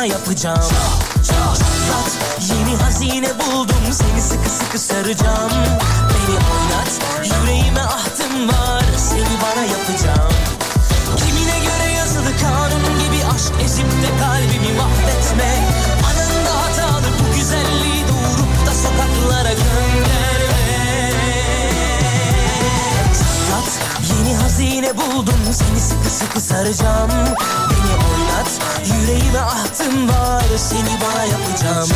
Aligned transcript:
Seni 0.00 0.08
bana 0.08 0.18
yapacağım. 0.18 0.72
Çatlat 1.26 2.18
Yeni 2.40 2.76
hazine 2.82 3.28
buldum. 3.38 3.92
Seni 3.92 4.20
sıkı 4.20 4.50
sıkı 4.50 4.78
saracağım. 4.78 5.50
Beni 6.10 6.36
oynat 6.36 6.90
Yüreğime 7.24 7.80
ahtım 7.80 8.48
var. 8.48 8.84
Seni 8.96 9.36
bana 9.42 9.64
yapacağım. 9.64 10.32
Kimine 11.16 11.58
göre 11.58 11.92
yazılı 11.98 12.36
kanun 12.40 12.98
gibi 12.98 13.24
aşk 13.34 13.52
ezip 13.64 13.86
de 13.86 14.10
kalbimi 14.20 14.78
mahvetme 14.78 15.79
Saklat 23.60 23.80
yeni 24.10 24.36
hazine 24.36 24.96
buldum 24.96 25.40
seni 25.44 25.80
sıkı 25.80 26.10
sıkı 26.10 26.40
saracağım. 26.40 27.10
Beni 27.10 27.94
oynat 27.94 28.50
yüreğime 28.86 29.40
ahtım 29.40 30.08
var 30.08 30.44
seni 30.56 31.00
bana 31.00 31.24
yapacağım. 31.24 31.88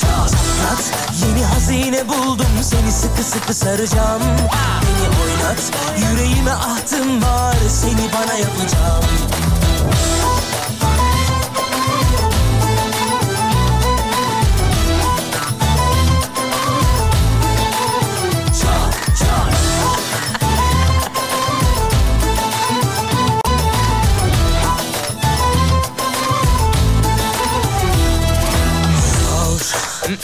Saklat 0.00 0.92
yeni 1.26 1.44
hazine 1.44 2.08
buldum 2.08 2.62
seni 2.62 2.92
sıkı 2.92 3.22
sıkı 3.22 3.54
saracağım. 3.54 4.22
Beni 4.22 5.08
oynat 5.22 5.72
yüreğime 5.98 6.52
ahtım 6.52 7.22
var 7.22 7.56
seni 7.68 8.12
bana 8.12 8.38
yapacağım 8.38 9.04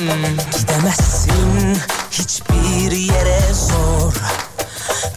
Gidemezsin 0.08 1.78
hiçbir 2.10 2.92
yere 2.92 3.40
zor. 3.54 4.14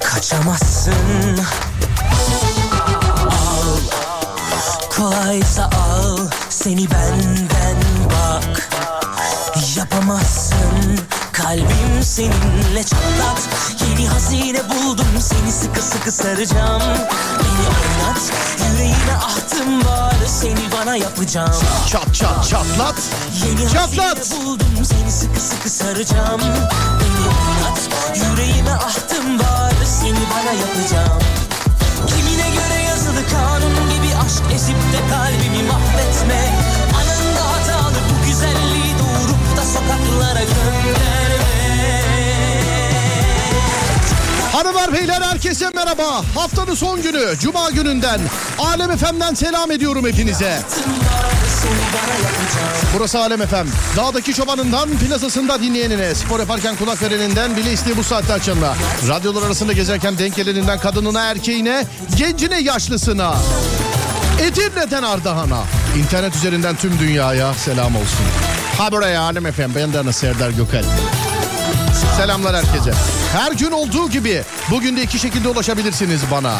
Kaçamazsın. 0.03 1.39
Al 3.29 3.77
Kolaysa 4.95 5.63
al 5.63 6.17
seni 6.49 6.91
benden 6.91 7.77
bak. 8.05 8.69
Yapamazsın 9.77 10.99
kalbim 11.31 12.03
seninle 12.03 12.83
çatlat 12.83 13.49
seni 15.41 15.51
sıkı 15.51 15.81
sıkı 15.81 16.11
saracağım. 16.11 16.81
Beni 17.39 17.67
oynat 17.67 18.31
yüreğime 18.73 19.13
ahtım 19.17 19.85
var. 19.85 20.15
Seni 20.27 20.71
bana 20.79 20.95
yapacağım. 20.95 21.51
Çat 21.89 22.15
çat 22.15 22.49
çatlat. 22.49 22.95
Yeni 23.45 23.69
Çatlat. 23.69 24.31
buldum. 24.45 24.67
Seni 24.75 25.11
sıkı 25.11 25.39
sıkı 25.39 25.69
saracağım. 25.69 26.41
Beni 26.41 27.27
oynat 27.27 27.79
yüreğime 28.15 28.71
ahtım 28.71 29.39
var. 29.39 29.73
Seni 30.01 30.19
bana 30.31 30.51
yapacağım. 30.51 31.21
Kimine 32.07 32.49
göre 32.55 32.81
yazılı 32.89 33.27
kanun 33.31 33.89
gibi 33.89 34.15
aşk 34.25 34.55
ezip 34.55 34.75
de 34.93 34.99
kalbimi 35.09 35.63
mahvetme. 35.67 36.41
Anında 36.95 37.43
hatalı 37.51 37.95
bu 38.09 38.27
güzelliği 38.27 38.93
doğurup 38.99 39.57
da 39.57 39.61
sokaklara 39.65 40.39
gönderme 40.43 41.10
Hanımlar 44.61 44.93
beyler 44.93 45.21
herkese 45.21 45.69
merhaba. 45.75 46.23
Haftanın 46.35 46.75
son 46.75 47.01
günü 47.01 47.25
Cuma 47.39 47.69
gününden 47.69 48.19
Alem 48.59 48.97
FM'den 48.97 49.33
selam 49.33 49.71
ediyorum 49.71 50.07
hepinize. 50.07 50.59
Burası 52.95 53.19
Alem 53.19 53.39
FM. 53.47 53.67
Dağdaki 53.97 54.33
çobanından 54.33 54.89
plazasında 54.89 55.61
dinleyenine, 55.61 56.15
spor 56.15 56.39
yaparken 56.39 56.75
kulak 56.75 57.01
vereninden 57.01 57.57
bile 57.57 57.73
isteği 57.73 57.97
bu 57.97 58.03
saatte 58.03 58.33
açanına, 58.33 58.73
radyolar 59.07 59.45
arasında 59.45 59.73
gezerken 59.73 60.17
denk 60.17 60.35
geleninden 60.35 60.79
kadınına, 60.79 61.25
erkeğine, 61.25 61.85
gencine, 62.17 62.59
yaşlısına, 62.59 63.35
Edirne'den 64.41 65.03
Ardahan'a, 65.03 65.63
internet 65.97 66.35
üzerinden 66.35 66.75
tüm 66.75 66.99
dünyaya 66.99 67.53
selam 67.53 67.95
olsun. 67.95 68.25
Ha 68.77 68.91
buraya 68.91 69.21
Alem 69.21 69.51
FM, 69.51 69.75
benden 69.75 70.11
Serdar 70.11 70.49
Gökal. 70.49 70.83
Selamlar 72.17 72.55
herkese. 72.55 72.93
Her 73.33 73.51
gün 73.51 73.71
olduğu 73.71 74.09
gibi 74.09 74.43
bugün 74.71 74.97
de 74.97 75.03
iki 75.03 75.19
şekilde 75.19 75.47
ulaşabilirsiniz 75.47 76.21
bana. 76.31 76.57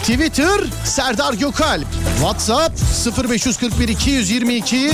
Twitter 0.00 0.60
Serdar 0.84 1.32
Gökalp. 1.34 1.86
WhatsApp 2.16 2.78
0541 3.30 3.88
222 3.88 4.92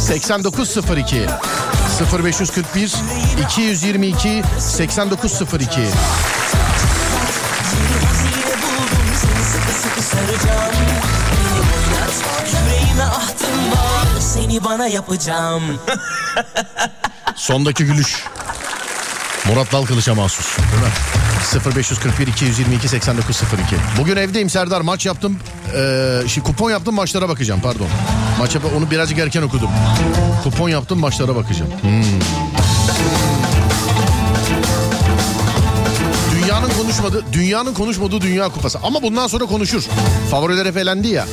8902. 0.00 1.26
0541 2.12 2.92
222 3.48 4.42
8902. 4.58 5.80
Yeni 5.80 5.88
hazine 8.06 8.52
buldum 8.62 9.06
seni 9.14 9.44
sıkı 9.44 9.72
sıkı 9.82 10.02
saracağım 10.02 10.72
Beni 11.32 11.60
oynat 11.60 12.14
yüreğime 12.52 13.02
ahtım 13.04 13.41
var 13.41 13.41
seni 14.34 14.64
bana 14.64 14.86
yapacağım 14.86 15.62
Sondaki 17.36 17.84
gülüş. 17.84 18.24
Murat 19.48 19.72
Dalkılıç'a 19.72 20.14
mahsus. 20.14 20.58
Değil 20.58 20.82
mi? 21.68 21.76
0541 21.76 22.26
222 22.26 22.88
8902. 22.88 23.76
Bugün 23.98 24.16
evdeyim 24.16 24.50
Serdar 24.50 24.80
maç 24.80 25.06
yaptım. 25.06 25.38
Ee, 25.76 26.20
şimdi 26.28 26.46
kupon 26.46 26.70
yaptım 26.70 26.94
maçlara 26.94 27.28
bakacağım 27.28 27.60
pardon. 27.60 27.86
Maça 28.38 28.58
onu 28.78 28.90
birazcık 28.90 29.18
erken 29.18 29.42
okudum. 29.42 29.70
Kupon 30.44 30.68
yaptım 30.68 30.98
maçlara 30.98 31.36
bakacağım. 31.36 31.70
Hmm. 31.80 32.04
Dünyanın 36.34 36.70
konuşmadığı, 36.70 37.24
dünyanın 37.32 37.74
konuşmadığı 37.74 38.20
Dünya 38.20 38.48
Kupası. 38.48 38.78
Ama 38.82 39.02
bundan 39.02 39.26
sonra 39.26 39.44
konuşur. 39.44 39.82
Favoriler 40.30 40.66
efelendi 40.66 41.08
ya. 41.08 41.26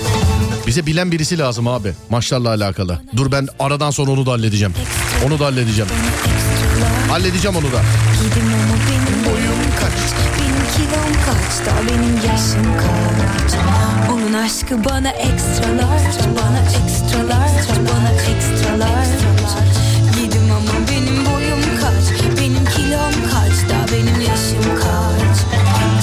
Bize 0.69 0.85
bilen 0.85 1.11
birisi 1.11 1.39
lazım 1.39 1.67
abi 1.67 1.93
maçlarla 2.09 2.49
alakalı. 2.49 2.99
Dur 3.15 3.31
ben 3.31 3.47
aradan 3.59 3.91
sonra 3.91 4.11
onu 4.11 4.25
da 4.25 4.31
halledeceğim. 4.31 4.73
Onu 5.27 5.39
da 5.39 5.45
halledeceğim. 5.45 5.91
Halledeceğim 7.09 7.57
onu 7.57 7.65
da. 7.65 7.81
Onun 14.11 14.33
aşkı 14.33 14.85
bana 14.85 15.09
ekstralar 15.09 16.01
Bana 16.37 16.59
ekstralar 16.83 17.49
Bana 17.89 18.11
ekstralar 18.35 19.05
Gidim 20.15 20.51
ama 20.51 20.87
benim 20.91 21.25
boyum 21.25 21.61
kaç? 21.81 22.37
Benim 22.39 22.65
kilom 22.65 23.29
kaç? 23.31 23.69
Da 23.69 23.93
benim 23.93 24.21
yaşım 24.21 24.75
kaç? 24.75 25.37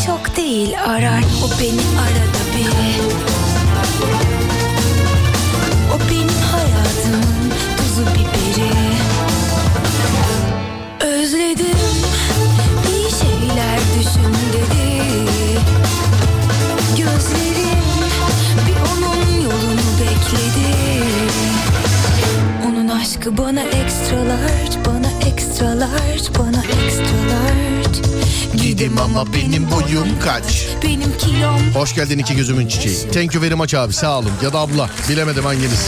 Çok 0.06 0.36
değil 0.36 0.74
arar. 0.86 1.24
O 1.44 1.60
beni 1.60 1.80
arada 2.00 2.35
Aşkı 23.26 23.38
bana 23.38 23.62
ekstralar 23.62 24.84
Bana 24.86 25.28
ekstralar 25.28 25.90
Bana 26.38 26.62
ekstralar 26.64 27.56
Gidim 28.62 28.98
ama 28.98 29.24
benim 29.34 29.70
boyum 29.70 30.08
kaç. 30.24 30.66
Benim 30.82 31.18
kilom 31.18 31.74
Hoş 31.74 31.94
geldin 31.94 32.18
iki 32.18 32.36
gözümün 32.36 32.68
çiçeği. 32.68 33.10
Thank 33.12 33.34
you 33.34 33.44
very 33.44 33.54
much 33.54 33.74
abi 33.74 33.92
sağ 33.92 34.18
olun. 34.18 34.30
Ya 34.42 34.52
da 34.52 34.58
abla 34.58 34.90
bilemedim 35.08 35.44
hanginiz. 35.44 35.86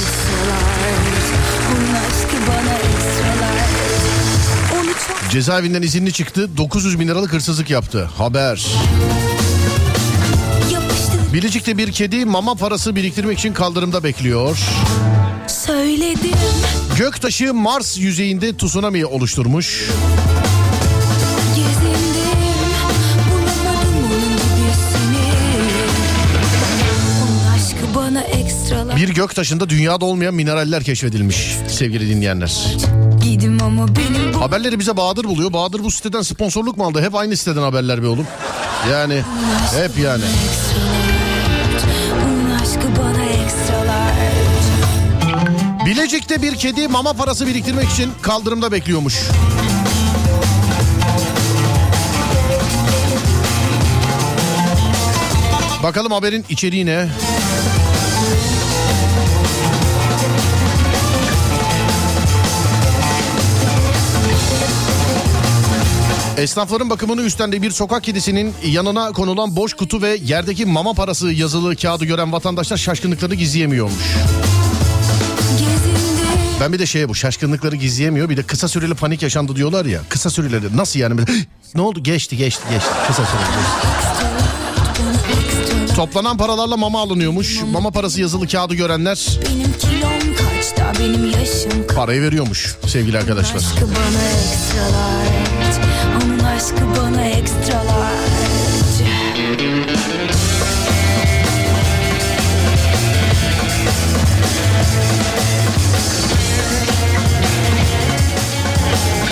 Cezaevinden 5.30 5.82
izinli 5.82 6.12
çıktı 6.12 6.56
900 6.56 7.00
bin 7.00 7.08
liralık 7.08 7.32
hırsızlık 7.32 7.70
yaptı. 7.70 8.04
Haber. 8.04 8.66
Bilecik'te 11.32 11.78
bir 11.78 11.92
kedi 11.92 12.24
mama 12.24 12.54
parası 12.54 12.96
biriktirmek 12.96 13.38
için 13.38 13.52
kaldırımda 13.52 14.04
bekliyor. 14.04 14.58
Söyledim 15.46 16.38
Göktaşı 16.98 17.54
Mars 17.54 17.98
yüzeyinde 17.98 18.56
tsunami 18.56 19.06
oluşturmuş. 19.06 19.90
Bir 28.96 29.08
gök 29.08 29.34
taşında 29.34 29.68
dünyada 29.68 30.04
olmayan 30.04 30.34
mineraller 30.34 30.84
keşfedilmiş 30.84 31.56
sevgili 31.68 32.08
dinleyenler. 32.08 32.76
Bu... 34.34 34.40
Haberleri 34.40 34.78
bize 34.78 34.96
Bahadır 34.96 35.24
buluyor. 35.24 35.52
Bahadır 35.52 35.84
bu 35.84 35.90
siteden 35.90 36.22
sponsorluk 36.22 36.76
mu 36.76 36.84
aldı? 36.84 37.02
Hep 37.02 37.14
aynı 37.14 37.36
siteden 37.36 37.62
haberler 37.62 38.02
be 38.02 38.06
oğlum. 38.06 38.26
Yani 38.90 39.22
hep 39.74 39.98
yani. 39.98 40.24
Ekstra. 40.24 41.17
Bilecik'te 45.88 46.42
bir 46.42 46.54
kedi 46.54 46.88
mama 46.88 47.12
parası 47.12 47.46
biriktirmek 47.46 47.90
için 47.90 48.10
kaldırımda 48.22 48.72
bekliyormuş. 48.72 49.14
Bakalım 55.82 56.12
haberin 56.12 56.44
içeriği 56.48 56.86
ne? 56.86 57.08
Esnafların 66.36 66.90
bakımını 66.90 67.22
üstlendiği 67.22 67.62
bir 67.62 67.70
sokak 67.70 68.04
kedisinin 68.04 68.54
yanına 68.66 69.12
konulan 69.12 69.56
boş 69.56 69.74
kutu 69.74 70.02
ve 70.02 70.18
yerdeki 70.24 70.66
mama 70.66 70.94
parası 70.94 71.32
yazılı 71.32 71.76
kağıdı 71.76 72.04
gören 72.04 72.32
vatandaşlar 72.32 72.76
şaşkınlıklarını 72.76 73.34
gizleyemiyormuş. 73.34 74.04
Ben 76.60 76.72
bir 76.72 76.78
de 76.78 76.86
şey 76.86 77.08
bu 77.08 77.14
şaşkınlıkları 77.14 77.76
gizleyemiyor 77.76 78.28
bir 78.28 78.36
de 78.36 78.42
kısa 78.42 78.68
süreli 78.68 78.94
panik 78.94 79.22
yaşandı 79.22 79.56
diyorlar 79.56 79.84
ya. 79.84 80.00
Kısa 80.08 80.30
süreli 80.30 80.76
nasıl 80.76 81.00
yani? 81.00 81.20
ne 81.74 81.80
oldu 81.80 82.02
geçti 82.02 82.36
geçti 82.36 82.62
geçti 82.70 82.90
kısa 83.06 83.22
süreli 83.26 83.44
geçti. 83.44 83.98
Toplanan 85.96 86.36
paralarla 86.36 86.76
mama 86.76 87.00
alınıyormuş. 87.00 87.62
Mama 87.72 87.90
parası 87.90 88.20
yazılı 88.20 88.46
kağıdı 88.48 88.74
görenler 88.74 89.38
Benim 89.44 89.72
kilom 89.72 90.36
kaç 90.36 90.76
da 90.76 90.92
benim 91.00 91.30
yaşım 91.30 91.86
kaç 91.86 91.96
parayı 91.96 92.22
veriyormuş 92.22 92.76
sevgili 92.86 93.18
arkadaşlar. 93.18 93.56
Aşkı 93.56 93.86
bana 93.86 94.22
ekstralar 94.28 95.26
Onun 96.24 96.38
aşkı 96.38 97.00
bana 97.00 97.24
ekstralar 97.24 98.37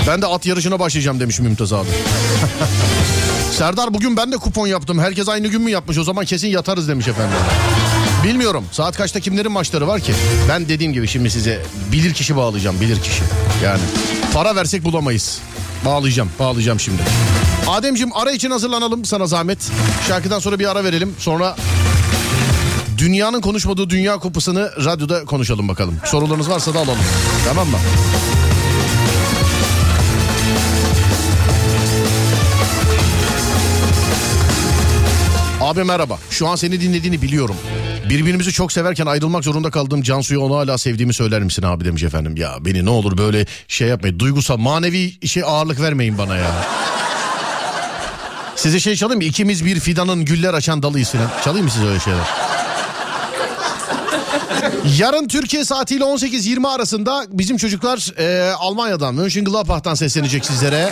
Ben 0.07 0.23
de 0.23 0.27
at 0.27 0.47
yarışına 0.47 0.79
başlayacağım 0.79 1.21
demiş 1.21 1.41
Mümtaz 1.41 1.73
abi. 1.73 1.89
Serdar 3.53 3.95
bugün 3.95 4.17
ben 4.17 4.33
de 4.33 4.37
kupon 4.37 4.67
yaptım. 4.67 4.99
Herkes 4.99 5.29
aynı 5.29 5.49
gün 5.49 5.63
mü 5.63 5.71
yapmış? 5.71 5.99
O 5.99 6.05
zaman 6.05 6.25
kesin 6.25 6.49
yatarız 6.49 6.89
demiş 6.89 7.09
efendim. 7.09 7.37
Bilmiyorum. 8.25 8.65
Saat 8.73 8.97
kaçta 8.97 9.21
kimlerin 9.21 9.53
maçları 9.53 9.87
var 9.87 10.01
ki? 10.01 10.13
Ben 10.49 10.69
dediğim 10.69 10.93
gibi 10.93 11.09
şimdi 11.09 11.31
size 11.31 11.63
bilir 11.93 12.15
kişi 12.15 12.37
bağlayacağım. 12.37 12.81
Bilir 12.81 13.01
kişi. 13.01 13.23
Yani 13.65 13.81
para 14.35 14.57
versek 14.57 14.85
bulamayız. 14.85 15.39
Bağlayacağım. 15.85 16.31
Bağlayacağım 16.39 16.81
şimdi. 16.81 17.03
Ademciğim 17.69 18.17
ara 18.17 18.31
için 18.33 18.51
hazırlanalım 18.51 19.05
sana 19.05 19.27
zahmet. 19.27 19.59
Şarkıdan 20.09 20.39
sonra 20.39 20.59
bir 20.59 20.71
ara 20.71 20.85
verelim. 20.85 21.15
Sonra 21.19 21.57
dünyanın 22.99 23.41
konuşmadığı 23.41 23.91
Dünya 23.91 24.19
Kupası'nı 24.19 24.71
radyoda 24.85 25.25
konuşalım 25.25 25.69
bakalım. 25.69 25.97
Sorularınız 26.05 26.51
varsa 26.51 26.75
da 26.75 26.79
alalım. 26.79 26.99
Tamam 27.49 27.69
mı? 27.69 27.79
Abi 35.67 35.85
merhaba. 35.85 36.19
Şu 36.31 36.49
an 36.49 36.57
seni 36.57 36.81
dinlediğini 36.81 37.23
biliyorum. 37.23 37.57
Birbirimizi 38.09 38.53
çok 38.53 38.73
severken 38.73 39.07
ayrılmak 39.07 39.45
zorunda 39.45 39.71
kaldığım 39.71 40.03
Cansu'ya 40.03 40.41
onu 40.41 40.57
hala 40.57 40.79
sevdiğimi 40.79 41.15
söyler 41.15 41.43
misin 41.43 41.63
abi 41.63 41.85
demiş 41.85 42.03
efendim. 42.03 42.37
Ya 42.37 42.57
beni 42.61 42.85
ne 42.85 42.91
olur 42.91 43.19
böyle 43.19 43.47
şey 43.69 43.89
yapmayın. 43.89 44.19
Duygusal 44.19 44.57
manevi 44.57 45.27
şey 45.27 45.43
ağırlık 45.47 45.81
vermeyin 45.81 46.19
bana 46.19 46.37
ya. 46.37 46.51
Size 48.57 48.81
şey 48.81 48.97
çalayım 48.97 49.19
mı? 49.19 49.25
İkimiz 49.25 49.65
bir 49.65 49.81
fidanın 49.81 50.25
güller 50.25 50.55
açan 50.55 50.83
dalıyız 50.83 51.11
filan. 51.11 51.31
Çalayım 51.45 51.67
mı 51.67 51.73
size 51.73 51.87
öyle 51.87 52.01
şeyler? 52.01 52.27
Yarın 54.99 55.29
Türkiye 55.29 55.65
saatiyle 55.65 56.05
18-20 56.05 56.69
arasında 56.69 57.25
bizim 57.29 57.57
çocuklar 57.57 58.13
e, 58.19 58.53
Almanya'dan 58.53 59.15
Mönchengladbach'tan 59.15 59.95
seslenecek 59.95 60.47
sizlere. 60.47 60.91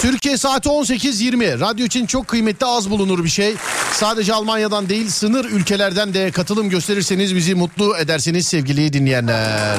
Türkiye 0.00 0.36
saati 0.36 0.68
18.20. 0.68 1.60
Radyo 1.60 1.86
için 1.86 2.06
çok 2.06 2.28
kıymetli 2.28 2.66
az 2.66 2.90
bulunur 2.90 3.24
bir 3.24 3.28
şey. 3.28 3.54
Sadece 3.92 4.34
Almanya'dan 4.34 4.88
değil 4.88 5.08
sınır 5.08 5.44
ülkelerden 5.44 6.14
de 6.14 6.30
katılım 6.30 6.70
gösterirseniz 6.70 7.36
bizi 7.36 7.54
mutlu 7.54 7.96
edersiniz 7.96 8.46
sevgili 8.46 8.92
dinleyenler. 8.92 9.78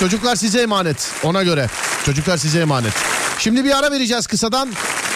Çocuklar 0.00 0.36
size 0.36 0.62
emanet 0.62 1.10
ona 1.24 1.42
göre. 1.42 1.66
Çocuklar 2.06 2.36
size 2.36 2.60
emanet. 2.60 2.92
Şimdi 3.38 3.64
bir 3.64 3.78
ara 3.78 3.90
vereceğiz 3.90 4.26
kısadan. 4.26 4.68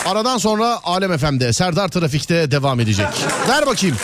Aradan 0.06 0.38
sonra 0.38 0.80
Alem 0.84 1.18
FM'de 1.18 1.52
Serdar 1.52 1.88
Trafik'te 1.88 2.50
devam 2.50 2.80
edecek. 2.80 3.06
Ver 3.48 3.66
bakayım. 3.66 3.96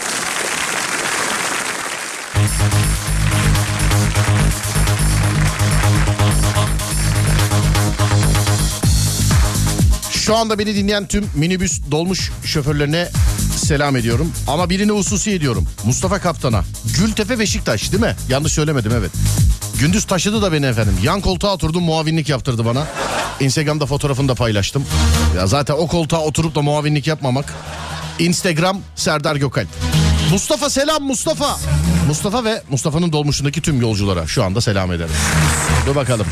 Şu 10.31 10.37
anda 10.37 10.59
beni 10.59 10.75
dinleyen 10.75 11.07
tüm 11.07 11.31
minibüs 11.35 11.81
dolmuş 11.91 12.31
şoförlerine 12.45 13.09
selam 13.57 13.97
ediyorum. 13.97 14.33
Ama 14.47 14.71
birini 14.71 14.93
hususi 14.93 15.31
ediyorum. 15.31 15.67
Mustafa 15.85 16.19
Kaptan'a. 16.19 16.65
Gültepe 16.99 17.39
Beşiktaş 17.39 17.93
değil 17.93 18.03
mi? 18.03 18.17
Yanlış 18.29 18.53
söylemedim 18.53 18.93
evet. 18.99 19.11
Gündüz 19.81 20.05
taşıdı 20.05 20.43
da 20.43 20.53
beni 20.53 20.67
efendim. 20.67 20.95
Yan 21.03 21.21
koltuğa 21.21 21.55
oturdum 21.55 21.83
muavinlik 21.83 22.29
yaptırdı 22.29 22.65
bana. 22.65 22.87
Instagram'da 23.41 23.87
fotoğrafını 23.87 24.29
da 24.29 24.35
paylaştım. 24.35 24.85
Ya 25.37 25.47
zaten 25.47 25.75
o 25.75 25.87
koltuğa 25.87 26.21
oturup 26.21 26.55
da 26.55 26.63
muavinlik 26.63 27.07
yapmamak. 27.07 27.55
Instagram 28.19 28.81
Serdar 28.97 29.37
Gökalp. 29.37 29.69
Mustafa 30.31 30.71
selam 30.71 31.03
Mustafa. 31.03 31.59
Mustafa 32.07 32.45
ve 32.45 32.63
Mustafa'nın 32.71 33.13
dolmuşundaki 33.13 33.61
tüm 33.63 33.81
yolculara 33.81 34.27
şu 34.27 34.45
anda 34.45 34.61
selam 34.61 34.93
ederim. 34.93 35.15
Dur 35.87 35.95
bakalım. 35.95 36.27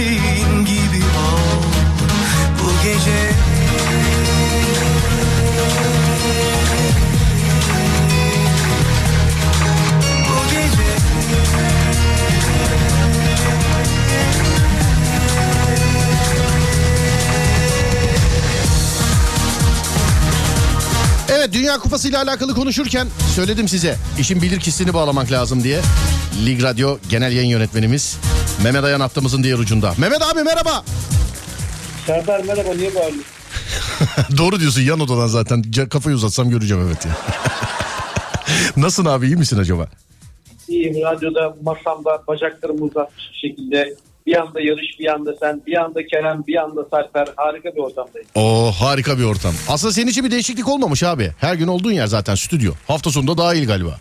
key 0.00 0.49
Evet 21.50 21.62
Dünya 21.62 21.78
Kupası 21.78 22.08
ile 22.08 22.18
alakalı 22.18 22.54
konuşurken 22.54 23.08
söyledim 23.34 23.68
size 23.68 23.96
işin 24.20 24.42
bilirkişisini 24.42 24.94
bağlamak 24.94 25.32
lazım 25.32 25.64
diye. 25.64 25.80
Lig 26.46 26.62
Radyo 26.62 26.98
Genel 27.10 27.32
Yayın 27.32 27.48
Yönetmenimiz 27.48 28.18
Mehmet 28.64 28.84
Ayan 28.84 29.00
hattımızın 29.00 29.42
diğer 29.42 29.58
ucunda. 29.58 29.94
Mehmet 29.98 30.22
abi 30.22 30.42
merhaba. 30.42 30.84
Serdar 32.06 32.44
merhaba 32.44 32.74
niye 32.74 32.94
bağırıyorsun? 32.94 33.24
Doğru 34.38 34.60
diyorsun 34.60 34.80
yan 34.80 35.00
odadan 35.00 35.26
zaten 35.26 35.62
kafayı 35.90 36.16
uzatsam 36.16 36.50
göreceğim 36.50 36.86
evet 36.86 37.06
ya. 37.06 37.12
Nasılsın 38.76 39.10
abi 39.10 39.26
iyi 39.26 39.36
misin 39.36 39.58
acaba? 39.58 39.86
İyiyim 40.68 40.94
radyoda 41.02 41.56
masamda 41.62 42.22
bacaklarımı 42.28 42.84
uzatmış 42.84 43.24
şekilde 43.40 43.94
bir 44.30 44.36
anda 44.40 44.60
yarış 44.60 45.00
bir 45.00 45.06
anda 45.12 45.34
sen 45.40 45.62
bir 45.66 45.76
anda 45.76 46.06
Kerem 46.06 46.44
bir 46.46 46.56
anda 46.56 46.84
Sarper 46.90 47.28
harika 47.36 47.74
bir 47.74 47.80
ortamdayız. 47.80 48.28
Oo 48.34 48.70
harika 48.72 49.18
bir 49.18 49.24
ortam. 49.24 49.54
Aslında 49.68 49.92
senin 49.92 50.06
için 50.06 50.24
bir 50.24 50.30
değişiklik 50.30 50.68
olmamış 50.68 51.02
abi. 51.02 51.30
Her 51.38 51.54
gün 51.54 51.66
olduğun 51.66 51.92
yer 51.92 52.06
zaten 52.06 52.34
stüdyo. 52.34 52.72
Hafta 52.88 53.10
sonunda 53.10 53.38
dahil 53.38 53.66
galiba. 53.66 53.98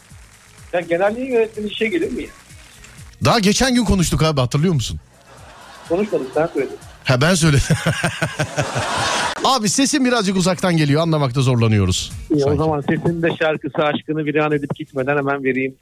Ya 0.74 0.80
genel 0.82 1.18
yayın 1.18 1.32
yönetmeni 1.34 1.68
işe 1.68 1.88
gelir 1.88 2.12
mi 2.12 2.22
ya? 2.24 2.30
Daha 3.26 3.40
geçen 3.40 3.76
gün 3.76 3.86
konuştuk 3.86 4.24
abi 4.24 4.40
hatırlıyor 4.42 4.74
musun? 4.74 5.00
Konuşmadık 5.90 6.28
sen 6.34 6.48
söyledin. 6.54 6.78
Ha 7.04 7.22
ben 7.22 7.34
söyledim. 7.34 7.76
abi 9.44 9.70
sesin 9.70 10.06
birazcık 10.06 10.38
uzaktan 10.38 10.78
geliyor 10.78 11.02
anlamakta 11.02 11.42
zorlanıyoruz. 11.42 12.12
İyi, 12.32 12.46
o 12.46 12.56
zaman 12.56 12.82
sesinin 12.82 13.22
de 13.22 13.30
şarkısı 13.40 13.78
aşkını 13.78 14.26
bir 14.26 14.36
an 14.36 14.52
edip 14.52 14.76
gitmeden 14.76 15.18
hemen 15.18 15.44
vereyim. 15.44 15.76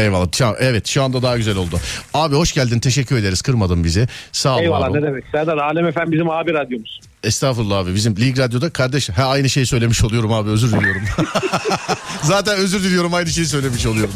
Eyvallah. 0.00 0.26
Şu- 0.32 0.56
Evet 0.58 0.86
şu 0.86 1.02
anda 1.02 1.22
daha 1.22 1.36
güzel 1.36 1.56
oldu. 1.56 1.80
Abi 2.14 2.34
hoş 2.36 2.52
geldin 2.52 2.78
teşekkür 2.80 3.16
ederiz 3.16 3.42
kırmadın 3.42 3.84
bizi. 3.84 4.08
Sağ 4.32 4.56
ol. 4.56 4.60
Eyvallah 4.60 4.90
ol. 4.90 4.94
ne 4.94 5.02
demek. 5.02 5.24
Serdar 5.32 5.56
Alem 5.58 5.86
Efem 5.86 6.12
bizim 6.12 6.30
abi 6.30 6.52
radyomuz. 6.52 7.00
Estağfurullah 7.24 7.78
abi 7.78 7.94
bizim 7.94 8.16
Lig 8.16 8.38
Radyo'da 8.38 8.70
kardeş 8.70 9.10
ha 9.10 9.24
aynı 9.28 9.48
şeyi 9.50 9.66
söylemiş 9.66 10.04
oluyorum 10.04 10.32
abi 10.32 10.50
özür 10.50 10.72
diliyorum. 10.72 11.02
Zaten 12.22 12.56
özür 12.58 12.82
diliyorum 12.84 13.14
aynı 13.14 13.28
şeyi 13.30 13.46
söylemiş 13.46 13.86
oluyorum. 13.86 14.14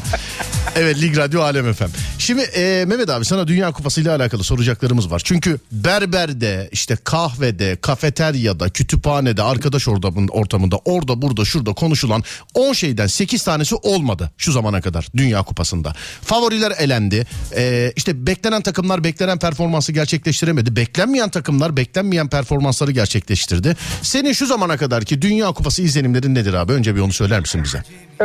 Evet 0.76 1.02
Lig 1.02 1.18
Radyo 1.18 1.40
Alem 1.40 1.73
FM. 1.73 1.85
Şimdi 2.18 2.42
e, 2.42 2.85
Mehmet 2.85 3.11
abi 3.11 3.25
sana 3.25 3.49
Dünya 3.49 3.73
Kupası 3.73 4.00
ile 4.00 4.11
alakalı 4.11 4.44
soracaklarımız 4.44 5.11
var. 5.11 5.23
Çünkü 5.25 5.59
berberde, 5.73 6.68
işte 6.73 6.97
kahvede, 7.04 7.76
kafeteryada, 7.76 8.68
kütüphanede, 8.68 9.42
arkadaş 9.42 9.88
ortamında, 9.88 10.33
ortamında 10.33 10.76
orada 10.85 11.23
burada 11.23 11.44
şurada 11.44 11.73
konuşulan 11.73 12.23
10 12.54 12.73
şeyden 12.73 13.06
8 13.06 13.44
tanesi 13.44 13.75
olmadı 13.75 14.30
şu 14.38 14.52
zamana 14.52 14.80
kadar 14.80 15.06
Dünya 15.16 15.42
Kupası'nda. 15.42 15.92
Favoriler 16.23 16.73
elendi. 16.78 17.26
E, 17.56 17.92
işte 17.97 18.26
beklenen 18.26 18.62
takımlar 18.62 19.04
beklenen 19.04 19.38
performansı 19.38 19.92
gerçekleştiremedi. 19.92 20.76
Beklenmeyen 20.76 21.28
takımlar 21.28 21.76
beklenmeyen 21.76 22.28
performansları 22.28 22.90
gerçekleştirdi. 22.90 23.76
Senin 24.02 24.33
şu 24.33 24.47
zamana 24.47 24.76
kadarki 24.76 25.23
Dünya 25.23 25.47
Kupası 25.47 25.83
izlenimlerin 25.83 26.35
nedir 26.35 26.54
abi? 26.54 26.73
Önce 26.73 26.97
bir 26.97 27.00
onu 27.00 27.12
söyler 27.12 27.40
misin 27.40 27.62
bize? 27.64 27.78
Ee, 28.21 28.25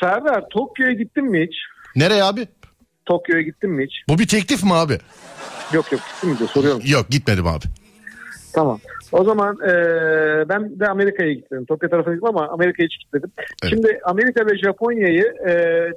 Serdar 0.00 0.42
Tokyo'ya 0.50 0.92
gittin 0.92 1.30
mi 1.30 1.46
hiç? 1.46 1.69
Nereye 1.96 2.24
abi? 2.24 2.48
Tokyo'ya 3.04 3.42
gittin 3.42 3.70
mi 3.70 3.84
hiç? 3.84 4.04
Bu 4.08 4.18
bir 4.18 4.28
teklif 4.28 4.64
mi 4.64 4.74
abi? 4.74 4.98
Yok 5.72 5.92
yok 5.92 6.00
gittin 6.12 6.30
mi 6.30 6.38
diye 6.38 6.48
soruyorum. 6.48 6.82
Yok 6.86 7.08
gitmedim 7.10 7.46
abi. 7.46 7.64
Tamam. 8.52 8.78
O 9.12 9.24
zaman 9.24 9.56
e, 9.56 9.72
ben 10.48 10.80
de 10.80 10.86
Amerika'ya 10.86 11.32
gittim. 11.32 11.64
Tokyo 11.64 11.88
tarafına 11.88 12.14
gittim 12.14 12.28
ama 12.28 12.48
Amerika'ya 12.48 12.88
hiç 12.88 12.98
gitmedim. 13.04 13.32
Evet. 13.38 13.70
Şimdi 13.70 14.00
Amerika 14.04 14.46
ve 14.46 14.58
Japonya'yı 14.58 15.34
e, 15.48 15.52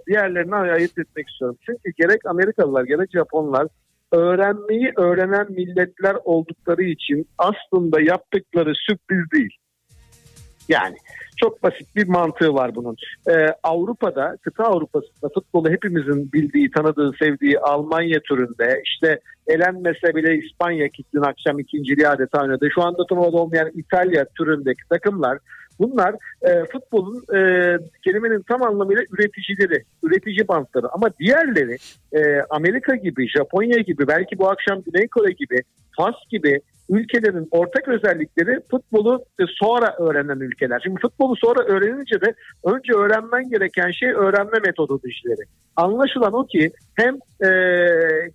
diğerlerine 0.07 0.55
ayırt 0.55 0.97
etmek 0.97 1.29
istiyorum. 1.29 1.57
Çünkü 1.65 1.91
gerek 1.97 2.25
Amerikalılar 2.25 2.83
gerek 2.83 3.11
Japonlar 3.11 3.67
öğrenmeyi 4.11 4.91
öğrenen 4.97 5.51
milletler 5.51 6.15
oldukları 6.23 6.83
için 6.83 7.27
aslında 7.37 8.01
yaptıkları 8.01 8.73
sürpriz 8.75 9.31
değil. 9.31 9.57
Yani 10.69 10.95
çok 11.43 11.63
basit 11.63 11.95
bir 11.95 12.07
mantığı 12.07 12.53
var 12.53 12.75
bunun. 12.75 12.95
Ee, 13.29 13.47
Avrupa'da, 13.63 14.37
kıta 14.41 14.63
Avrupa'sında 14.63 15.29
futbolu 15.33 15.69
hepimizin 15.69 16.31
bildiği, 16.33 16.71
tanıdığı, 16.71 17.11
sevdiği 17.19 17.59
Almanya 17.59 18.19
türünde 18.19 18.81
işte 18.85 19.19
elenmese 19.47 20.15
bile 20.15 20.37
İspanya 20.37 20.89
ki 20.89 21.03
dün 21.13 21.21
akşam 21.21 21.59
ikinciliği 21.59 22.07
adeta 22.07 22.41
oynadı. 22.41 22.67
Şu 22.75 22.83
anda 22.83 23.05
turnuvada 23.05 23.37
olmayan 23.37 23.71
İtalya 23.75 24.25
türündeki 24.37 24.81
takımlar 24.89 25.37
bunlar 25.79 26.15
e, 26.41 26.65
futbolun 26.71 27.23
e, 27.37 27.39
kelimenin 28.03 28.41
tam 28.41 28.63
anlamıyla 28.63 29.03
üreticileri, 29.11 29.83
üretici 30.03 30.47
bantları. 30.47 30.87
Ama 30.93 31.09
diğerleri 31.19 31.77
e, 32.13 32.41
Amerika 32.49 32.95
gibi, 32.95 33.29
Japonya 33.29 33.79
gibi, 33.79 34.07
belki 34.07 34.37
bu 34.37 34.49
akşam 34.49 34.81
Güney 34.81 35.07
Kore 35.07 35.31
gibi, 35.31 35.57
Fas 35.97 36.15
gibi 36.29 36.61
ülkelerin 36.89 37.47
ortak 37.51 37.87
özellikleri 37.87 38.59
futbolu 38.71 39.25
e, 39.39 39.43
sonra 39.59 39.95
öğrenen 39.99 40.39
ülkeler. 40.39 40.79
Şimdi 40.83 40.99
futbolu 41.01 41.35
sonra 41.35 41.63
öğrenince 41.63 42.21
de 42.21 42.33
önce 42.65 42.93
öğrenmen 42.93 43.49
gereken 43.49 43.91
şey 43.91 44.09
öğrenme 44.09 44.59
metodolojileri. 44.65 45.41
Anlaşılan 45.75 46.33
o 46.33 46.45
ki 46.45 46.71
hem 46.95 47.15
e, 47.15 47.49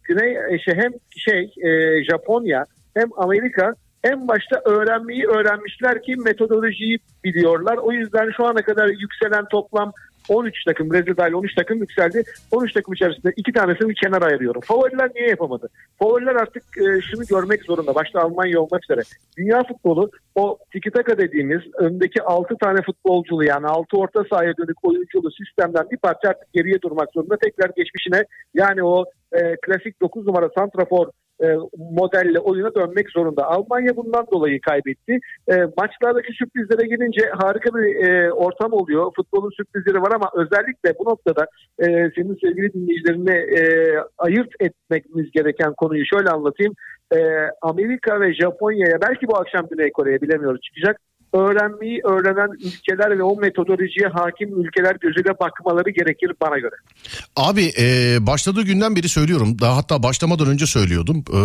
Güney 0.04 0.36
e, 0.36 0.58
şey, 0.58 0.74
hem 0.74 0.92
şey 1.16 1.52
e, 1.62 2.04
Japonya 2.04 2.64
hem 2.94 3.08
Amerika 3.16 3.74
en 4.04 4.28
başta 4.28 4.60
öğrenmeyi 4.64 5.26
öğrenmişler 5.26 6.02
ki 6.02 6.16
metodolojiyi 6.16 6.98
biliyorlar. 7.24 7.76
O 7.76 7.92
yüzden 7.92 8.30
şu 8.36 8.44
ana 8.44 8.62
kadar 8.62 8.88
yükselen 8.88 9.44
toplam 9.50 9.92
13 10.28 10.64
takım 10.64 10.90
Brezilya 10.90 11.16
dahil 11.16 11.32
13 11.32 11.54
takım 11.54 11.78
yükseldi. 11.78 12.22
13 12.50 12.72
takım 12.72 12.94
içerisinde 12.94 13.32
iki 13.36 13.52
tanesini 13.52 13.94
kenara 13.94 14.24
ayırıyorum. 14.24 14.60
Favoriler 14.60 15.10
niye 15.14 15.28
yapamadı? 15.28 15.68
Favoriler 15.98 16.34
artık 16.34 16.62
e, 16.62 17.00
şunu 17.00 17.24
görmek 17.24 17.64
zorunda. 17.64 17.94
Başta 17.94 18.20
Almanya 18.20 18.60
olmak 18.60 18.84
üzere. 18.84 19.00
Dünya 19.36 19.62
futbolu 19.64 20.10
o 20.34 20.58
tiki 20.72 20.90
taka 20.90 21.18
dediğimiz 21.18 21.62
öndeki 21.78 22.22
6 22.22 22.56
tane 22.56 22.82
futbolculu 22.82 23.44
yani 23.44 23.66
6 23.66 23.96
orta 23.96 24.24
sahaya 24.30 24.56
dönük 24.56 24.84
oyunculu 24.84 25.30
sistemden 25.30 25.90
bir 25.90 25.96
parça 25.96 26.28
artık 26.28 26.52
geriye 26.52 26.82
durmak 26.82 27.08
zorunda. 27.14 27.36
Tekrar 27.36 27.70
geçmişine 27.76 28.24
yani 28.54 28.84
o 28.84 29.04
e, 29.32 29.56
klasik 29.56 30.00
9 30.00 30.26
numara 30.26 30.48
santrafor 30.58 31.06
e, 31.42 31.46
modelle 31.92 32.38
oyuna 32.38 32.74
dönmek 32.74 33.10
zorunda. 33.10 33.46
Almanya 33.46 33.96
bundan 33.96 34.26
dolayı 34.32 34.60
kaybetti. 34.60 35.18
E, 35.48 35.54
maçlardaki 35.76 36.32
sürprizlere 36.32 36.86
gelince 36.86 37.30
harika 37.32 37.74
bir 37.74 38.08
e, 38.08 38.32
ortam 38.32 38.72
oluyor. 38.72 39.12
Futbolun 39.16 39.50
sürprizleri 39.50 40.02
var 40.02 40.12
ama 40.14 40.30
özellikle 40.34 40.98
bu 40.98 41.04
noktada 41.04 41.46
e, 41.78 41.86
senin 41.86 42.38
sevgili 42.44 42.72
dinleyicilerine 42.72 43.46
ayırt 44.18 44.50
etmemiz 44.60 45.30
gereken 45.30 45.74
konuyu 45.74 46.04
şöyle 46.06 46.30
anlatayım. 46.30 46.74
Amerika 47.62 48.20
ve 48.20 48.34
Japonya'ya 48.34 49.00
belki 49.00 49.28
bu 49.28 49.36
akşam 49.36 49.66
Güney 49.70 49.92
Kore'ye 49.92 50.20
bilemiyoruz 50.20 50.60
çıkacak 50.60 51.00
öğrenmeyi 51.32 52.00
öğrenen 52.04 52.50
ülkeler 52.64 53.18
ve 53.18 53.22
o 53.22 53.36
metodolojiye 53.36 54.08
hakim 54.08 54.64
ülkeler 54.64 54.96
gözüyle 55.00 55.38
bakmaları 55.40 55.90
gerekir 55.90 56.32
bana 56.40 56.58
göre. 56.58 56.74
Abi 57.36 57.72
e, 57.80 58.16
başladığı 58.26 58.62
günden 58.62 58.96
beri 58.96 59.08
söylüyorum. 59.08 59.56
Daha 59.60 59.76
hatta 59.76 60.02
başlamadan 60.02 60.48
önce 60.48 60.66
söylüyordum. 60.66 61.24
E, 61.32 61.38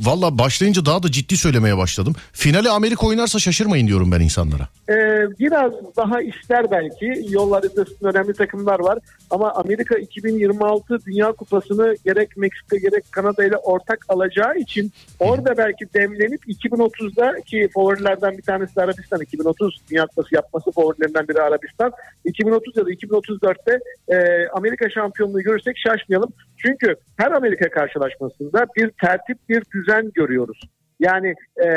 Valla 0.00 0.38
başlayınca 0.38 0.86
daha 0.86 1.02
da 1.02 1.10
ciddi 1.10 1.36
söylemeye 1.36 1.76
başladım. 1.76 2.14
Finale 2.32 2.68
Amerika 2.68 3.06
oynarsa 3.06 3.38
şaşırmayın 3.38 3.86
diyorum 3.86 4.12
ben 4.12 4.20
insanlara. 4.20 4.68
Ee, 4.88 4.94
biraz 5.38 5.72
daha 5.96 6.22
ister 6.22 6.70
belki. 6.70 7.22
Yollarında 7.28 7.84
önemli 8.02 8.32
takımlar 8.34 8.80
var. 8.80 8.98
Ama 9.30 9.52
Amerika 9.52 9.96
2026 9.98 10.98
Dünya 11.06 11.32
Kupası'nı 11.32 11.96
gerek 12.04 12.36
Meksika 12.36 12.76
gerek 12.76 13.04
Kanada 13.10 13.44
ile 13.44 13.56
ortak 13.56 13.98
alacağı 14.08 14.56
için 14.58 14.92
orada 15.20 15.56
belki 15.58 15.84
demlenip 15.94 16.48
2030'da 16.48 17.40
ki 17.40 17.68
favorilerden 17.74 18.38
bir 18.38 18.42
tanesi 18.42 18.76
de 18.76 18.82
Arabistan 18.82 19.15
2030 19.20 19.82
Dünya 19.90 20.06
Kupası 20.06 20.34
yapması 20.34 20.70
favorilerinden 20.70 21.28
biri 21.28 21.42
Arabistan. 21.42 21.92
2030 22.24 22.76
ya 22.76 22.86
da 22.86 22.90
2034'te 22.90 23.78
e, 24.08 24.48
Amerika 24.48 24.90
şampiyonluğu 24.90 25.40
görürsek 25.40 25.76
şaşmayalım. 25.78 26.32
Çünkü 26.56 26.96
her 27.16 27.32
Amerika 27.32 27.70
karşılaşmasında 27.70 28.66
bir 28.76 28.90
tertip 28.90 29.48
bir 29.48 29.62
düzen 29.74 30.10
görüyoruz. 30.14 30.60
Yani 31.00 31.34
e, 31.64 31.68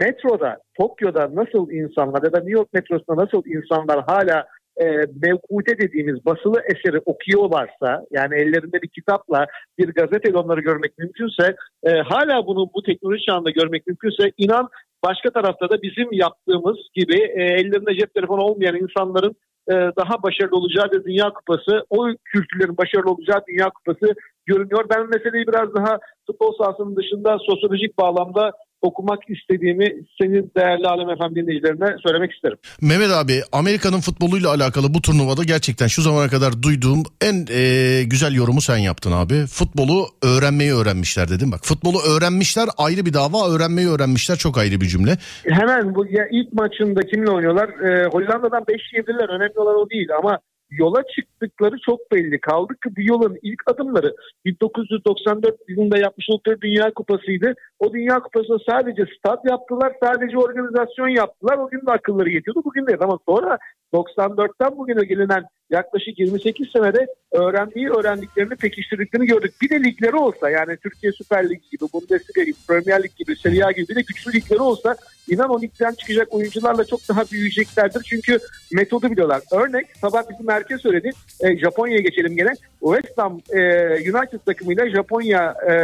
metroda, 0.00 0.58
Tokyo'da 0.78 1.30
nasıl 1.34 1.70
insanlar 1.70 2.22
ya 2.22 2.32
da 2.32 2.38
New 2.38 2.52
York 2.52 2.72
metrosunda 2.72 3.22
nasıl 3.22 3.42
insanlar 3.46 4.04
hala 4.06 4.46
e, 4.80 4.84
mevkute 5.22 5.78
dediğimiz 5.78 6.26
basılı 6.26 6.62
eseri 6.64 6.98
okuyorlarsa 7.04 8.06
yani 8.10 8.34
ellerinde 8.34 8.82
bir 8.82 8.88
kitapla 8.88 9.46
bir 9.78 9.94
gazeteyle 9.94 10.38
onları 10.38 10.60
görmek 10.60 10.98
mümkünse 10.98 11.56
e, 11.84 11.90
hala 11.90 12.46
bunu 12.46 12.70
bu 12.74 12.82
teknoloji 12.82 13.24
çağında 13.24 13.50
görmek 13.50 13.86
mümkünse 13.86 14.32
inan 14.38 14.68
başka 15.04 15.30
tarafta 15.30 15.70
da 15.70 15.82
bizim 15.82 16.12
yaptığımız 16.12 16.76
gibi 16.94 17.18
e, 17.18 17.42
ellerinde 17.42 17.98
cep 17.98 18.14
telefonu 18.14 18.40
olmayan 18.40 18.76
insanların 18.76 19.34
e, 19.70 19.72
daha 19.72 20.22
başarılı 20.22 20.56
olacağı 20.56 20.92
bir 20.92 21.04
Dünya 21.04 21.30
Kupası, 21.30 21.86
o 21.90 22.08
kültürlerin 22.24 22.76
başarılı 22.76 23.10
olacağı 23.10 23.42
Dünya 23.48 23.70
Kupası 23.70 24.14
görünüyor. 24.46 24.84
Ben 24.90 25.08
meseleyi 25.08 25.46
biraz 25.46 25.74
daha 25.74 25.98
futbol 26.26 26.52
sahasının 26.58 26.96
dışında 26.96 27.38
sosyolojik 27.38 27.98
bağlamda 27.98 28.52
okumak 28.82 29.18
istediğimi 29.28 29.86
senin 30.20 30.50
değerli 30.56 30.86
Alem 30.86 31.34
dinleyicilerine 31.34 31.96
söylemek 32.06 32.32
isterim. 32.32 32.58
Mehmet 32.80 33.10
abi 33.10 33.32
Amerika'nın 33.52 34.00
futboluyla 34.00 34.50
alakalı 34.50 34.94
bu 34.94 35.00
turnuvada 35.02 35.44
gerçekten 35.44 35.86
şu 35.86 36.02
zamana 36.02 36.28
kadar 36.28 36.62
duyduğum 36.62 37.02
en 37.20 37.46
e, 37.50 37.62
güzel 38.04 38.34
yorumu 38.34 38.60
sen 38.60 38.76
yaptın 38.76 39.12
abi. 39.12 39.34
Futbolu 39.34 40.06
öğrenmeyi 40.22 40.72
öğrenmişler 40.74 41.28
dedim. 41.28 41.52
Bak 41.52 41.60
futbolu 41.62 41.98
öğrenmişler 42.12 42.68
ayrı 42.78 43.06
bir 43.06 43.14
dava 43.14 43.54
öğrenmeyi 43.54 43.88
öğrenmişler 43.88 44.36
çok 44.36 44.58
ayrı 44.58 44.80
bir 44.80 44.86
cümle. 44.86 45.12
Hemen 45.44 45.94
bu 45.94 46.06
ya 46.06 46.24
ilk 46.30 46.52
maçında 46.52 47.00
kimle 47.00 47.30
oynuyorlar? 47.30 47.68
Ee, 47.68 48.08
Hollanda'dan 48.12 48.64
5 48.68 48.80
yediler. 48.96 49.28
Önemli 49.28 49.58
olan 49.58 49.76
o 49.76 49.90
değil 49.90 50.08
ama 50.18 50.38
yola 50.72 51.02
çıktıkları 51.16 51.76
çok 51.86 52.12
belli. 52.12 52.40
Kaldı 52.40 52.72
ki 52.72 52.96
bu 52.96 53.02
yolun 53.02 53.38
ilk 53.42 53.62
adımları 53.66 54.14
1994 54.44 55.54
yılında 55.68 55.98
yapmış 55.98 56.26
oldukları 56.30 56.60
Dünya 56.60 56.92
Kupası'ydı. 56.94 57.54
O 57.82 57.92
Dünya 57.92 58.20
Kupası'nda 58.20 58.58
sadece 58.70 59.06
stat 59.18 59.44
yaptılar, 59.44 59.92
sadece 60.02 60.38
organizasyon 60.38 61.08
yaptılar. 61.08 61.58
O 61.58 61.68
gün 61.68 61.86
de 61.86 61.90
akılları 61.90 62.30
yetiyordu, 62.30 62.62
bugün 62.64 62.86
de. 62.86 62.96
Ama 63.00 63.18
sonra 63.28 63.58
94'ten 63.92 64.76
bugüne 64.78 65.04
gelinen 65.04 65.44
yaklaşık 65.70 66.18
28 66.18 66.68
senede 66.72 67.06
öğrendiği 67.32 67.90
öğrendiklerini 67.90 68.56
pekiştirdiklerini 68.56 69.26
gördük. 69.26 69.54
Bir 69.62 69.70
de 69.70 69.84
ligleri 69.84 70.16
olsa 70.16 70.50
yani 70.50 70.76
Türkiye 70.76 71.12
Süper 71.12 71.50
Lig 71.50 71.62
gibi, 71.70 71.84
Bundesliga 71.92 72.42
gibi, 72.42 72.56
Premier 72.68 73.02
Lig 73.02 73.16
gibi, 73.16 73.36
Serie 73.36 73.64
A 73.64 73.72
gibi 73.72 73.88
bir 73.88 73.94
de 73.94 74.00
güçlü 74.00 74.32
ligleri 74.32 74.60
olsa 74.60 74.96
inan 75.28 75.50
o 75.50 75.60
ligden 75.60 75.92
çıkacak 75.92 76.34
oyuncularla 76.34 76.84
çok 76.84 77.00
daha 77.08 77.24
büyüyeceklerdir. 77.32 78.02
Çünkü 78.02 78.38
metodu 78.72 79.10
biliyorlar. 79.10 79.40
Örnek 79.52 79.86
sabah 80.00 80.22
bizim 80.30 80.46
merkez 80.46 80.80
söyledi. 80.80 81.10
E, 81.40 81.58
Japonya'ya 81.58 82.00
geçelim 82.00 82.36
gene. 82.36 82.52
West 82.80 83.18
Ham 83.18 83.40
e, 83.50 83.60
United 83.92 84.38
takımıyla 84.46 84.90
Japonya 84.90 85.54
e, 85.70 85.74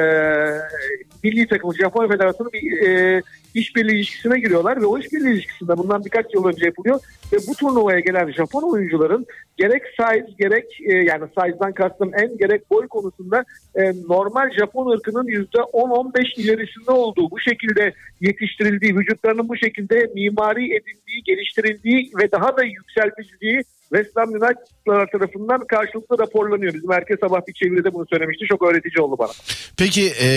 milli 1.24 1.48
takımı 1.48 1.74
Japonya 1.88 2.08
Federasyonu 2.08 2.52
bir 2.52 2.88
e, 2.88 3.22
işbirliği 3.54 3.96
ilişkisine 3.96 4.40
giriyorlar 4.40 4.80
ve 4.80 4.86
o 4.86 4.98
işbirliği 4.98 5.32
ilişkisinde 5.32 5.78
bundan 5.78 6.04
birkaç 6.04 6.34
yıl 6.34 6.44
önce 6.44 6.66
yapılıyor 6.66 7.00
ve 7.32 7.36
bu 7.48 7.54
turnuvaya 7.54 8.00
gelen 8.00 8.32
Japon 8.32 8.72
oyuncuların 8.72 9.26
gerek 9.56 9.82
size 9.96 10.26
gerek 10.38 10.64
e, 10.80 10.96
yani 10.96 11.24
size'dan 11.28 11.72
kastım 11.72 12.10
en 12.14 12.38
gerek 12.38 12.70
boy 12.70 12.88
konusunda 12.88 13.44
e, 13.74 13.82
normal 14.08 14.50
Japon 14.58 14.90
ırkının 14.90 15.26
%10-15 15.26 16.40
ilerisinde 16.40 16.90
olduğu 16.90 17.30
bu 17.30 17.40
şekilde 17.40 17.92
yetiştirildiği 18.20 18.96
vücutlarının 18.96 19.48
bu 19.48 19.56
şekilde 19.56 20.10
mimari 20.14 20.64
edindiği 20.64 21.22
geliştirildiği 21.24 22.10
ve 22.22 22.32
daha 22.32 22.56
da 22.56 22.64
yükseltildiği 22.64 23.62
West 23.88 24.16
Ham 24.16 24.28
United'lar 24.28 25.06
tarafından 25.12 25.66
karşılıklı 25.66 26.18
raporlanıyor. 26.18 26.74
Bizim 26.74 26.90
herkes 26.90 27.20
sabah 27.20 27.40
bir 27.48 27.52
çeviride 27.52 27.94
bunu 27.94 28.06
söylemişti. 28.10 28.44
Çok 28.48 28.62
öğretici 28.62 29.04
oldu 29.04 29.16
bana. 29.18 29.30
Peki 29.78 30.10
e, 30.22 30.28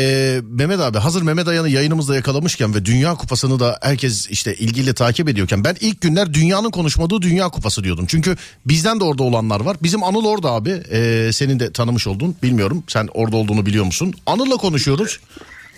Mehmet 0.44 0.80
abi 0.80 0.98
hazır 0.98 1.22
Mehmet 1.22 1.48
Ayan'ı 1.48 1.70
yayınımızda 1.70 2.15
yakalamışken 2.15 2.75
ve 2.75 2.86
Dünya 2.86 3.00
Kupası'nı 3.10 3.60
da 3.60 3.79
herkes 3.81 4.29
işte 4.29 4.55
ilgiyle 4.55 4.93
takip 4.93 5.29
ediyorken 5.29 5.63
ben 5.63 5.75
ilk 5.81 6.01
günler 6.01 6.34
dünyanın 6.34 6.72
konuşmadığı 6.72 7.22
Dünya 7.22 7.50
Kupası 7.50 7.84
diyordum. 7.84 8.05
Çünkü 8.08 8.38
bizden 8.65 9.00
de 9.00 9.03
orada 9.03 9.24
olanlar 9.24 9.60
var. 9.60 9.77
Bizim 9.84 10.03
Anıl 10.03 10.25
orada 10.25 10.51
abi. 10.51 10.70
E, 10.70 11.29
senin 11.34 11.60
de 11.60 11.72
tanımış 11.72 12.08
oldun. 12.08 12.36
Bilmiyorum 12.43 12.84
sen 12.88 13.10
orada 13.13 13.38
olduğunu 13.38 13.65
biliyor 13.65 13.86
musun? 13.86 14.13
Anıl'la 14.25 14.58
konuşuyoruz. 14.58 15.20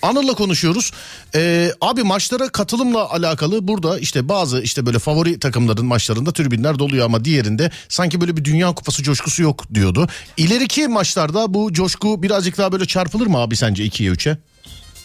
Anıl'la 0.03 0.34
konuşuyoruz. 0.34 0.92
Ee, 1.36 1.72
abi 1.82 2.03
maçlara 2.03 2.50
katılımla 2.50 3.10
alakalı 3.10 3.68
burada 3.68 4.00
işte 4.00 4.30
bazı 4.30 4.62
işte 4.62 4.86
böyle 4.86 5.00
favori 5.00 5.39
takımların 5.39 5.86
maçlarında 5.86 6.32
tribünler 6.32 6.80
doluyor 6.80 7.06
ama 7.06 7.25
diğerinde 7.25 7.72
sanki 7.89 8.22
böyle 8.22 8.38
bir 8.38 8.46
dünya 8.46 8.68
kupası 8.75 9.03
coşkusu 9.03 9.44
yok 9.44 9.74
diyordu. 9.74 10.08
İleriki 10.38 10.88
maçlarda 10.88 11.53
bu 11.53 11.74
coşku 11.74 12.24
birazcık 12.24 12.58
daha 12.58 12.72
böyle 12.72 12.86
çarpılır 12.86 13.27
mı 13.27 13.38
abi 13.38 13.56
sence 13.56 13.86
2'ye 13.86 14.12
3'e? 14.12 14.38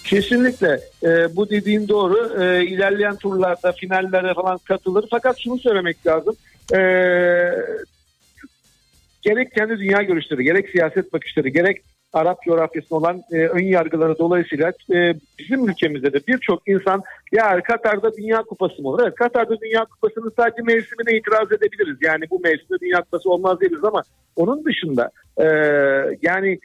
Kesinlikle 0.09 0.81
e, 1.03 1.37
bu 1.37 1.51
dediğin 1.51 1.89
doğru. 1.89 2.43
E, 2.43 2.65
ilerleyen 2.65 3.17
turlarda 3.17 3.73
finallere 3.73 4.35
falan 4.35 4.59
katılır. 4.59 5.07
Fakat 5.11 5.39
şunu 5.39 5.59
söylemek 5.59 6.07
lazım. 6.07 6.37
E, 6.73 6.79
gerek 9.23 9.55
kendi 9.55 9.79
dünya 9.79 10.03
görüşleri, 10.03 10.45
gerek 10.45 10.71
siyaset 10.71 11.13
bakışları, 11.13 11.49
gerek 11.49 11.83
Arap 12.13 12.43
coğrafyasına 12.43 12.99
olan 12.99 13.23
e, 13.33 13.37
ön 13.37 13.65
yargıları 13.65 14.19
dolayısıyla 14.19 14.73
e, 14.95 15.15
bizim 15.39 15.69
ülkemizde 15.69 16.13
de 16.13 16.21
birçok 16.29 16.69
insan 16.69 17.03
ya 17.33 17.63
Katar'da 17.63 18.17
Dünya 18.17 18.43
Kupası 18.43 18.83
mı 18.83 18.89
olur? 18.89 19.01
Evet 19.03 19.15
Katar'da 19.15 19.61
Dünya 19.61 19.85
Kupası'nın 19.85 20.33
sadece 20.37 20.63
mevsimine 20.63 21.19
itiraz 21.19 21.53
edebiliriz. 21.53 21.97
Yani 22.01 22.25
bu 22.31 22.41
mevsimde 22.41 22.81
Dünya 22.81 23.01
Kupası 23.01 23.31
olmaz 23.31 23.61
diyebiliriz 23.61 23.85
ama 23.85 24.03
onun 24.37 24.65
dışında 24.65 25.11
e, 25.41 25.47
yani 26.23 26.59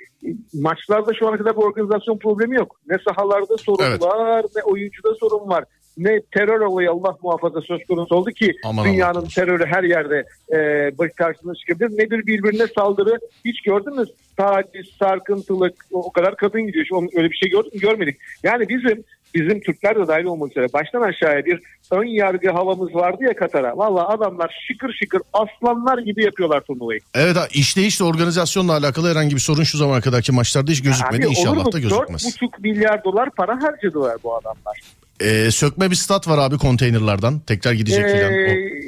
maçlarda 0.53 1.13
şu 1.19 1.27
ana 1.27 1.37
kadar 1.37 1.57
bir 1.57 1.61
organizasyon 1.61 2.17
problemi 2.17 2.55
yok. 2.55 2.79
Ne 2.87 2.97
sahalarda 3.07 3.57
sorun 3.57 3.83
Evet. 3.83 4.01
var 4.01 4.45
ne 4.55 4.63
oyuncuda 4.63 5.15
sorun 5.15 5.49
var. 5.49 5.63
Ne 5.97 6.21
terör 6.31 6.59
olayı 6.59 6.91
Allah 6.91 7.17
muhafaza 7.23 7.61
söz 7.61 7.85
konusu 7.87 8.15
oldu 8.15 8.31
ki 8.31 8.53
Aman 8.65 8.85
dünyanın 8.85 9.19
Allah. 9.19 9.27
terörü 9.35 9.65
her 9.65 9.83
yerde 9.83 10.25
e, 10.55 11.07
karşısına 11.07 11.55
çıkabilir. 11.55 11.89
Ne 11.99 12.11
bir 12.11 12.27
birbirine 12.27 12.67
saldırı 12.77 13.19
hiç 13.45 13.61
gördün 13.61 13.95
mü? 13.95 14.05
Taciz, 14.37 14.87
sarkıntılık 14.99 15.85
o 15.91 16.11
kadar 16.11 16.35
kadın 16.35 16.67
gidiyor. 16.67 16.85
Şu- 16.85 17.17
Öyle 17.19 17.29
bir 17.31 17.35
şey 17.35 17.49
gördük 17.49 17.81
görmedik. 17.81 18.17
Yani 18.43 18.69
bizim 18.69 19.03
bizim 19.35 19.59
Türkler 19.59 19.95
de 19.95 20.07
dahil 20.07 20.23
olmak 20.23 20.51
üzere 20.51 20.67
baştan 20.73 21.01
aşağıya 21.01 21.45
bir 21.45 21.59
ön 21.91 22.03
yargı 22.05 22.49
havamız 22.51 22.95
vardı 22.95 23.23
ya 23.23 23.35
Katar'a. 23.35 23.77
Valla 23.77 24.09
adamlar 24.09 24.63
şıkır 24.67 24.93
şıkır 24.93 25.21
aslanlar 25.33 25.97
gibi 25.97 26.23
yapıyorlar 26.23 26.61
turnuvayı. 26.61 26.99
Evet 27.15 27.37
abi 27.37 27.47
işleyişle 27.53 28.05
organizasyonla 28.05 28.73
alakalı 28.73 29.09
herhangi 29.09 29.35
bir 29.35 29.39
sorun 29.41 29.63
şu 29.63 29.77
zamana 29.77 30.01
kadarki 30.01 30.31
maçlarda 30.31 30.71
hiç 30.71 30.81
gözükmedi. 30.83 31.25
Abi, 31.25 31.29
İnşallah 31.29 31.71
da 31.71 31.79
gözükmez. 31.79 32.23
4,5 32.25 32.61
milyar 32.61 33.03
dolar 33.03 33.29
para 33.29 33.63
harcadılar 33.63 34.17
bu 34.23 34.35
adamlar. 34.35 34.79
Ee, 35.21 35.51
sökme 35.51 35.91
bir 35.91 35.95
stat 35.95 36.27
var 36.27 36.37
abi 36.37 36.57
konteynerlardan. 36.57 37.39
Tekrar 37.39 37.71
gidecek 37.73 38.05
filan. 38.09 38.33
Ee, 38.33 38.47
O- 38.51 38.83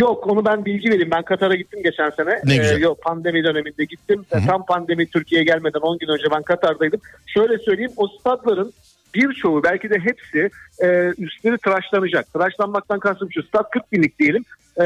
yok 0.00 0.26
onu 0.26 0.44
ben 0.44 0.64
bilgi 0.64 0.90
vereyim. 0.90 1.10
Ben 1.10 1.22
Katar'a 1.22 1.54
gittim 1.54 1.80
geçen 1.84 2.10
sene. 2.10 2.40
Ne 2.44 2.56
güzel. 2.56 2.80
yok 2.80 3.02
pandemi 3.02 3.44
döneminde 3.44 3.84
gittim. 3.84 4.24
Tam 4.46 4.66
pandemi 4.66 5.06
Türkiye'ye 5.06 5.44
gelmeden 5.44 5.80
10 5.80 5.98
gün 5.98 6.08
önce 6.08 6.24
ben 6.34 6.42
Katar'daydım. 6.42 7.00
Şöyle 7.26 7.58
söyleyeyim 7.58 7.92
o 7.96 8.08
stadların 8.08 8.72
birçoğu 9.14 9.62
belki 9.62 9.90
de 9.90 9.98
hepsi 9.98 10.50
e, 10.82 11.12
üstleri 11.18 11.58
tıraşlanacak. 11.58 12.32
Tıraşlanmaktan 12.32 12.98
kastım 12.98 13.28
şu 13.32 13.42
stat 13.42 13.70
40 13.70 13.92
binlik 13.92 14.18
diyelim. 14.18 14.44
E, 14.80 14.84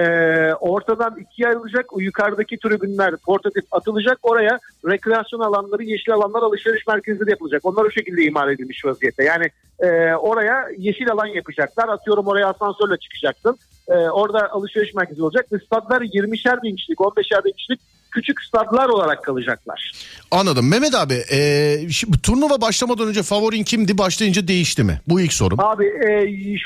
ortadan 0.55 1.17
ikiye 1.21 1.49
ayrılacak. 1.49 1.93
O 1.93 2.01
yukarıdaki 2.01 2.59
tribünler 2.59 3.17
portatif 3.17 3.65
atılacak. 3.73 4.19
Oraya 4.23 4.59
rekreasyon 4.87 5.41
alanları, 5.41 5.83
yeşil 5.83 6.13
alanlar, 6.13 6.43
alışveriş 6.43 6.87
merkezleri 6.87 7.31
yapılacak. 7.31 7.65
Onlar 7.65 7.85
o 7.85 7.91
şekilde 7.91 8.23
imar 8.23 8.49
edilmiş 8.49 8.85
vaziyette. 8.85 9.25
Yani 9.25 9.47
e, 9.81 10.15
oraya 10.15 10.69
yeşil 10.79 11.11
alan 11.11 11.27
yapacaklar. 11.27 11.89
Atıyorum 11.89 12.27
oraya 12.27 12.49
asansörle 12.49 12.97
çıkacaksın. 12.97 13.59
E, 13.89 13.95
orada 13.95 14.53
alışveriş 14.53 14.95
merkezi 14.95 15.23
olacak. 15.23 15.47
Ve 15.53 15.59
stadlar 15.59 16.03
20'şer 16.03 16.63
bin 16.63 16.77
kişilik, 16.77 16.99
15'er 16.99 17.45
bin 17.45 17.53
kişilik 17.53 17.81
küçük 18.15 18.43
stadlar 18.43 18.89
olarak 18.89 19.25
kalacaklar. 19.25 19.93
Anladım. 20.31 20.71
Mehmet 20.71 20.95
abi 20.95 21.15
e, 21.33 21.39
şimdi 21.91 22.19
turnuva 22.23 22.61
başlamadan 22.61 23.09
önce 23.09 23.23
favorin 23.23 23.65
kimdi 23.65 23.99
başlayınca 23.99 24.49
değişti 24.49 24.85
mi? 24.85 25.01
Bu 25.09 25.21
ilk 25.21 25.33
sorum. 25.33 25.61
Abi 25.61 25.87
e, 25.87 26.09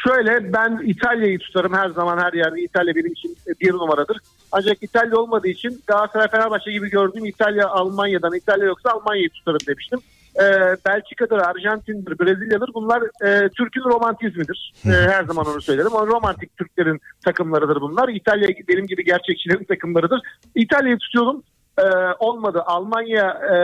şöyle 0.07 0.53
ben 0.53 0.81
İtalya'yı 0.87 1.39
tutarım 1.39 1.75
her 1.75 1.91
zaman 1.91 2.19
her 2.19 2.33
yerde. 2.33 2.63
İtalya 2.63 2.95
benim 2.95 3.13
için 3.13 3.37
bir 3.61 3.73
numaradır. 3.73 4.17
Ancak 4.53 4.83
İtalya 4.83 5.17
olmadığı 5.17 5.49
için 5.49 5.83
Galatasaray 5.87 6.29
Fenerbahçe 6.29 6.73
gibi 6.73 6.91
gördüğüm 6.91 7.25
İtalya 7.25 7.69
Almanya'dan 7.69 8.35
İtalya 8.35 8.67
yoksa 8.67 8.91
Almanya'yı 8.91 9.31
tutarım 9.31 9.61
demiştim. 9.67 9.99
E, 10.37 10.45
Belçika'dır, 10.87 11.39
Arjantin'dir, 11.39 12.19
Brezilya'dır. 12.19 12.71
Bunlar 12.75 13.03
e, 13.27 13.49
Türk'ün 13.49 13.85
romantizmidir. 13.85 14.73
E, 14.87 14.89
her 14.89 15.25
zaman 15.25 15.47
onu 15.47 15.63
söylerim. 15.63 15.93
O 15.93 16.07
romantik 16.07 16.57
Türklerin 16.57 17.01
takımlarıdır 17.25 17.81
bunlar. 17.81 18.09
İtalya 18.09 18.49
benim 18.69 18.87
gibi 18.87 19.05
gerçekçilerin 19.05 19.65
takımlarıdır. 19.65 20.21
İtalya'yı 20.55 20.99
tutuyorum. 20.99 21.43
E, 21.79 21.85
olmadı. 22.19 22.63
Almanya 22.67 23.27
e, 23.31 23.55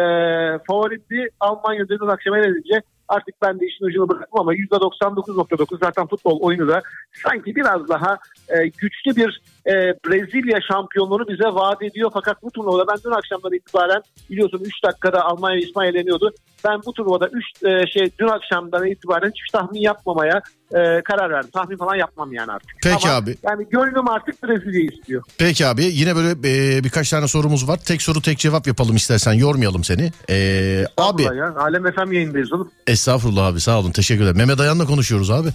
favoriydi. 0.66 1.28
Almanya 1.40 1.88
dün 1.88 2.08
akşam 2.08 2.34
eledince 2.34 2.82
artık 3.08 3.34
ben 3.42 3.60
de 3.60 3.66
işin 3.66 3.84
ucunu 3.84 4.08
bıraktım 4.08 4.40
ama 4.40 4.54
%99.9 4.54 5.78
zaten 5.84 6.06
futbol 6.06 6.40
oyunu 6.40 6.68
da 6.68 6.82
sanki 7.22 7.56
biraz 7.56 7.88
daha 7.88 8.18
e, 8.48 8.66
güçlü 8.66 9.16
bir 9.16 9.40
e, 9.66 9.72
Brezilya 10.06 10.58
şampiyonluğunu 10.72 11.28
bize 11.28 11.44
vaat 11.44 11.82
ediyor. 11.82 12.10
Fakat 12.14 12.42
bu 12.42 12.50
turnuvada 12.50 12.84
ben 12.92 12.98
dün 13.04 13.16
akşamdan 13.16 13.52
itibaren 13.52 14.02
biliyorsun 14.30 14.60
3 14.64 14.72
dakikada 14.84 15.24
Almanya 15.24 15.58
İsmail 15.58 15.94
eleniyordu. 15.94 16.32
Ben 16.64 16.80
bu 16.86 16.92
turnuvada 16.92 17.28
3 17.28 17.92
şey 17.92 18.10
dün 18.18 18.28
akşamdan 18.28 18.86
itibaren 18.86 19.28
hiç 19.30 19.52
tahmin 19.52 19.80
yapmamaya 19.80 20.42
e, 20.74 21.02
karar 21.04 21.30
verdim. 21.30 21.50
Tahmin 21.50 21.76
falan 21.76 21.94
yapmam 21.94 22.32
yani 22.32 22.52
artık. 22.52 22.70
Peki 22.82 23.08
Ama 23.08 23.16
abi. 23.16 23.36
Yani 23.42 23.66
gönlüm 23.70 24.08
artık 24.08 24.42
Brezilya'yı 24.42 24.90
istiyor. 24.90 25.22
Peki 25.38 25.66
abi 25.66 25.84
yine 25.84 26.16
böyle 26.16 26.30
e, 26.30 26.84
birkaç 26.84 27.10
tane 27.10 27.28
sorumuz 27.28 27.68
var. 27.68 27.76
Tek 27.76 28.02
soru 28.02 28.22
tek 28.22 28.38
cevap 28.38 28.66
yapalım 28.66 28.96
istersen 28.96 29.32
yormayalım 29.32 29.84
seni. 29.84 30.12
E, 30.30 30.86
abi 30.96 31.22
Ya, 31.22 31.54
Alem 31.56 31.92
FM 31.92 32.12
yayındayız 32.12 32.52
oğlum. 32.52 32.70
estağfurullah 32.86 33.46
abi 33.46 33.60
sağ 33.60 33.78
olun 33.80 33.90
teşekkür 33.90 34.22
ederim. 34.22 34.36
Mehmet 34.36 34.60
Ayan'la 34.60 34.86
konuşuyoruz 34.86 35.30
abi. 35.30 35.48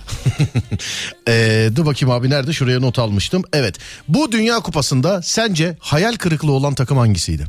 e, 1.28 1.68
dur 1.76 1.86
bakayım 1.86 2.16
abi 2.16 2.30
nerede 2.30 2.54
şuraya 2.54 2.80
not 2.80 3.00
almıştım. 3.00 3.42
Evet 3.54 3.78
bu 4.08 4.32
Dünya 4.32 4.60
Kupası'nda 4.60 5.22
sence 5.22 5.78
hayal 5.80 6.16
kırıklığı 6.16 6.52
olan 6.52 6.74
takım 6.74 6.98
hangisiydi? 6.98 7.46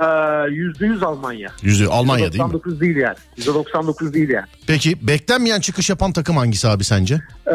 Ee, 0.00 0.04
%100 0.04 1.04
Almanya. 1.04 1.52
Yüzü 1.62 1.86
Almanya 1.86 2.32
değil 2.32 2.44
mi? 2.44 2.50
%99 2.50 2.80
değil 2.80 2.96
yani. 2.96 3.16
%99 3.38 4.12
değil 4.12 4.28
yani. 4.28 4.46
Peki 4.66 5.06
beklenmeyen 5.06 5.60
çıkış 5.60 5.90
yapan 5.90 6.12
takım 6.12 6.36
hangisi 6.36 6.68
abi 6.68 6.84
sence? 6.84 7.14
Ee, 7.46 7.52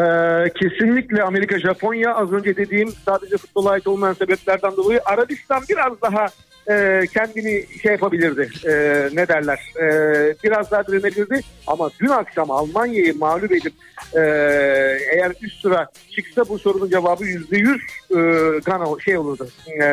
kesinlikle 0.60 1.22
Amerika, 1.22 1.60
Japonya 1.60 2.14
az 2.14 2.32
önce 2.32 2.56
dediğim 2.56 2.92
sadece 3.04 3.36
futbola 3.36 3.70
ait 3.70 3.86
olmayan 3.86 4.14
sebeplerden 4.14 4.76
dolayı 4.76 5.00
Arabistan 5.04 5.62
biraz 5.68 5.92
daha 6.02 6.26
e, 6.70 7.02
kendini 7.14 7.66
şey 7.82 7.92
yapabilirdi. 7.92 8.50
E, 8.64 8.72
ne 9.12 9.28
derler? 9.28 9.60
E, 9.76 9.86
biraz 10.44 10.70
daha 10.70 10.86
direnebilirdi. 10.86 11.40
Ama 11.66 11.90
dün 12.00 12.08
akşam 12.08 12.50
Almanya'yı 12.50 13.18
mağlup 13.18 13.52
edip 13.52 13.72
e, 14.14 14.20
eğer 15.12 15.32
üst 15.42 15.62
sıra 15.62 15.88
çıksa 16.16 16.48
bu 16.48 16.58
sorunun 16.58 16.90
cevabı 16.90 17.24
yüzde 17.24 17.56
yüz 17.56 17.80
Gana 18.64 19.00
şey 19.04 19.18
olurdu. 19.18 19.48
E, 19.68 19.84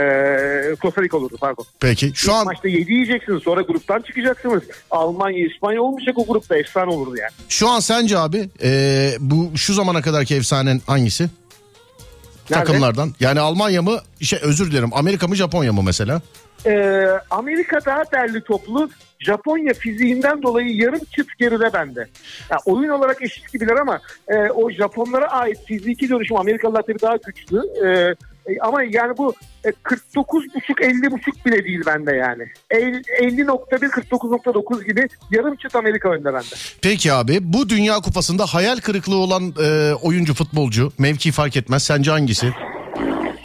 Costa 0.82 1.02
Rica 1.02 1.18
olurdu 1.18 1.38
pardon. 1.42 1.66
Peki 1.80 2.12
şu 2.16 2.34
an 2.34 2.46
Maçta 2.46 2.68
7 2.68 2.94
yiyeceksiniz 2.94 3.44
sonra 3.44 3.62
gruptan 3.62 4.02
çıkacaksınız. 4.02 4.64
Almanya, 4.92 5.46
İspanya 5.46 5.82
olmayacak 5.82 6.18
o 6.18 6.26
grupta 6.26 6.58
efsane 6.58 6.92
olurdu 6.92 7.18
yani. 7.18 7.32
şu 7.50 7.70
an 7.70 7.80
sence 7.80 8.18
abi 8.18 8.50
e, 8.64 9.12
bu 9.20 9.52
şu 9.58 9.74
zamana 9.74 10.02
kadarki 10.02 10.36
efsanen 10.36 10.82
hangisi? 10.88 11.30
Nerede? 12.50 12.66
Takımlardan. 12.66 13.14
Yani 13.20 13.40
Almanya 13.40 13.82
mı? 13.82 14.00
Şey 14.22 14.40
özür 14.42 14.72
dilerim. 14.72 14.90
Amerika 14.94 15.28
mı 15.28 15.36
Japonya 15.36 15.74
mı 15.74 15.84
mesela? 15.84 16.22
Ee, 16.65 17.06
Amerika 17.30 17.80
daha 17.86 18.04
derli 18.12 18.41
toplu. 18.43 18.89
Japonya 19.19 19.74
fiziğinden 19.74 20.43
dolayı 20.43 20.76
yarım 20.76 21.00
çıt 21.15 21.28
geride 21.39 21.74
bende. 21.74 22.08
Ya, 22.52 22.58
oyun 22.65 22.89
olarak 22.89 23.22
eşit 23.22 23.54
gibiler 23.54 23.76
ama 23.76 24.00
e, 24.28 24.36
o 24.38 24.72
Japonlara 24.72 25.28
ait 25.28 25.65
fiziki 25.65 26.10
dönüşüm 26.10 26.38
Amerikalılar 26.38 26.82
tabii 26.82 27.02
daha 27.02 27.15
güçlü. 27.15 27.62
E, 27.86 27.89
e, 28.52 28.60
ama 28.62 28.84
yani 28.84 29.17
bu 29.17 29.34
e, 29.65 29.69
49.5-50.5 29.69 31.45
bile 31.45 31.63
değil 31.65 31.82
bende 31.86 32.15
yani. 32.15 32.43
El- 32.72 33.04
50.1 33.22 33.89
49.9 33.89 34.86
gibi 34.86 35.08
yarım 35.32 35.56
çıt 35.56 35.76
Amerika 35.76 36.10
önde 36.10 36.34
bende. 36.34 36.56
Peki 36.82 37.13
abi 37.13 37.38
bu 37.41 37.69
Dünya 37.69 37.95
Kupası'nda 37.95 38.45
hayal 38.45 38.78
kırıklığı 38.78 39.17
olan 39.17 39.54
e, 39.63 39.93
oyuncu 39.93 40.34
futbolcu 40.34 40.91
mevki 40.98 41.32
fark 41.32 41.58
etmez. 41.58 41.84
Sence 41.84 42.12
hangisi? 42.12 42.54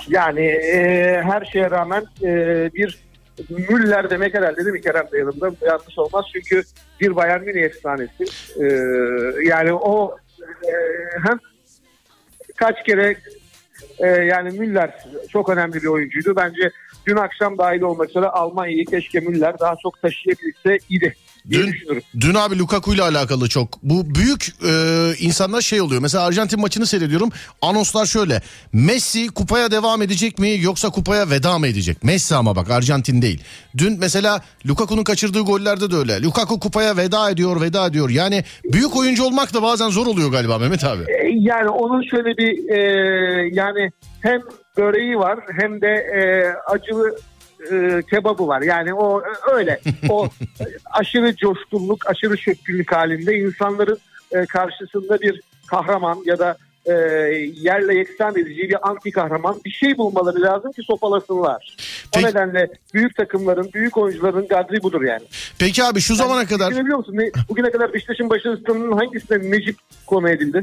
Yani 0.09 0.47
e, 0.47 1.23
her 1.23 1.45
şeye 1.45 1.71
rağmen 1.71 2.05
e, 2.23 2.71
bir 2.75 3.05
Müller 3.51 4.11
demek 4.11 4.35
herhalde 4.35 4.57
değil 4.57 4.73
mi 4.73 4.81
Kerem 4.81 5.09
de 5.12 5.19
yanımda 5.19 5.51
yanlış 5.67 5.99
olmaz 5.99 6.25
çünkü 6.33 6.62
bir 7.01 7.17
Bayern 7.17 7.45
Münih 7.45 7.62
efsanesi. 7.62 8.25
E, 8.61 8.67
yani 9.45 9.73
o 9.73 10.17
e, 10.62 10.73
hem 11.29 11.38
kaç 12.57 12.85
kere 12.87 13.17
e, 13.99 14.07
yani 14.07 14.59
Müller 14.59 15.05
çok 15.29 15.49
önemli 15.49 15.75
bir 15.75 15.87
oyuncuydu. 15.87 16.37
Bence 16.37 16.71
dün 17.07 17.17
akşam 17.17 17.59
dahil 17.59 17.81
olmak 17.81 18.11
üzere 18.11 18.27
Almanya'yı 18.27 18.85
keşke 18.85 19.21
Müller 19.21 19.59
daha 19.59 19.77
çok 19.83 20.03
taşıyabilse 20.03 20.79
idi. 20.88 21.14
Dün, 21.50 21.74
dün 22.20 22.35
abi 22.35 22.59
Lukaku 22.59 22.94
ile 22.94 23.02
alakalı 23.02 23.48
çok. 23.48 23.83
Bu 23.83 24.14
büyük 24.14 24.48
e, 24.68 24.72
insanlar 25.18 25.61
şey 25.61 25.80
oluyor. 25.80 26.02
Mesela 26.02 26.24
Arjantin 26.24 26.61
maçını 26.61 26.87
seyrediyorum. 26.87 27.30
Anonslar 27.62 28.07
şöyle. 28.07 28.42
Messi 28.72 29.28
kupaya 29.28 29.70
devam 29.70 30.02
edecek 30.02 30.38
mi 30.38 30.57
yoksa 30.61 30.90
kupaya 30.90 31.30
veda 31.30 31.59
mı 31.59 31.66
edecek? 31.66 32.04
Messi 32.04 32.35
ama 32.35 32.57
bak 32.57 32.70
Arjantin 32.70 33.22
değil. 33.22 33.42
Dün 33.78 33.98
mesela 34.00 34.42
Lukaku'nun 34.66 35.04
kaçırdığı 35.04 35.40
gollerde 35.40 35.90
de 35.90 35.96
öyle. 35.96 36.22
Lukaku 36.22 36.61
kupaya 36.61 36.96
veda 36.96 37.30
ediyor 37.30 37.61
veda 37.61 37.87
ediyor. 37.87 38.11
Yani 38.11 38.44
büyük 38.64 38.96
oyuncu 38.96 39.24
olmak 39.24 39.54
da 39.54 39.62
bazen 39.62 39.88
zor 39.88 40.07
oluyor 40.07 40.33
galiba 40.33 40.59
Mehmet 40.59 40.85
abi. 40.85 41.02
E, 41.02 41.28
yani 41.30 41.68
onun 41.68 42.02
şöyle 42.02 42.37
bir 42.37 42.68
e, 42.68 42.80
yani 43.52 43.90
hem 44.20 44.40
böreği 44.76 45.18
var 45.18 45.38
hem 45.61 45.80
de 45.80 45.88
e, 45.88 46.20
acılı 46.72 47.16
e, 47.73 48.03
kebabı 48.11 48.49
var. 48.49 48.62
Yani 48.62 48.95
o 48.95 49.23
öyle. 49.53 49.81
O 50.09 50.29
aşırı 50.93 51.37
coşkunluk, 51.37 52.11
aşırı 52.11 52.38
şekillik 52.38 52.93
halinde 52.93 53.35
insanların 53.35 53.99
e, 54.33 54.47
karşısında 54.47 55.21
bir 55.21 55.40
kahraman 55.67 56.23
ya 56.27 56.38
da 56.38 56.57
e, 56.87 56.93
yerle 57.55 57.95
yeksan 57.95 58.33
edici 58.37 58.62
bir 58.62 58.88
anti 58.88 59.11
kahraman 59.11 59.61
bir 59.64 59.71
şey 59.71 59.97
bulmaları 59.99 60.43
lazım 60.43 60.73
ki 60.73 60.83
sopalasınlar. 60.83 61.77
Peki. 62.14 62.27
O 62.27 62.29
nedenle 62.29 62.69
büyük 62.95 63.17
takımların, 63.17 63.71
büyük 63.75 63.97
oyuncuların 63.97 64.49
gadri 64.49 64.83
budur 64.83 65.03
yani. 65.03 65.23
Peki 65.59 65.85
abi 65.85 66.01
şu 66.01 66.14
zamana 66.14 66.47
kadar 66.47 66.71
Biliyor 66.71 66.99
musun? 66.99 67.14
Ne- 67.17 67.31
Bugüne 67.49 67.71
kadar 67.71 67.93
Beşiktaş'ın 67.93 68.31
başarısının 68.31 68.93
hangisine 68.93 69.51
Necip 69.51 69.77
konu 70.07 70.31
edildi? 70.31 70.62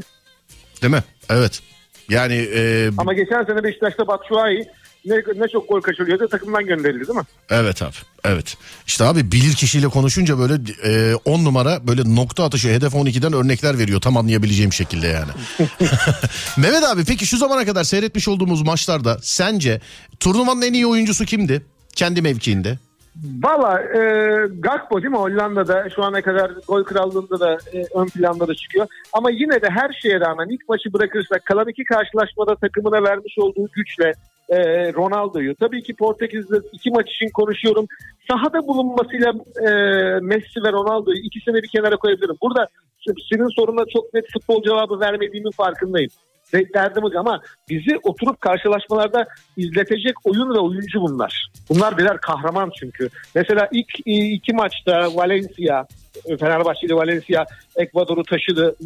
değil 0.82 0.92
mi? 0.92 1.02
Evet. 1.30 1.60
Yani 2.08 2.34
e, 2.54 2.90
Ama 2.98 3.12
geçen 3.14 3.44
sene 3.44 3.64
Beşiktaş'ta 3.64 4.06
Batshuayi 4.06 4.66
ne, 5.04 5.16
ne 5.36 5.48
çok 5.48 5.68
gol 5.68 5.80
kaçırıyordu 5.80 6.28
takımdan 6.28 6.66
gönderildi 6.66 7.08
değil 7.08 7.18
mi? 7.18 7.24
Evet 7.50 7.82
abi 7.82 7.94
evet. 8.24 8.56
İşte 8.86 9.04
abi 9.04 9.32
bilir 9.32 9.54
kişiyle 9.54 9.88
konuşunca 9.88 10.38
böyle 10.38 10.54
10 11.24 11.44
numara 11.44 11.86
böyle 11.86 12.14
nokta 12.14 12.44
atışı 12.44 12.68
hedef 12.68 12.94
12'den 12.94 13.32
örnekler 13.32 13.78
veriyor 13.78 14.00
tam 14.00 14.16
anlayabileceğim 14.16 14.72
şekilde 14.72 15.06
yani. 15.06 15.30
Mehmet 16.56 16.84
abi 16.84 17.04
peki 17.04 17.26
şu 17.26 17.36
zamana 17.36 17.64
kadar 17.64 17.84
seyretmiş 17.84 18.28
olduğumuz 18.28 18.62
maçlarda 18.62 19.18
sence 19.22 19.80
turnuvanın 20.20 20.62
en 20.62 20.72
iyi 20.72 20.86
oyuncusu 20.86 21.24
kimdi? 21.24 21.62
Kendi 21.94 22.22
mevkiinde. 22.22 22.78
Valla 23.42 23.80
e, 23.82 24.00
Gakpo 24.58 25.02
değil 25.02 25.10
mi 25.10 25.18
Hollanda'da 25.18 25.90
şu 25.94 26.02
ana 26.02 26.22
kadar 26.22 26.50
gol 26.68 26.84
krallığında 26.84 27.40
da 27.40 27.58
e, 27.72 27.84
ön 27.94 28.06
planda 28.06 28.48
da 28.48 28.54
çıkıyor. 28.54 28.86
Ama 29.12 29.30
yine 29.30 29.62
de 29.62 29.68
her 29.70 29.92
şeye 30.02 30.20
rağmen 30.20 30.48
ilk 30.48 30.68
maçı 30.68 30.92
bırakırsak 30.92 31.46
kalan 31.46 31.68
iki 31.68 31.84
karşılaşmada 31.84 32.56
takımına 32.56 33.02
vermiş 33.02 33.38
olduğu 33.38 33.68
güçle 33.72 34.12
e, 34.48 34.58
Ronaldo'yu. 34.92 35.54
Tabii 35.56 35.82
ki 35.82 35.94
Portekiz'de 35.94 36.56
iki 36.72 36.90
maç 36.90 37.10
için 37.10 37.30
konuşuyorum. 37.34 37.86
Sahada 38.30 38.66
bulunmasıyla 38.66 39.32
e, 39.60 39.70
Messi 40.20 40.62
ve 40.64 40.72
Ronaldo'yu 40.72 41.18
ikisini 41.22 41.62
bir 41.62 41.68
kenara 41.68 41.96
koyabilirim. 41.96 42.36
Burada 42.42 42.68
senin 43.30 43.56
soruna 43.56 43.84
çok 43.92 44.14
net 44.14 44.24
futbol 44.32 44.62
cevabı 44.62 45.00
vermediğimin 45.00 45.50
farkındayım. 45.50 46.10
O 46.54 47.18
ama 47.18 47.40
bizi 47.68 47.98
oturup 48.02 48.40
karşılaşmalarda 48.40 49.26
izletecek 49.56 50.14
oyun 50.24 50.54
ve 50.54 50.58
oyuncu 50.58 51.00
bunlar. 51.00 51.48
Bunlar 51.68 51.98
birer 51.98 52.16
kahraman 52.16 52.70
çünkü. 52.80 53.08
Mesela 53.34 53.68
ilk 53.72 53.88
iki 54.06 54.52
maçta 54.52 55.08
Valencia, 55.14 55.86
Fenerbahçe 56.40 56.86
ile 56.86 56.94
Valencia 56.94 57.44
Ekvador'u 57.76 58.22
taşıdı. 58.22 58.76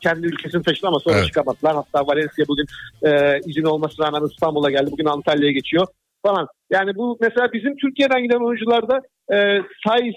Kendi 0.00 0.26
ülkesini 0.26 0.62
taşıdı 0.62 0.86
ama 0.88 1.00
sonra 1.00 1.16
Evet. 1.16 1.26
çıkamadılar. 1.26 1.74
Hatta 1.74 2.06
Valencia 2.06 2.44
bugün 2.48 2.66
e, 3.02 3.40
izin 3.46 3.64
olmasına 3.64 4.06
rağmen 4.06 4.28
İstanbul'a 4.32 4.70
geldi. 4.70 4.90
Bugün 4.90 5.04
Antalya'ya 5.04 5.52
geçiyor 5.52 5.86
falan. 6.26 6.48
Yani 6.70 6.94
bu 6.94 7.18
mesela 7.20 7.52
bizim 7.52 7.76
Türkiye'den 7.76 8.22
giden 8.22 8.46
oyuncularda 8.46 9.00
e, 9.32 9.36
Saiz, 9.86 10.14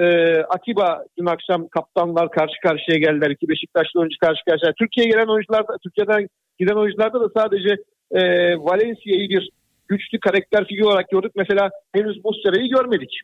e, 0.00 0.04
Atiba 0.40 1.04
dün 1.18 1.26
akşam 1.26 1.68
kaptanlar 1.68 2.30
karşı 2.30 2.60
karşıya 2.62 2.98
geldiler. 2.98 3.30
İki 3.30 3.48
Beşiktaşlı 3.48 4.00
oyuncu 4.00 4.16
karşı 4.20 4.44
karşıya. 4.48 4.72
Türkiye'ye 4.78 5.12
gelen 5.12 5.26
oyuncularda, 5.26 5.76
Türkiye'den 5.82 6.28
giden 6.58 6.76
oyuncularda 6.76 7.20
da 7.20 7.28
sadece 7.36 7.76
e, 8.10 8.20
Valencia'yı 8.58 9.28
bir 9.28 9.50
güçlü 9.88 10.20
karakter 10.20 10.66
figür 10.66 10.84
olarak 10.84 11.08
gördük. 11.10 11.32
Mesela 11.36 11.70
henüz 11.92 12.24
Muslera'yı 12.24 12.68
görmedik. 12.70 13.20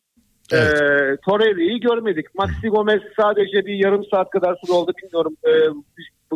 Evet. 0.53 0.83
Ee, 0.83 1.16
Torreira'yı 1.25 1.81
görmedik. 1.81 2.35
Maxi 2.35 2.68
Gomez 2.68 3.01
sadece 3.21 3.66
bir 3.66 3.75
yarım 3.75 4.05
saat 4.05 4.31
kadar 4.31 4.57
süre 4.64 4.73
oldu 4.73 4.92
bilmiyorum. 5.03 5.37
Ee, 5.47 5.51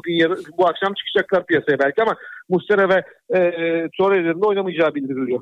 bugün 0.06 0.16
yarın, 0.16 0.44
bu 0.58 0.68
akşam 0.68 0.94
çıkacaklar 0.94 1.46
piyasaya 1.46 1.78
belki 1.78 2.02
ama 2.02 2.14
Muslera 2.48 2.88
ve 2.88 3.02
e, 3.38 3.40
Torreira'nın 3.98 4.42
da 4.42 4.46
oynamayacağı 4.46 4.94
bildiriliyor. 4.94 5.40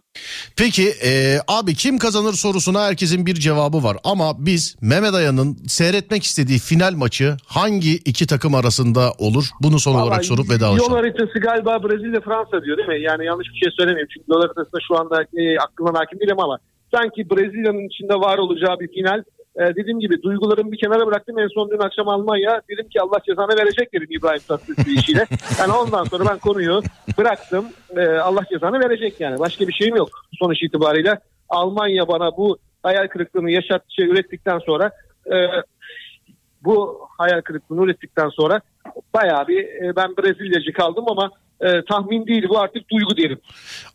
Peki 0.57 0.89
e, 1.05 1.39
abi 1.49 1.75
kim 1.75 1.99
kazanır 1.99 2.33
sorusuna 2.33 2.85
herkesin 2.85 3.27
bir 3.27 3.35
cevabı 3.35 3.83
var. 3.83 3.97
Ama 4.05 4.25
biz 4.39 4.77
Mehmet 4.83 5.15
Aya'nın 5.15 5.57
seyretmek 5.67 6.23
istediği 6.23 6.59
final 6.59 6.93
maçı 6.93 7.37
hangi 7.47 7.95
iki 7.95 8.27
takım 8.27 8.55
arasında 8.55 9.13
olur? 9.19 9.45
Bunu 9.63 9.79
son 9.79 9.95
olarak 9.95 10.11
Vallahi 10.11 10.25
sorup 10.25 10.49
Yol 10.49 10.55
vedalaşalım. 10.57 10.93
haritası 10.93 11.39
galiba 11.39 11.83
Brezilya 11.83 12.21
Fransa 12.21 12.65
diyor 12.65 12.77
değil 12.79 12.89
mi? 12.89 13.01
Yani 13.03 13.27
yanlış 13.27 13.49
bir 13.55 13.59
şey 13.59 13.71
söylemeyeyim. 13.79 14.09
Çünkü 14.15 14.27
yol 14.29 14.41
haritasında 14.41 14.81
şu 14.89 14.99
anda 15.01 15.23
e, 15.23 15.59
aklımdan 15.59 15.95
hakim 15.95 16.21
değilim 16.21 16.41
ama 16.41 16.59
sanki 16.95 17.31
Brezilya'nın 17.31 17.89
içinde 17.89 18.15
var 18.15 18.39
olacağı 18.39 18.81
bir 18.81 18.89
final. 18.89 19.23
E, 19.57 19.77
dediğim 19.77 20.01
gibi 20.01 20.23
duygularımı 20.23 20.73
bir 20.73 20.79
kenara 20.79 21.07
bıraktım. 21.07 21.39
En 21.39 21.49
son 21.49 21.71
dün 21.71 21.79
akşam 21.79 22.09
Almanya 22.09 22.63
dedim 22.71 22.89
ki 22.89 23.01
Allah 23.01 23.19
cezanı 23.27 23.57
verecek 23.57 23.93
dedim 23.93 24.09
İbrahim 24.11 24.43
Tatlıses 24.49 24.87
işiyle. 24.87 25.27
Yani 25.59 25.73
ondan 25.73 26.05
sonra 26.05 26.25
ben 26.31 26.39
konuyu 26.39 26.83
bıraktım. 27.19 27.67
E, 27.97 28.07
Allah 28.09 28.43
cezanı 28.53 28.81
verecek 28.81 29.21
yani. 29.21 29.39
Başka 29.39 29.69
bir 29.69 29.73
şeyim 29.73 29.97
yok 29.97 30.09
sonuç 30.39 30.63
itibariyle. 30.63 31.19
Almanya 31.49 32.09
bana 32.09 32.37
bu 32.37 32.59
hayal 32.83 33.09
kırıklığını 33.09 33.51
yaşat 33.51 33.83
şey 33.89 34.07
ürettikten 34.07 34.59
sonra 34.59 34.91
e, 35.33 35.37
bu 36.65 37.01
hayal 37.19 37.41
kırıklığını 37.41 37.85
ürettikten 37.85 38.29
sonra 38.29 38.61
bayağı 39.15 39.49
bir 39.49 39.65
e, 39.65 39.97
ben 39.97 40.17
Brezilyacı 40.17 40.73
kaldım 40.73 41.05
ama 41.09 41.31
e, 41.61 41.85
tahmin 41.89 42.27
değil 42.27 42.45
bu 42.49 42.59
artık 42.61 42.91
duygu 42.91 43.17
diyelim. 43.17 43.41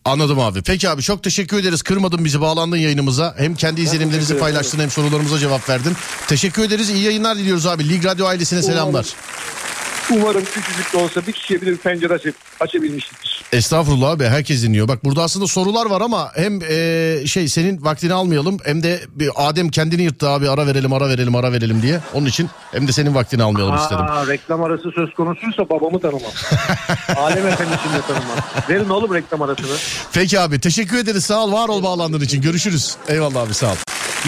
Anladım 0.06 0.40
abi. 0.40 0.62
Peki 0.62 0.90
abi 0.90 1.02
çok 1.02 1.24
teşekkür 1.24 1.60
ederiz. 1.60 1.82
Kırmadın 1.82 2.26
bizi 2.26 2.42
bağlandın 2.42 2.78
yayınımıza. 2.78 3.36
Hem 3.38 3.56
kendi 3.56 3.82
izlenimlerinizi 3.82 4.38
paylaştın 4.38 4.80
hem 4.80 4.90
sorularımıza 4.90 5.38
cevap 5.38 5.70
verdin. 5.70 5.94
Teşekkür 6.28 6.64
ederiz. 6.64 6.90
İyi 6.90 7.04
yayınlar 7.04 7.38
diliyoruz 7.38 7.66
abi. 7.66 7.90
Lig 7.90 8.06
Radyo 8.06 8.26
ailesine 8.26 8.62
selamlar. 8.62 9.06
Umarım 9.06 9.79
küçücük 10.10 10.94
de 10.94 10.98
olsa 10.98 11.28
bir 11.28 11.32
kişiye 11.32 11.62
bir 11.62 11.78
pencere 11.78 12.14
açıp, 12.14 12.36
açabilmişizdir. 12.60 13.44
Estağfurullah 13.52 14.10
abi 14.10 14.24
herkes 14.24 14.64
dinliyor. 14.64 14.88
Bak 14.88 15.06
burada 15.06 15.24
aslında 15.24 15.48
sorular 15.48 15.86
var 15.86 16.02
ama 16.02 16.32
hem 16.36 16.60
e, 16.70 17.28
şey 17.28 17.48
senin 17.48 17.84
vaktini 17.84 18.14
almayalım 18.14 18.58
hem 18.66 18.84
de 18.84 19.02
bir 19.16 19.30
Adem 19.36 19.70
kendini 19.70 20.02
yırttı 20.02 20.30
abi 20.30 20.50
ara 20.50 20.68
verelim 20.68 20.94
ara 20.94 21.10
verelim 21.10 21.36
ara 21.36 21.52
verelim 21.52 21.82
diye. 21.82 22.00
Onun 22.14 22.26
için 22.26 22.50
hem 22.72 22.88
de 22.88 22.92
senin 22.92 23.16
vaktini 23.16 23.44
almayalım 23.44 23.76
istedim. 23.76 24.06
Aa, 24.10 24.28
reklam 24.28 24.64
arası 24.64 24.92
söz 24.96 25.14
konusuysa 25.14 25.70
babamı 25.70 26.00
tanımam. 26.02 26.32
Alem 27.18 27.48
efendisini 27.48 27.94
de 27.94 28.02
tanımam. 28.08 28.38
Verin 28.70 28.90
oğlum 28.90 29.14
reklam 29.14 29.42
arasını. 29.42 29.78
Peki 30.14 30.40
abi 30.40 30.60
teşekkür 30.60 30.98
ederiz 30.98 31.26
sağ 31.26 31.44
ol 31.44 31.52
var 31.52 31.70
ol 31.70 31.84
bağlandığın 31.84 32.22
için 32.22 32.42
görüşürüz. 32.42 32.96
Eyvallah 33.08 33.42
abi 33.42 33.54
sağ 33.54 33.68
ol. 33.68 33.76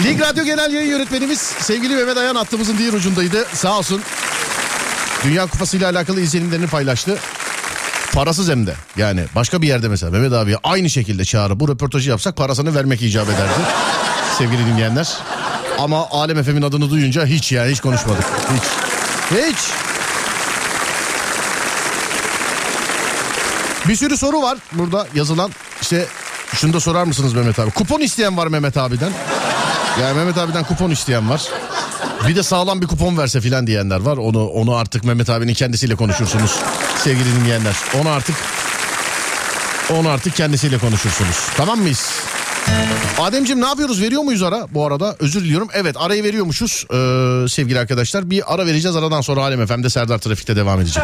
Lig 0.04 0.20
Radyo 0.20 0.44
Genel 0.44 0.72
Yayın 0.72 0.90
Yönetmenimiz 0.90 1.38
sevgili 1.40 1.96
Mehmet 1.96 2.16
Ayan 2.16 2.34
hattımızın 2.34 2.78
diğer 2.78 2.92
ucundaydı 2.92 3.44
sağ 3.52 3.78
olsun. 3.78 4.02
Dünya 5.24 5.46
Kupası 5.46 5.76
ile 5.76 5.86
alakalı 5.86 6.20
izlenimlerini 6.20 6.66
paylaştı. 6.66 7.18
Parasız 8.12 8.48
hem 8.50 8.66
de 8.66 8.74
yani 8.96 9.24
başka 9.34 9.62
bir 9.62 9.66
yerde 9.68 9.88
mesela 9.88 10.12
Mehmet 10.12 10.32
abi 10.32 10.56
aynı 10.64 10.90
şekilde 10.90 11.24
çağrı 11.24 11.60
bu 11.60 11.68
röportajı 11.68 12.10
yapsak 12.10 12.36
parasını 12.36 12.74
vermek 12.74 13.02
icap 13.02 13.28
ederdi. 13.28 13.52
sevgili 14.38 14.66
dinleyenler. 14.66 15.18
Ama 15.78 16.06
Alem 16.10 16.42
FM'in 16.42 16.62
adını 16.62 16.90
duyunca 16.90 17.26
hiç 17.26 17.52
yani 17.52 17.72
hiç 17.72 17.80
konuşmadık. 17.80 18.24
Hiç. 18.54 18.62
Hiç. 19.38 19.58
Bir 23.88 23.96
sürü 23.96 24.16
soru 24.16 24.42
var 24.42 24.58
burada 24.72 25.06
yazılan. 25.14 25.50
İşte 25.82 26.06
şunu 26.54 26.72
da 26.72 26.80
sorar 26.80 27.04
mısınız 27.04 27.34
Mehmet 27.34 27.58
abi? 27.58 27.70
Kupon 27.70 28.00
isteyen 28.00 28.36
var 28.36 28.46
Mehmet 28.46 28.76
abiden. 28.76 29.12
Yani 30.00 30.16
Mehmet 30.16 30.38
abiden 30.38 30.64
kupon 30.64 30.90
isteyen 30.90 31.30
var. 31.30 31.42
Bir 32.28 32.36
de 32.36 32.42
sağlam 32.42 32.80
bir 32.80 32.86
kupon 32.86 33.18
verse 33.18 33.40
filan 33.40 33.66
diyenler 33.66 34.00
var. 34.00 34.16
Onu 34.16 34.46
onu 34.46 34.74
artık 34.74 35.04
Mehmet 35.04 35.30
abinin 35.30 35.54
kendisiyle 35.54 35.94
konuşursunuz 35.94 36.58
sevgili 36.98 37.40
dinleyenler. 37.40 37.76
Onu 38.00 38.08
artık 38.08 38.36
onu 39.90 40.08
artık 40.08 40.36
kendisiyle 40.36 40.78
konuşursunuz. 40.78 41.36
Tamam 41.56 41.80
mıyız? 41.80 42.10
Ademciğim 43.18 43.60
ne 43.60 43.66
yapıyoruz? 43.66 44.02
Veriyor 44.02 44.22
muyuz 44.22 44.42
ara 44.42 44.66
bu 44.70 44.86
arada? 44.86 45.16
Özür 45.20 45.40
diliyorum. 45.40 45.68
Evet 45.72 45.96
arayı 45.98 46.24
veriyormuşuz 46.24 46.84
ee, 46.90 47.48
sevgili 47.48 47.78
arkadaşlar. 47.78 48.30
Bir 48.30 48.54
ara 48.54 48.66
vereceğiz. 48.66 48.96
Aradan 48.96 49.20
sonra 49.20 49.40
Alem 49.40 49.66
FM'de 49.66 49.90
Serdar 49.90 50.18
Trafik'te 50.18 50.56
devam 50.56 50.80
edecek. 50.80 51.02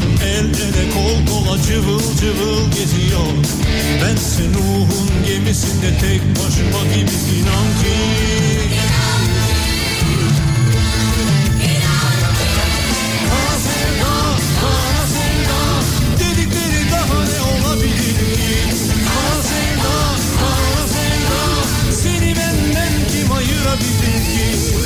Aşıklar 0.00 0.26
el 0.26 0.44
ele 0.44 0.90
kol 0.90 1.26
kola 1.26 1.62
cıvıl 1.62 2.00
cıvıl 2.20 2.70
geziyor. 2.70 3.32
Bense 4.02 4.42
Nuh'un 4.52 5.26
gemisinde 5.26 5.98
tek 6.00 6.20
başıma 6.20 6.94
gibi 6.94 7.38
inan 7.38 7.66
ki? 7.82 8.20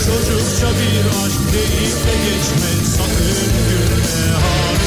Çocukça 0.05 0.67
bir 0.67 1.27
aşk 1.27 1.53
deyip 1.53 1.97
de 2.07 2.15
geçme 2.25 2.71
Sakın 2.97 3.53
gülme 3.69 4.84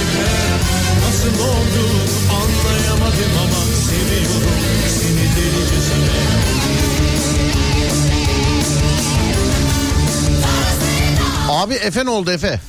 Nasıl 1.08 1.39
olduğunu 1.39 2.03
anlayamadım 2.39 3.32
ama 3.43 3.62
Seviyorum 3.89 4.58
seni 4.99 5.25
delicesine 5.36 6.17
Abi 11.49 11.73
Efe 11.73 12.06
ne 12.06 12.10
oldu 12.10 12.32
Efe? 12.32 12.60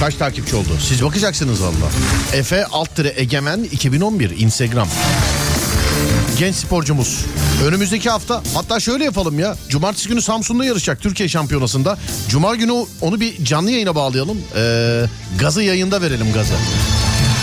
Kaç 0.00 0.14
takipçi 0.14 0.56
oldu? 0.56 0.68
Siz 0.88 1.04
bakacaksınız 1.04 1.62
valla. 1.62 1.90
Efe 2.32 2.66
alt 2.66 2.98
egemen 3.16 3.64
2011 3.64 4.30
Instagram. 4.38 4.88
Genç 6.38 6.54
sporcumuz. 6.56 7.24
Önümüzdeki 7.66 8.10
hafta 8.10 8.42
hatta 8.54 8.80
şöyle 8.80 9.04
yapalım 9.04 9.38
ya. 9.38 9.56
Cumartesi 9.68 10.08
günü 10.08 10.22
Samsun'da 10.22 10.64
yarışacak 10.64 11.00
Türkiye 11.00 11.28
Şampiyonası'nda. 11.28 11.98
Cuma 12.28 12.54
günü 12.54 12.72
onu 13.00 13.20
bir 13.20 13.44
canlı 13.44 13.70
yayına 13.70 13.94
bağlayalım. 13.94 14.38
Ee, 14.56 15.04
gazı 15.38 15.62
yayında 15.62 16.02
verelim 16.02 16.32
gazı. 16.32 16.54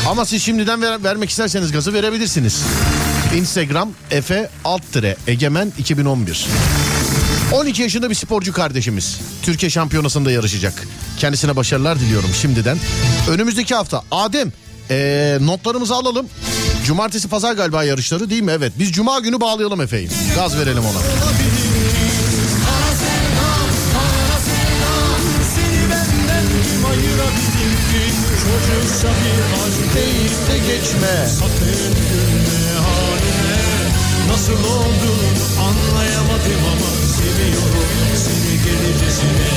Ama 0.09 0.25
siz 0.25 0.43
şimdiden 0.43 0.81
ver- 0.81 1.03
vermek 1.03 1.29
isterseniz 1.29 1.71
gazı 1.71 1.93
verebilirsiniz. 1.93 2.61
Instagram 3.35 3.89
Efe 4.11 4.49
alt 4.65 4.81
tire 4.93 5.17
egemen 5.27 5.73
2011. 5.79 6.47
12 7.53 7.81
yaşında 7.81 8.09
bir 8.09 8.15
sporcu 8.15 8.53
kardeşimiz. 8.53 9.19
Türkiye 9.43 9.69
şampiyonasında 9.69 10.31
yarışacak. 10.31 10.73
Kendisine 11.17 11.55
başarılar 11.55 11.99
diliyorum 11.99 12.29
şimdiden. 12.41 12.77
Önümüzdeki 13.29 13.75
hafta 13.75 14.03
Adem 14.11 14.51
ee, 14.91 15.37
notlarımızı 15.41 15.95
alalım. 15.95 16.25
Cumartesi 16.89 17.27
pazar 17.27 17.53
galiba 17.53 17.83
yarışları 17.83 18.29
değil 18.29 18.41
mi? 18.41 18.51
Evet 18.51 18.73
biz 18.79 18.91
cuma 18.91 19.19
günü 19.19 19.41
bağlayalım 19.41 19.81
Efe'yi. 19.81 20.09
Gaz 20.35 20.57
verelim 20.57 20.83
ona. 20.85 20.99
Nasıl 34.31 34.53
anlayamadım 35.67 36.63
ama 36.71 36.89
Seviyorum 37.17 37.89
seni 38.15 38.55
gelicesine 38.65 39.49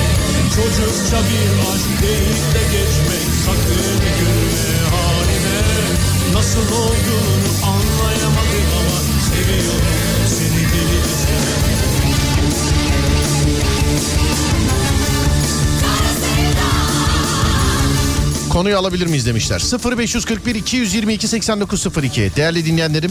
Çocukça 0.55 1.16
bir 1.16 1.53
aşk 1.73 2.03
deyip 2.03 2.55
de 2.55 2.62
geçme 2.73 3.18
Sakın 3.45 3.99
gülme 4.18 4.90
halime 4.90 5.21
Nasıl 6.33 6.61
olduğunu 6.61 7.49
anlayamadım 7.64 8.64
ama 8.81 8.99
Seviyorum 9.35 9.83
seni 10.29 10.61
delicesine 10.73 11.42
Konuyu 18.51 18.77
alabilir 18.79 19.07
miyiz 19.07 19.27
demişler. 19.27 19.62
0541 19.97 20.55
222 20.55 21.29
8902. 21.29 22.33
Değerli 22.37 22.66
dinleyenlerim 22.66 23.11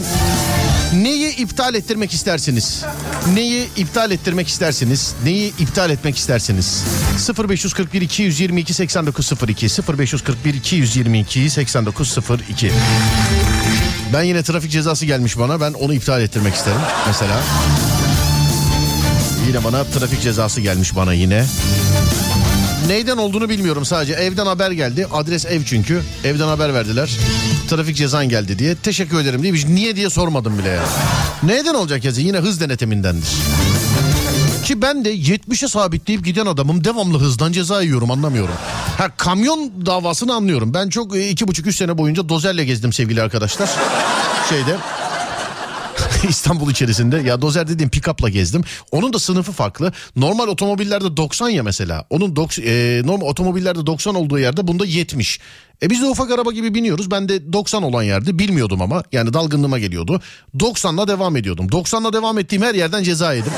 neyi 0.92 1.36
iptal 1.36 1.74
ettirmek 1.74 2.12
istersiniz? 2.12 2.84
Neyi 3.34 3.68
iptal 3.76 4.10
ettirmek 4.10 4.48
istersiniz? 4.48 5.14
Neyi 5.24 5.52
iptal 5.58 5.90
etmek 5.90 6.16
istersiniz? 6.16 6.82
0541 7.48 8.00
222 8.02 8.74
8902 8.74 9.68
0541 9.98 10.54
222 10.54 11.50
8902 11.50 12.72
Ben 14.12 14.22
yine 14.22 14.42
trafik 14.42 14.70
cezası 14.70 15.06
gelmiş 15.06 15.38
bana. 15.38 15.60
Ben 15.60 15.72
onu 15.72 15.94
iptal 15.94 16.22
ettirmek 16.22 16.54
isterim 16.54 16.80
mesela. 17.06 17.40
Yine 19.48 19.64
bana 19.64 19.84
trafik 19.84 20.22
cezası 20.22 20.60
gelmiş 20.60 20.96
bana 20.96 21.12
yine. 21.12 21.44
Neyden 22.86 23.16
olduğunu 23.16 23.48
bilmiyorum 23.48 23.84
sadece 23.84 24.12
evden 24.12 24.46
haber 24.46 24.70
geldi. 24.70 25.06
Adres 25.12 25.46
ev 25.46 25.64
çünkü. 25.64 26.02
Evden 26.24 26.46
haber 26.46 26.74
verdiler. 26.74 27.10
Trafik 27.70 27.96
cezan 27.96 28.28
geldi 28.28 28.58
diye. 28.58 28.74
Teşekkür 28.74 29.20
ederim 29.20 29.42
diye. 29.42 29.52
Niye 29.52 29.96
diye 29.96 30.10
sormadım 30.10 30.58
bile 30.58 30.68
ya. 30.68 30.82
Neyden 31.42 31.74
olacak 31.74 32.04
yazı? 32.04 32.20
Yine 32.20 32.38
hız 32.38 32.60
denetimindendir. 32.60 33.28
Ki 34.64 34.82
ben 34.82 35.04
de 35.04 35.14
70'e 35.16 35.68
sabitleyip 35.68 36.24
giden 36.24 36.46
adamım 36.46 36.84
devamlı 36.84 37.18
hızdan 37.18 37.52
ceza 37.52 37.82
yiyorum 37.82 38.10
anlamıyorum. 38.10 38.54
Ha 38.98 39.08
kamyon 39.16 39.72
davasını 39.86 40.34
anlıyorum. 40.34 40.74
Ben 40.74 40.88
çok 40.88 41.16
e, 41.16 41.28
iki 41.28 41.48
buçuk 41.48 41.66
üç 41.66 41.76
sene 41.76 41.98
boyunca 41.98 42.28
dozerle 42.28 42.64
gezdim 42.64 42.92
sevgili 42.92 43.22
arkadaşlar. 43.22 43.70
Şeyde 44.48 44.76
İstanbul 46.28 46.70
içerisinde 46.70 47.16
ya 47.16 47.42
dozer 47.42 47.68
dediğim 47.68 47.90
pick-up'la 47.90 48.28
gezdim. 48.28 48.64
Onun 48.90 49.12
da 49.12 49.18
sınıfı 49.18 49.52
farklı. 49.52 49.92
Normal 50.16 50.48
otomobillerde 50.48 51.16
90 51.16 51.48
ya 51.48 51.62
mesela. 51.62 52.04
Onun 52.10 52.36
dok, 52.36 52.58
e, 52.58 53.02
normal 53.04 53.26
otomobillerde 53.26 53.86
90 53.86 54.14
olduğu 54.14 54.38
yerde 54.38 54.66
bunda 54.66 54.84
70. 54.84 55.40
E 55.82 55.90
biz 55.90 56.02
de 56.02 56.06
ufak 56.06 56.30
araba 56.30 56.52
gibi 56.52 56.74
biniyoruz. 56.74 57.10
Ben 57.10 57.28
de 57.28 57.52
90 57.52 57.82
olan 57.82 58.02
yerde 58.02 58.38
bilmiyordum 58.38 58.82
ama 58.82 59.02
yani 59.12 59.34
dalgınlığıma 59.34 59.78
geliyordu. 59.78 60.20
90'la 60.58 61.08
devam 61.08 61.36
ediyordum. 61.36 61.66
90'la 61.66 62.12
devam 62.12 62.38
ettiğim 62.38 62.62
her 62.62 62.74
yerden 62.74 63.02
ceza 63.02 63.32
yedim. 63.32 63.52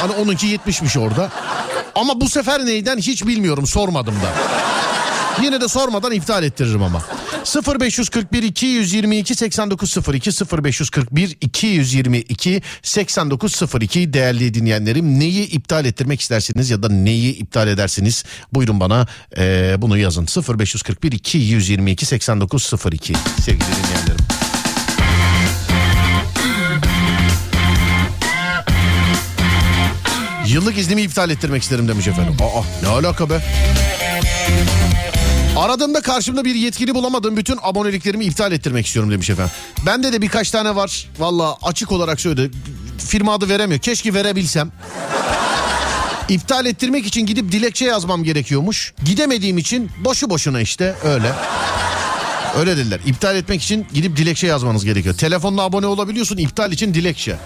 Hani 0.00 0.12
onunki 0.12 0.56
70'miş 0.56 0.98
orada. 0.98 1.30
Ama 1.94 2.20
bu 2.20 2.28
sefer 2.28 2.66
neyden 2.66 2.98
hiç 2.98 3.26
bilmiyorum 3.26 3.66
sormadım 3.66 4.14
da. 4.14 4.32
Yine 5.42 5.60
de 5.60 5.68
sormadan 5.68 6.12
iptal 6.12 6.42
ettiririm 6.42 6.82
ama. 6.82 7.02
0541 7.46 8.42
222 8.42 9.34
8902 9.34 10.30
0541 10.62 11.36
222 11.40 12.62
8902 12.82 14.12
değerli 14.12 14.54
dinleyenlerim 14.54 15.20
neyi 15.20 15.48
iptal 15.48 15.84
ettirmek 15.84 16.20
istersiniz 16.20 16.70
ya 16.70 16.82
da 16.82 16.88
neyi 16.88 17.36
iptal 17.36 17.68
edersiniz 17.68 18.24
buyurun 18.54 18.80
bana 18.80 19.06
eee, 19.36 19.74
bunu 19.78 19.98
yazın 19.98 20.26
0541 20.58 21.12
222 21.12 22.06
8902 22.06 23.12
sevgili 23.44 23.66
dinleyenlerim. 23.66 24.26
Yıllık 30.48 30.78
iznimi 30.78 31.02
iptal 31.02 31.30
ettirmek 31.30 31.62
isterim 31.62 31.88
demiş 31.88 32.06
efendim. 32.08 32.34
Aa 32.40 32.62
ne 32.82 32.88
alaka 32.88 33.30
be? 33.30 33.40
Aradığımda 35.66 36.00
karşımda 36.00 36.44
bir 36.44 36.54
yetkili 36.54 36.94
bulamadım. 36.94 37.36
Bütün 37.36 37.58
aboneliklerimi 37.62 38.24
iptal 38.24 38.52
ettirmek 38.52 38.86
istiyorum 38.86 39.10
demiş 39.10 39.30
efendim. 39.30 39.52
Bende 39.86 40.12
de 40.12 40.22
birkaç 40.22 40.50
tane 40.50 40.76
var. 40.76 41.08
Valla 41.18 41.56
açık 41.62 41.92
olarak 41.92 42.20
söyledi. 42.20 42.50
Firma 42.98 43.34
adı 43.34 43.48
veremiyor. 43.48 43.80
Keşke 43.80 44.14
verebilsem. 44.14 44.72
İptal 46.28 46.66
ettirmek 46.66 47.06
için 47.06 47.26
gidip 47.26 47.52
dilekçe 47.52 47.84
yazmam 47.84 48.24
gerekiyormuş. 48.24 48.94
Gidemediğim 49.04 49.58
için 49.58 49.90
boşu 50.04 50.30
boşuna 50.30 50.60
işte 50.60 50.94
öyle. 51.04 51.32
Öyle 52.58 52.76
dediler. 52.76 53.00
İptal 53.06 53.36
etmek 53.36 53.62
için 53.62 53.86
gidip 53.94 54.16
dilekçe 54.16 54.46
yazmanız 54.46 54.84
gerekiyor. 54.84 55.14
Telefonla 55.14 55.62
abone 55.62 55.86
olabiliyorsun 55.86 56.36
iptal 56.36 56.72
için 56.72 56.94
dilekçe. 56.94 57.36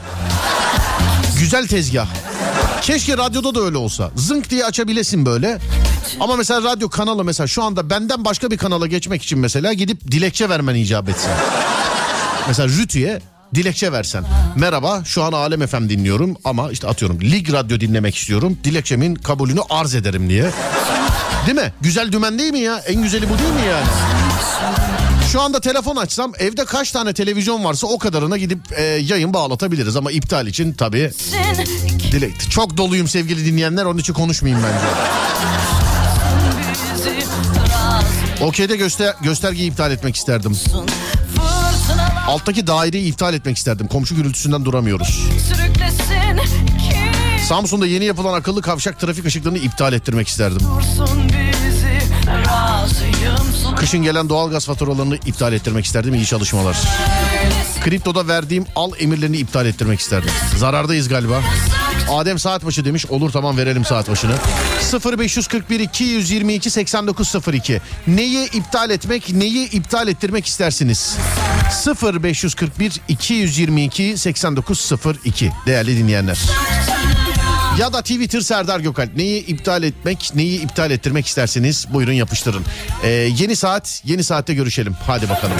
Güzel 1.38 1.66
tezgah. 1.66 2.08
Keşke 2.82 3.16
radyoda 3.16 3.54
da 3.54 3.60
öyle 3.60 3.76
olsa. 3.76 4.10
Zınk 4.16 4.50
diye 4.50 4.64
açabilesin 4.64 5.26
böyle. 5.26 5.58
Ama 6.20 6.36
mesela 6.36 6.62
radyo 6.62 6.88
kanalı 6.88 7.24
mesela 7.24 7.46
şu 7.46 7.62
anda 7.62 7.90
benden 7.90 8.24
başka 8.24 8.50
bir 8.50 8.56
kanala 8.56 8.86
geçmek 8.86 9.22
için 9.22 9.38
mesela 9.38 9.72
gidip 9.72 10.10
dilekçe 10.10 10.48
vermen 10.48 10.74
icap 10.74 11.08
etsin. 11.08 11.30
Mesela 12.48 12.68
Rütü'ye 12.68 13.20
dilekçe 13.54 13.92
versen. 13.92 14.24
Merhaba 14.56 15.02
şu 15.04 15.22
an 15.22 15.32
Alem 15.32 15.66
FM 15.66 15.88
dinliyorum 15.88 16.36
ama 16.44 16.70
işte 16.70 16.86
atıyorum 16.88 17.20
Lig 17.20 17.52
Radyo 17.52 17.80
dinlemek 17.80 18.16
istiyorum. 18.16 18.58
Dilekçemin 18.64 19.14
kabulünü 19.14 19.60
arz 19.70 19.94
ederim 19.94 20.28
diye. 20.28 20.50
Değil 21.46 21.58
mi? 21.58 21.72
Güzel 21.80 22.12
dümen 22.12 22.38
değil 22.38 22.52
mi 22.52 22.60
ya? 22.60 22.78
En 22.78 23.02
güzeli 23.02 23.30
bu 23.30 23.38
değil 23.38 23.52
mi 23.54 23.70
yani? 23.70 23.86
Şu 25.32 25.40
anda 25.40 25.60
telefon 25.60 25.96
açsam 25.96 26.32
evde 26.38 26.64
kaç 26.64 26.90
tane 26.92 27.12
televizyon 27.12 27.64
varsa 27.64 27.86
o 27.86 27.98
kadarına 27.98 28.36
gidip 28.36 28.60
e, 28.78 28.82
yayın 28.82 29.34
bağlatabiliriz. 29.34 29.96
Ama 29.96 30.10
iptal 30.10 30.46
için 30.46 30.72
tabii 30.72 31.10
dilek. 32.12 32.50
Çok 32.50 32.76
doluyum 32.76 33.08
sevgili 33.08 33.46
dinleyenler 33.46 33.84
onun 33.84 33.98
için 33.98 34.12
konuşmayayım 34.12 34.66
bence. 34.66 34.86
Okey'de 38.44 38.76
göster 38.76 39.14
göstergeyi 39.22 39.70
iptal 39.70 39.92
etmek 39.92 40.16
isterdim. 40.16 40.56
Alttaki 42.26 42.66
daireyi 42.66 43.12
iptal 43.12 43.34
etmek 43.34 43.56
isterdim. 43.56 43.88
Komşu 43.88 44.16
gürültüsünden 44.16 44.64
duramıyoruz. 44.64 45.26
Samsun'da 47.48 47.86
yeni 47.86 48.04
yapılan 48.04 48.34
akıllı 48.34 48.62
kavşak 48.62 49.00
trafik 49.00 49.26
ışıklarını 49.26 49.58
iptal 49.58 49.92
ettirmek 49.92 50.28
isterdim. 50.28 50.60
Kışın 53.76 54.02
gelen 54.02 54.28
doğalgaz 54.28 54.66
faturalarını 54.66 55.16
iptal 55.16 55.52
ettirmek 55.52 55.84
isterdim. 55.84 56.14
İyi 56.14 56.26
çalışmalar. 56.26 56.76
Kriptoda 57.84 58.28
verdiğim 58.28 58.66
al 58.76 58.92
emirlerini 58.98 59.36
iptal 59.36 59.66
ettirmek 59.66 60.00
isterdim. 60.00 60.30
Zarardayız 60.56 61.08
galiba. 61.08 61.40
Adem 62.10 62.38
saat 62.38 62.64
başı 62.64 62.84
demiş. 62.84 63.06
Olur 63.06 63.30
tamam 63.30 63.56
verelim 63.56 63.84
saat 63.84 64.10
başını. 64.10 64.34
0541 65.18 65.80
222 65.80 66.70
8902. 66.70 67.80
Neyi 68.06 68.50
iptal 68.50 68.90
etmek, 68.90 69.32
neyi 69.32 69.70
iptal 69.70 70.08
ettirmek 70.08 70.46
istersiniz? 70.46 71.16
0541 72.22 73.00
222 73.08 74.18
8902 74.18 75.50
değerli 75.66 75.98
dinleyenler. 75.98 76.38
Ya 77.80 77.92
da 77.92 78.02
Twitter 78.02 78.40
Serdar 78.40 78.80
Gökalp. 78.80 79.16
Neyi 79.16 79.46
iptal 79.46 79.82
etmek, 79.82 80.32
neyi 80.34 80.62
iptal 80.62 80.90
ettirmek 80.90 81.26
isterseniz 81.26 81.86
buyurun 81.92 82.12
yapıştırın. 82.12 82.64
Ee, 83.04 83.08
yeni 83.08 83.56
saat, 83.56 84.02
yeni 84.04 84.24
saatte 84.24 84.54
görüşelim. 84.54 84.96
Hadi 85.06 85.28
bakalım. 85.28 85.56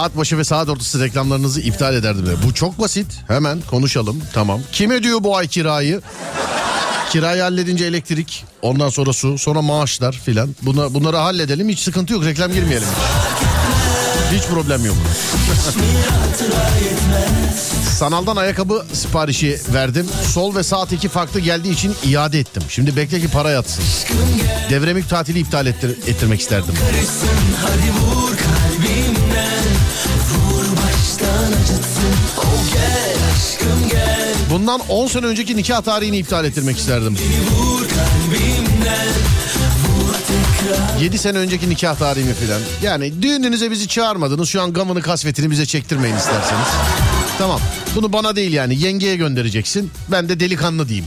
Saat 0.00 0.16
başı 0.16 0.38
ve 0.38 0.44
saat 0.44 0.68
ortası 0.68 1.00
reklamlarınızı 1.00 1.60
iptal 1.60 1.94
ederdim. 1.94 2.26
de. 2.26 2.30
Bu 2.46 2.54
çok 2.54 2.78
basit. 2.78 3.06
Hemen 3.28 3.60
konuşalım. 3.70 4.22
Tamam. 4.32 4.60
Kim 4.72 4.90
ödüyor 4.90 5.24
bu 5.24 5.36
ay 5.36 5.48
kirayı? 5.48 6.00
Kirayı 7.10 7.42
halledince 7.42 7.84
elektrik, 7.84 8.44
ondan 8.62 8.88
sonra 8.88 9.12
su, 9.12 9.38
sonra 9.38 9.62
maaşlar 9.62 10.12
filan. 10.12 10.54
Buna, 10.62 10.94
bunları 10.94 11.16
halledelim. 11.16 11.68
Hiç 11.68 11.78
sıkıntı 11.78 12.12
yok. 12.12 12.24
Reklam 12.24 12.52
girmeyelim. 12.52 12.88
Hiç 14.32 14.42
problem 14.42 14.84
yok. 14.84 14.96
Sanaldan 17.98 18.36
ayakkabı 18.36 18.84
siparişi 18.92 19.60
verdim. 19.74 20.06
Sol 20.34 20.54
ve 20.54 20.62
sağ 20.62 20.84
iki 20.92 21.08
farklı 21.08 21.40
geldiği 21.40 21.72
için 21.72 21.94
iade 22.04 22.40
ettim. 22.40 22.62
Şimdi 22.68 22.96
bekle 22.96 23.20
ki 23.20 23.28
para 23.28 23.50
yatsın. 23.50 23.84
Devremik 24.70 25.08
tatili 25.08 25.38
iptal 25.38 25.66
ettir, 25.66 25.90
ettirmek 25.90 26.40
isterdim. 26.40 26.74
Hadi 27.62 27.90
vur 27.90 28.59
Bundan 34.50 34.80
10 34.88 35.06
sene 35.06 35.26
önceki 35.26 35.56
nikah 35.56 35.82
tarihini 35.82 36.18
iptal 36.18 36.44
ettirmek 36.44 36.78
isterdim. 36.78 37.16
Vur 37.50 37.78
kalbimden 37.88 39.08
Vur 39.86 40.14
tekrar 40.14 41.00
7 41.00 41.18
sene 41.18 41.38
önceki 41.38 41.70
nikah 41.70 41.96
tarihimi 41.96 42.34
filan. 42.34 42.60
Yani 42.82 43.22
düğününüze 43.22 43.70
bizi 43.70 43.88
çağırmadınız. 43.88 44.48
Şu 44.48 44.62
an 44.62 44.72
gamını 44.72 45.02
kasvetini 45.02 45.50
bize 45.50 45.66
çektirmeyin 45.66 46.16
isterseniz. 46.16 46.68
Tamam. 47.38 47.60
Bunu 47.94 48.12
bana 48.12 48.36
değil 48.36 48.52
yani 48.52 48.80
yengeye 48.80 49.16
göndereceksin. 49.16 49.90
Ben 50.08 50.28
de 50.28 50.40
delikanlı 50.40 50.88
diyeyim. 50.88 51.06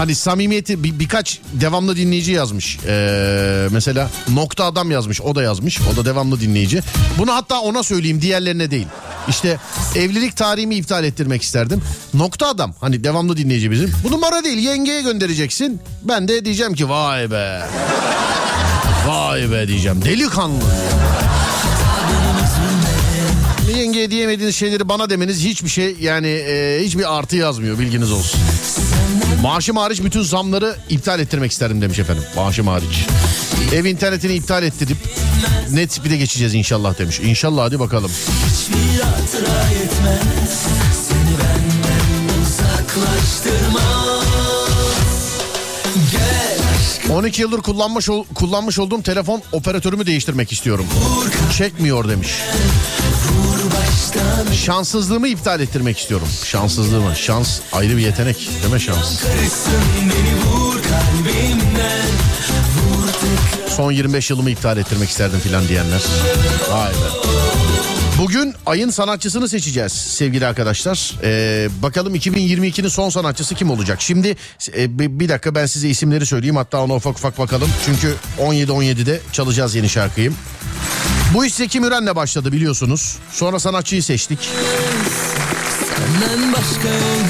Hani 0.00 0.14
samimiyeti 0.14 0.84
bir, 0.84 0.98
birkaç 0.98 1.40
devamlı 1.52 1.96
dinleyici 1.96 2.32
yazmış. 2.32 2.78
Ee, 2.86 3.68
mesela 3.70 4.10
nokta 4.28 4.64
adam 4.64 4.90
yazmış. 4.90 5.20
O 5.20 5.34
da 5.34 5.42
yazmış. 5.42 5.80
O 5.80 5.96
da 5.96 6.04
devamlı 6.04 6.40
dinleyici. 6.40 6.82
Bunu 7.18 7.32
hatta 7.32 7.60
ona 7.60 7.82
söyleyeyim 7.82 8.22
diğerlerine 8.22 8.70
değil. 8.70 8.86
İşte 9.28 9.58
evlilik 9.94 10.36
tarihimi 10.36 10.74
iptal 10.74 11.04
ettirmek 11.04 11.42
isterdim. 11.42 11.82
Nokta 12.14 12.46
adam 12.46 12.74
hani 12.80 13.04
devamlı 13.04 13.36
dinleyici 13.36 13.70
bizim. 13.70 13.92
Bu 14.04 14.10
numara 14.10 14.44
değil 14.44 14.58
yengeye 14.58 15.02
göndereceksin. 15.02 15.80
Ben 16.02 16.28
de 16.28 16.44
diyeceğim 16.44 16.74
ki 16.74 16.88
vay 16.88 17.30
be. 17.30 17.62
Vay 19.06 19.50
be 19.52 19.68
diyeceğim. 19.68 20.04
Delikanlı. 20.04 20.64
Yengeye 23.76 24.10
diyemediğiniz 24.10 24.56
şeyleri 24.56 24.88
bana 24.88 25.10
demeniz 25.10 25.44
hiçbir 25.44 25.68
şey 25.68 25.96
yani 26.00 26.28
e, 26.28 26.80
hiçbir 26.84 27.18
artı 27.18 27.36
yazmıyor 27.36 27.78
bilginiz 27.78 28.12
olsun. 28.12 28.40
Maaşım 29.42 29.76
hariç 29.76 30.02
bütün 30.02 30.22
zamları 30.22 30.76
iptal 30.88 31.20
ettirmek 31.20 31.52
isterim 31.52 31.82
demiş 31.82 31.98
efendim. 31.98 32.24
Maaşım 32.36 32.66
hariç. 32.66 33.06
Ev 33.74 33.84
internetini 33.84 34.32
iptal 34.32 34.62
ettirip 34.62 34.96
net 35.70 35.92
speed'e 35.92 36.16
geçeceğiz 36.16 36.54
inşallah 36.54 36.98
demiş. 36.98 37.20
İnşallah 37.20 37.64
hadi 37.64 37.80
bakalım. 37.80 38.10
Hiçbir 38.10 39.00
hatıra 39.00 39.68
yetmez 39.68 40.66
Seni 41.08 41.38
benden 41.40 42.40
uzaklaştırmaz 42.42 44.24
Gel 46.12 46.58
aşkım 46.80 47.16
12 47.16 47.42
yıldır 47.42 47.58
kullanmış 47.62 48.08
kullanmış 48.34 48.78
olduğum 48.78 49.02
telefon 49.02 49.42
operatörümü 49.52 50.06
değiştirmek 50.06 50.52
istiyorum. 50.52 50.86
Çekmiyor 51.58 52.08
demiş. 52.08 52.30
Şanssızlığımı 54.54 55.28
iptal 55.28 55.60
ettirmek 55.60 55.98
istiyorum. 55.98 56.28
Şanssızlığımı. 56.44 57.16
Şans 57.16 57.60
ayrı 57.72 57.96
bir 57.96 58.02
yetenek. 58.02 58.50
Mi 58.72 58.80
şans? 58.80 59.22
Son 63.76 63.92
25 63.92 64.30
yılımı 64.30 64.50
iptal 64.50 64.78
ettirmek 64.78 65.08
isterdim 65.08 65.40
filan 65.40 65.68
diyenler. 65.68 66.02
Vay 66.70 66.90
be. 66.90 67.30
Bugün 68.18 68.54
ayın 68.66 68.90
sanatçısını 68.90 69.48
seçeceğiz 69.48 69.92
sevgili 69.92 70.46
arkadaşlar. 70.46 71.14
Ee, 71.22 71.68
bakalım 71.82 72.14
2022'nin 72.14 72.88
son 72.88 73.10
sanatçısı 73.10 73.54
kim 73.54 73.70
olacak? 73.70 74.02
Şimdi 74.02 74.36
e, 74.76 74.98
bir 75.20 75.28
dakika 75.28 75.54
ben 75.54 75.66
size 75.66 75.88
isimleri 75.88 76.26
söyleyeyim. 76.26 76.56
Hatta 76.56 76.82
ona 76.82 76.94
ufak 76.94 77.18
ufak 77.18 77.38
bakalım. 77.38 77.68
Çünkü 77.86 78.14
17-17'de 78.38 79.20
çalacağız 79.32 79.74
yeni 79.74 79.88
şarkıyı. 79.88 80.32
Bu 81.34 81.44
iş 81.44 81.54
Zeki 81.54 81.80
Müren'le 81.80 82.16
başladı 82.16 82.52
biliyorsunuz. 82.52 83.16
Sonra 83.32 83.58
sanatçıyı 83.58 84.02
seçtik. 84.02 84.38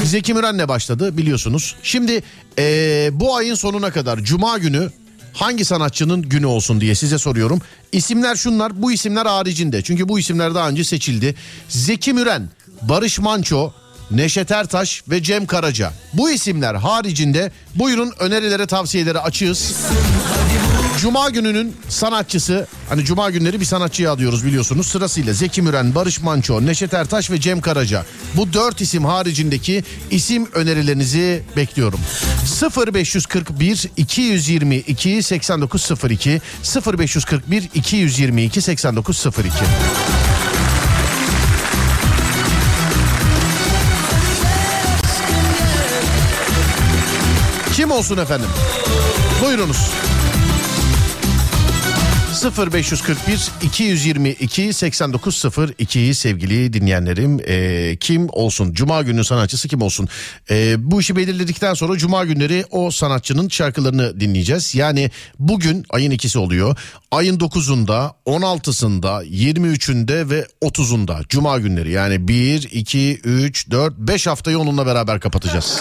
Zeki 0.05 0.35
Müren'le 0.35 0.69
başladı 0.69 1.17
biliyorsunuz. 1.17 1.77
Şimdi 1.83 2.23
eee, 2.59 3.11
bu 3.13 3.37
ayın 3.37 3.55
sonuna 3.55 3.91
kadar 3.91 4.19
Cuma 4.19 4.59
günü 4.59 4.91
hangi 5.33 5.65
sanatçının 5.65 6.23
günü 6.23 6.47
olsun 6.47 6.81
diye 6.81 6.95
size 6.95 7.19
soruyorum. 7.19 7.61
İsimler 7.93 8.37
şunlar 8.37 8.83
bu 8.83 8.93
isimler 8.93 9.27
haricinde. 9.27 9.83
Çünkü 9.83 10.09
bu 10.09 10.19
isimler 10.19 10.55
daha 10.55 10.69
önce 10.69 10.85
seçildi. 10.85 11.35
Zeki 11.69 12.13
Müren, 12.13 12.49
Barış 12.83 13.19
Manço, 13.19 13.73
Neşet 14.11 14.51
Ertaş 14.51 15.03
ve 15.11 15.23
Cem 15.23 15.47
Karaca. 15.47 15.93
Bu 16.13 16.31
isimler 16.31 16.75
haricinde 16.75 17.53
buyurun 17.75 18.13
önerilere 18.19 18.67
tavsiyelere 18.67 19.19
açığız. 19.19 19.75
Cuma 21.01 21.31
gününün 21.31 21.77
sanatçısı 21.89 22.67
Hani 22.89 23.05
cuma 23.05 23.31
günleri 23.31 23.61
bir 23.61 23.65
sanatçıyı 23.65 24.11
alıyoruz 24.11 24.47
biliyorsunuz. 24.47 24.87
Sırasıyla 24.87 25.33
Zeki 25.33 25.63
Müren, 25.63 25.95
Barış 25.95 26.21
Manço, 26.21 26.67
Neşet 26.67 26.95
Ertaş 26.95 27.31
ve 27.31 27.41
Cem 27.41 27.61
Karaca. 27.61 28.05
Bu 28.37 28.53
dört 28.53 28.81
isim 28.81 29.05
haricindeki 29.05 29.85
isim 30.11 30.49
önerilerinizi 30.53 31.43
bekliyorum. 31.57 32.01
0541 32.95 33.89
222 33.97 35.23
8902 35.23 36.41
0541 36.87 37.69
222 37.75 38.61
8902 38.63 39.51
Kim 47.75 47.91
olsun 47.91 48.19
efendim? 48.19 48.49
Buyurunuz. 49.45 50.10
0541 52.45 53.51
222 53.63 54.73
8902 54.73 56.15
sevgili 56.15 56.73
dinleyenlerim. 56.73 57.41
Ee, 57.49 57.97
kim 58.01 58.29
olsun? 58.33 58.73
Cuma 58.73 59.03
günü 59.03 59.25
sanatçısı 59.25 59.69
kim 59.69 59.83
olsun? 59.83 60.09
Ee, 60.51 60.75
bu 60.79 61.01
işi 61.01 61.17
belirledikten 61.17 61.75
sonra 61.75 61.99
cuma 61.99 62.25
günleri 62.25 62.65
o 62.71 62.91
sanatçının 62.91 63.49
şarkılarını 63.49 64.21
dinleyeceğiz. 64.21 64.75
Yani 64.75 65.11
bugün 65.39 65.85
ayın 65.91 66.11
ikisi 66.11 66.39
oluyor. 66.39 66.77
Ayın 67.11 67.39
9'unda 67.39 68.13
16'sında 68.27 69.25
23'ünde 69.25 70.31
ve 70.31 70.47
30'unda 70.63 71.29
cuma 71.29 71.59
günleri. 71.59 71.91
Yani 71.91 72.29
1 72.29 72.69
2 72.73 73.21
3 73.25 73.71
4 73.71 73.99
5 73.99 74.27
haftayı 74.27 74.59
onunla 74.59 74.87
beraber 74.87 75.21
kapatacağız. 75.21 75.81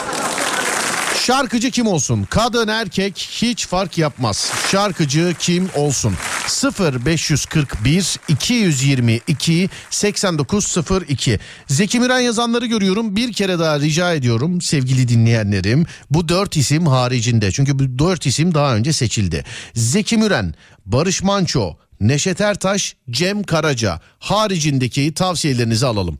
Şarkıcı 1.30 1.72
kim 1.72 1.88
olsun? 1.88 2.24
Kadın 2.24 2.68
erkek 2.68 3.18
hiç 3.18 3.68
fark 3.68 3.98
yapmaz. 3.98 4.52
Şarkıcı 4.72 5.36
kim 5.40 5.70
olsun? 5.76 6.14
0 6.48 7.06
541 7.06 8.18
222 8.28 9.70
8902 9.90 11.40
Zeki 11.68 12.00
Müren 12.00 12.20
yazanları 12.20 12.66
görüyorum. 12.66 13.16
Bir 13.16 13.34
kere 13.34 13.60
daha 13.60 13.80
rica 13.80 14.14
ediyorum 14.14 14.62
sevgili 14.62 15.08
dinleyenlerim. 15.08 15.86
Bu 16.10 16.30
dört 16.30 16.58
isim 16.58 16.88
haricinde. 16.88 17.52
Çünkü 17.52 17.80
bu 17.80 18.00
dört 18.00 18.26
isim 18.26 18.54
daha 18.54 18.76
önce 18.76 18.94
seçildi. 18.94 19.46
Zeki 19.74 20.18
Müren, 20.18 20.54
Barış 20.86 21.24
Manço, 21.24 21.78
Neşet 22.00 22.42
Ertaş, 22.42 22.96
Cem 23.10 23.44
Karaca 23.44 24.00
haricindeki 24.20 25.14
tavsiyelerinizi 25.14 25.86
alalım. 25.86 26.20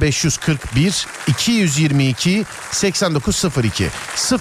0541 0.00 1.06
222 1.28 2.44
8902 2.72 3.88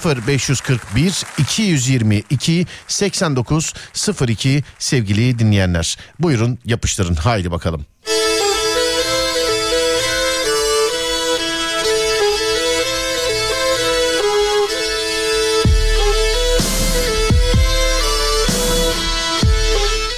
0541 0.06 1.24
222 1.38 2.66
8902 2.88 4.64
sevgili 4.80 5.40
dinleyenler. 5.40 5.98
Buyurun 6.20 6.60
yapıştırın 6.66 7.16
haydi 7.16 7.52
bakalım. 7.52 7.86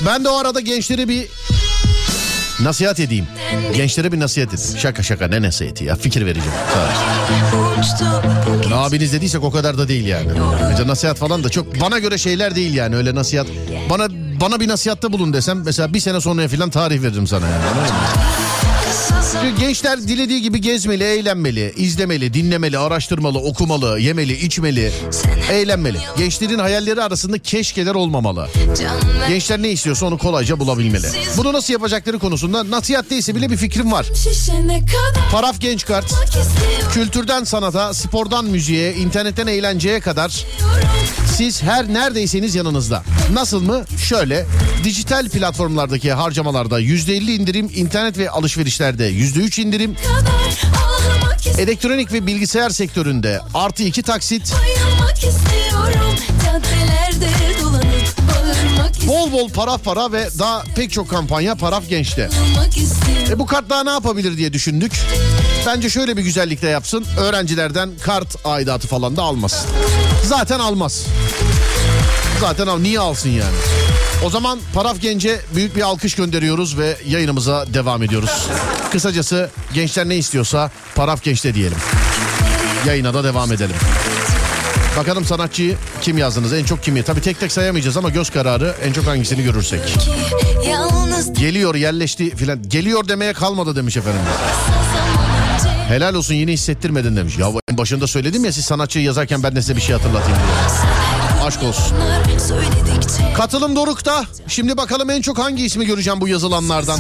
Ben 0.06 0.26
de 0.26 0.30
o 0.30 0.38
arada 0.38 0.60
gençlere 0.60 1.08
bir 1.08 1.28
nasihat 2.60 3.00
edeyim. 3.00 3.28
Gençlere 3.76 4.12
bir 4.12 4.20
nasihat 4.20 4.54
edeyim. 4.54 4.78
Şaka 4.78 5.04
şaka 5.04 5.28
ne 5.28 5.42
nasihati 5.42 5.84
ya 5.84 5.96
fikir 5.96 6.26
vereceğim. 6.26 6.52
Sadece. 6.74 8.76
Abiniz 8.76 9.14
dediysek 9.14 9.44
o 9.44 9.52
kadar 9.52 9.78
da 9.78 9.88
değil 9.88 10.06
yani. 10.06 10.28
Mesela 10.70 10.88
nasihat 10.88 11.18
falan 11.18 11.44
da 11.44 11.50
çok 11.50 11.82
bana 11.82 12.00
göre 12.00 12.18
şeyler 12.18 12.56
değil 12.56 12.74
yani 12.74 12.96
öyle 12.96 13.16
nasihat. 13.16 13.48
Bana 13.90 14.08
bana 14.42 14.60
bir 14.60 14.68
nasihatta 14.68 15.12
bulun 15.12 15.34
desem 15.34 15.62
mesela 15.66 15.94
bir 15.94 16.00
sene 16.00 16.22
sonra 16.22 16.48
falan 16.48 16.70
tarih 16.70 17.02
veririm 17.02 17.28
sana 17.28 17.48
yani. 17.48 17.64
anladın 17.66 17.96
mı? 17.96 18.02
Çünkü 19.32 19.62
gençler 19.62 20.02
dilediği 20.08 20.42
gibi 20.42 20.62
gezmeli, 20.62 21.04
eğlenmeli, 21.04 21.74
izlemeli, 21.78 22.34
dinlemeli, 22.34 22.78
araştırmalı, 22.78 23.40
okumalı, 23.40 24.00
yemeli, 24.00 24.34
içmeli, 24.46 24.92
eğlenmeli. 25.52 25.98
Gençlerin 26.18 26.60
hayalleri 26.60 27.04
arasında 27.04 27.40
keşkeler 27.40 27.96
olmamalı. 27.96 28.48
Gençler 29.28 29.62
ne 29.62 29.70
istiyorsa 29.70 30.06
onu 30.06 30.18
kolayca 30.18 30.60
bulabilmeli. 30.60 31.08
Bunu 31.38 31.54
nasıl 31.54 31.74
yapacakları 31.74 32.20
konusunda 32.20 32.72
nasihat 32.72 33.10
değilse 33.10 33.36
bile 33.36 33.50
bir 33.50 33.58
fikrim 33.58 33.92
var. 33.92 34.06
Paraf 35.32 35.62
Genç 35.62 35.86
Kart, 35.86 36.14
kültürden 36.94 37.44
sanata, 37.44 37.94
spordan 37.94 38.46
müziğe, 38.46 38.94
internetten 38.94 39.48
eğlenceye 39.48 40.00
kadar 40.00 40.46
siz 41.38 41.64
her 41.64 41.94
neredeyseniz 41.94 42.56
yanınızda. 42.56 43.04
Nasıl 43.34 43.62
mı? 43.62 43.84
Şöyle 44.08 44.46
dijital 44.84 45.30
platformlardaki 45.30 46.12
harcamalarda 46.12 46.82
%50 46.82 47.32
indirim, 47.32 47.72
internet 47.76 48.18
ve 48.18 48.30
alışverişlerde 48.30 48.99
%3 49.04 49.62
indirim, 49.62 49.96
elektronik 51.58 52.14
ve 52.14 52.28
bilgisayar 52.28 52.70
sektöründe 52.70 53.42
artı 53.54 53.84
2 53.84 54.02
taksit, 54.04 54.54
bol 59.08 59.32
bol 59.32 59.50
paraf 59.50 59.84
para 59.84 60.12
ve 60.12 60.30
daha 60.40 60.64
pek 60.76 60.92
çok 60.92 61.10
kampanya 61.10 61.56
Paraf 61.56 61.90
Genç'te. 61.90 62.30
E 63.30 63.40
bu 63.40 63.46
kart 63.46 63.70
daha 63.70 63.84
ne 63.84 63.90
yapabilir 63.90 64.38
diye 64.38 64.54
düşündük. 64.54 64.92
Bence 65.66 65.90
şöyle 65.90 66.18
bir 66.18 66.22
güzellik 66.22 66.62
de 66.62 66.68
yapsın. 66.68 67.06
Öğrencilerden 67.20 67.90
kart 68.02 68.36
aidatı 68.46 68.88
falan 68.88 69.18
da 69.18 69.24
almasın. 69.24 69.70
Zaten 70.24 70.60
almaz. 70.60 71.06
Zaten 72.42 72.68
al 72.68 72.80
niye 72.80 73.00
alsın 73.00 73.30
yani? 73.30 73.56
O 74.26 74.30
zaman 74.30 74.60
Paraf 74.74 75.02
Genç'e 75.02 75.42
büyük 75.56 75.76
bir 75.76 75.82
alkış 75.82 76.16
gönderiyoruz 76.16 76.78
ve 76.78 76.98
yayınımıza 77.08 77.66
devam 77.74 78.04
ediyoruz. 78.04 78.48
Kısacası 78.92 79.50
gençler 79.74 80.10
ne 80.10 80.16
istiyorsa 80.18 80.72
Paraf 80.96 81.24
Genç'te 81.24 81.54
diyelim. 81.54 81.78
Yayına 82.88 83.14
da 83.14 83.24
devam 83.24 83.52
edelim. 83.54 83.76
Bakalım 84.98 85.26
sanatçıyı 85.26 85.76
kim 86.02 86.18
yazdınız? 86.18 86.54
En 86.54 86.64
çok 86.64 86.84
kimi? 86.84 87.04
Tabii 87.04 87.22
tek 87.22 87.40
tek 87.40 87.52
sayamayacağız 87.52 87.98
ama 87.98 88.10
göz 88.10 88.30
kararı 88.30 88.76
en 88.84 88.94
çok 88.94 89.08
hangisini 89.08 89.44
görürsek. 89.44 89.82
Geliyor 91.34 91.76
yerleşti 91.76 92.36
filan. 92.36 92.70
Geliyor 92.70 93.08
demeye 93.08 93.34
kalmadı 93.34 93.76
demiş 93.76 93.98
efendim. 93.98 94.22
Helal 95.88 96.14
olsun 96.14 96.34
yeni 96.34 96.52
hissettirmedin 96.52 97.16
demiş. 97.16 97.38
Ya 97.38 97.48
en 97.72 97.78
başında 97.78 98.08
söyledim 98.08 98.46
ya 98.46 98.52
siz 98.54 98.66
sanatçıyı 98.66 99.06
yazarken 99.06 99.44
ben 99.44 99.56
de 99.56 99.62
size 99.62 99.76
bir 99.76 99.82
şey 99.82 99.96
hatırlatayım 99.96 100.38
diye. 100.38 100.99
Aşk 101.50 101.64
olsun. 101.64 101.98
Katılım 103.38 103.76
Doruk'ta. 103.76 104.26
Şimdi 104.48 104.78
bakalım 104.78 105.10
en 105.10 105.22
çok 105.22 105.40
hangi 105.40 105.66
ismi 105.66 105.86
göreceğim 105.86 106.22
bu 106.22 106.28
yazılanlardan. 106.28 107.00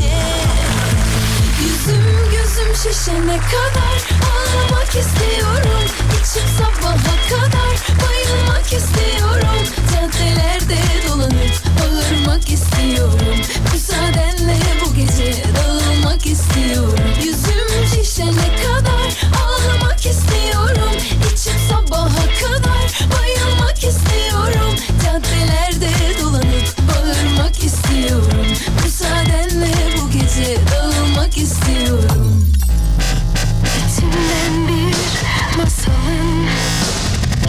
Yüzüm 1.61 2.05
gözüm 2.31 2.75
şişene 2.75 3.37
kadar 3.37 3.95
Ağlamak 4.29 4.87
istiyorum 4.87 5.83
İçim 6.13 6.43
sabaha 6.57 7.15
kadar 7.29 7.75
Bayılmak 8.01 8.73
istiyorum 8.73 9.63
Caddelerde 9.93 10.79
dolanıp 11.07 11.53
Bağırmak 11.79 12.49
istiyorum 12.49 13.37
Müsaadenle 13.73 14.57
bu 14.85 14.95
gece 14.95 15.43
Dağılmak 15.55 16.25
istiyorum 16.25 16.99
Yüzüm 17.23 18.03
şişene 18.03 18.55
kadar 18.65 19.17
Ağlamak 19.43 20.05
istiyorum 20.05 20.95
İçim 21.33 21.53
sabaha 21.69 22.25
kadar 22.41 23.09
Bayılmak 23.11 23.77
istiyorum 23.77 24.08
Caddelerde 25.19 26.19
dolanıp 26.21 26.77
Bağırmak 26.87 27.63
istiyorum. 27.63 28.45
Müsaadenle 28.83 29.73
bu 29.97 30.11
gece 30.11 30.57
Dağılmak 30.71 31.37
istiyorum. 31.37 32.45
İçimden 33.77 34.67
bir 34.67 34.95
masalın 35.57 36.47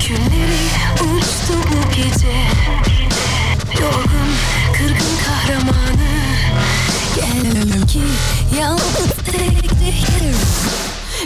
Külleri 0.01 0.67
uçtu 0.95 1.55
bu 1.55 1.91
gece. 1.97 2.37
Yorgun 3.83 4.31
kırgın 4.73 5.17
kahramanı 5.27 6.11
Gel 7.17 7.87
ki 7.89 8.03
yalnız 8.61 9.15
tek 9.33 9.63
tek 9.63 10.11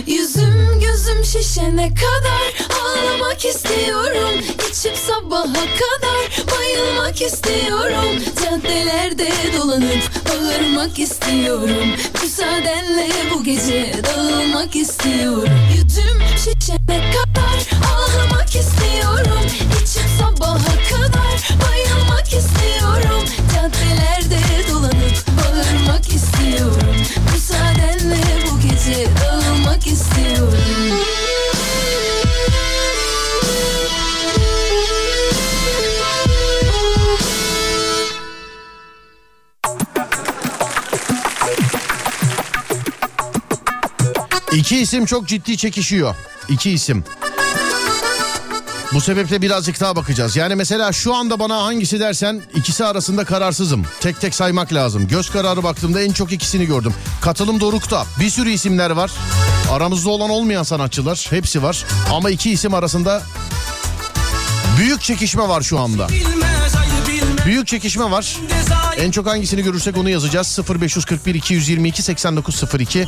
Yüzüm 0.06 0.80
gözüm 0.80 1.24
şişene 1.24 1.94
kadar 1.94 2.66
Ağlamak 2.80 3.44
istiyorum. 3.44 4.40
İçim 4.70 4.92
sabaha 4.96 5.52
kadar 5.52 6.13
Bayılmak 7.14 7.32
istiyorum. 7.32 8.22
Caddelerde 8.44 9.28
dolanıp 9.56 10.10
Bağırmak 10.28 10.98
istiyorum. 10.98 11.88
Müsaadenle 12.22 13.08
bu 13.34 13.44
gece 13.44 13.92
Dağılmak 14.04 14.76
istiyorum. 14.76 15.48
Yüzüm 15.72 16.22
şişene 16.36 17.12
kadar 17.12 17.58
Ağlamak 17.94 18.56
istiyorum. 18.56 19.46
İçim 19.82 20.08
sabaha 20.18 20.74
kadar 20.90 21.58
Bayılmak 21.62 22.26
istiyorum. 22.26 23.24
Caddelerde 23.54 24.40
dolanıp 24.70 25.24
Bağırmak 25.38 26.08
istiyorum. 26.08 26.96
Müsaadenle 27.32 28.20
bu 28.50 28.60
gece 28.60 29.06
Dağılmak 29.20 29.86
istiyorum 29.86 31.13
İki 44.64 44.78
isim 44.80 45.06
çok 45.06 45.28
ciddi 45.28 45.56
çekişiyor. 45.56 46.14
İki 46.48 46.70
isim. 46.70 47.04
Bu 48.94 49.00
sebeple 49.00 49.42
birazcık 49.42 49.80
daha 49.80 49.96
bakacağız. 49.96 50.36
Yani 50.36 50.54
mesela 50.54 50.92
şu 50.92 51.14
anda 51.14 51.38
bana 51.38 51.62
hangisi 51.62 52.00
dersen 52.00 52.42
ikisi 52.54 52.84
arasında 52.84 53.24
kararsızım. 53.24 53.84
Tek 54.00 54.20
tek 54.20 54.34
saymak 54.34 54.72
lazım. 54.72 55.08
Göz 55.08 55.30
kararı 55.30 55.62
baktığımda 55.62 56.00
en 56.02 56.12
çok 56.12 56.32
ikisini 56.32 56.66
gördüm. 56.66 56.94
Katılım 57.20 57.60
Doruk'ta 57.60 58.06
bir 58.20 58.30
sürü 58.30 58.50
isimler 58.50 58.90
var. 58.90 59.10
Aramızda 59.72 60.10
olan 60.10 60.30
olmayan 60.30 60.62
sanatçılar 60.62 61.26
hepsi 61.30 61.62
var. 61.62 61.84
Ama 62.12 62.30
iki 62.30 62.50
isim 62.50 62.74
arasında 62.74 63.22
büyük 64.78 65.02
çekişme 65.02 65.48
var 65.48 65.62
şu 65.62 65.78
anda. 65.78 66.08
Büyük 67.46 67.66
çekişme 67.66 68.10
var. 68.10 68.36
En 68.98 69.10
çok 69.10 69.26
hangisini 69.26 69.62
görürsek 69.62 69.96
onu 69.96 70.10
yazacağız. 70.10 70.58
0541 70.80 71.34
222 71.34 72.02
8902. 72.02 73.06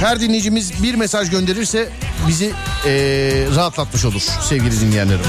Her 0.00 0.20
dinleyicimiz 0.20 0.82
bir 0.82 0.94
mesaj 0.94 1.30
gönderirse 1.30 1.88
bizi 2.28 2.52
eee, 2.86 3.46
rahatlatmış 3.56 4.04
olur 4.04 4.22
sevgili 4.48 4.80
dinleyenlerim. 4.80 5.20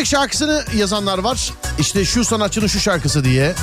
Direkt 0.00 0.10
şarkısını 0.10 0.64
yazanlar 0.76 1.18
var. 1.18 1.50
İşte 1.78 2.04
şu 2.04 2.24
sanatçının 2.24 2.66
şu 2.66 2.80
şarkısı 2.80 3.24
diye. 3.24 3.54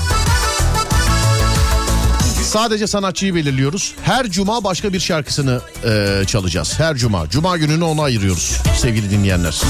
Sadece 2.44 2.88
sanatçıyı 2.88 3.36
belirliyoruz. 3.36 3.96
Her 4.04 4.30
cuma 4.30 4.64
başka 4.64 4.94
bir 4.94 5.00
şarkısını 5.00 5.62
eee, 5.86 6.26
çalacağız. 6.28 6.80
Her 6.80 6.96
cuma. 6.96 7.30
Cuma 7.30 7.58
gününü 7.58 7.84
ona 7.84 8.04
ayırıyoruz 8.04 8.58
sevgili 8.82 9.12
dinleyenler. 9.12 9.62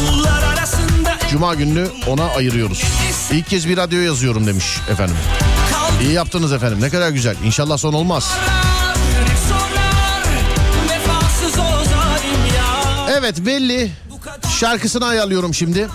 Cuma 1.32 1.56
gününü 1.56 1.88
ona 2.08 2.26
ayırıyoruz. 2.26 2.84
İlk 3.32 3.50
kez 3.50 3.68
bir 3.68 3.78
radyo 3.78 4.00
yazıyorum 4.00 4.48
demiş 4.48 4.66
efendim. 4.92 5.16
İyi 6.02 6.12
yaptınız 6.12 6.54
efendim. 6.54 6.82
Ne 6.82 6.90
kadar 6.90 7.10
güzel. 7.10 7.36
İnşallah 7.46 7.78
son 7.78 7.94
olmaz. 7.94 8.32
Evet 13.12 13.46
belli. 13.46 13.92
Şarkısını 14.60 15.06
ayarlıyorum 15.06 15.54
şimdi. 15.54 15.88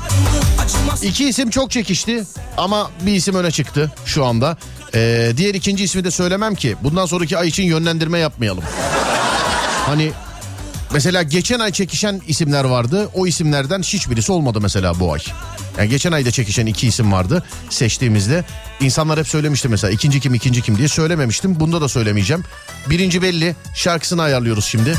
İki 1.02 1.28
isim 1.28 1.50
çok 1.50 1.70
çekişti 1.70 2.24
ama 2.56 2.90
bir 3.00 3.12
isim 3.12 3.34
öne 3.34 3.50
çıktı 3.50 3.92
şu 4.06 4.24
anda. 4.24 4.56
Ee, 4.94 5.32
diğer 5.36 5.54
ikinci 5.54 5.84
ismi 5.84 6.04
de 6.04 6.10
söylemem 6.10 6.54
ki 6.54 6.76
bundan 6.82 7.06
sonraki 7.06 7.38
ay 7.38 7.48
için 7.48 7.62
yönlendirme 7.62 8.18
yapmayalım. 8.18 8.64
Hani 9.86 10.12
mesela 10.92 11.22
geçen 11.22 11.60
ay 11.60 11.72
çekişen 11.72 12.22
isimler 12.26 12.64
vardı. 12.64 13.08
O 13.14 13.26
isimlerden 13.26 13.82
hiçbirisi 13.82 14.32
olmadı 14.32 14.60
mesela 14.60 15.00
bu 15.00 15.12
ay. 15.12 15.20
Yani 15.78 15.88
geçen 15.88 16.12
ayda 16.12 16.30
çekişen 16.30 16.66
iki 16.66 16.86
isim 16.88 17.12
vardı 17.12 17.42
seçtiğimizde. 17.70 18.44
İnsanlar 18.80 19.18
hep 19.18 19.28
söylemişti 19.28 19.68
mesela 19.68 19.90
ikinci 19.90 20.20
kim 20.20 20.34
ikinci 20.34 20.62
kim 20.62 20.78
diye 20.78 20.88
söylememiştim. 20.88 21.60
Bunda 21.60 21.80
da 21.80 21.88
söylemeyeceğim. 21.88 22.44
Birinci 22.90 23.22
belli 23.22 23.56
şarkısını 23.74 24.22
ayarlıyoruz 24.22 24.64
şimdi. 24.64 24.94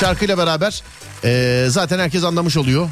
Şarkıyla 0.00 0.38
beraber 0.38 0.82
ee, 1.24 1.66
zaten 1.68 1.98
herkes 1.98 2.24
anlamış 2.24 2.56
oluyor. 2.56 2.88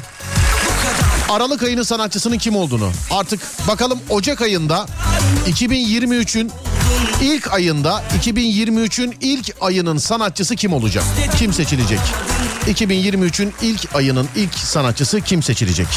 Aralık 1.29 1.63
ayının 1.63 1.83
sanatçısının 1.83 2.37
kim 2.37 2.55
olduğunu. 2.55 2.91
Artık 3.11 3.41
bakalım 3.67 3.99
Ocak 4.09 4.41
ayında 4.41 4.85
2023'ün 5.47 6.51
ilk 7.21 7.53
ayında 7.53 8.03
2023'ün 8.23 9.15
ilk 9.21 9.55
ayının 9.61 9.97
sanatçısı 9.97 10.55
kim 10.55 10.73
olacak? 10.73 11.03
Kim 11.39 11.53
seçilecek? 11.53 11.99
2023'ün 12.67 13.53
ilk 13.61 13.95
ayının 13.95 14.27
ilk 14.35 14.53
sanatçısı 14.53 15.21
kim 15.21 15.43
seçilecek? 15.43 15.87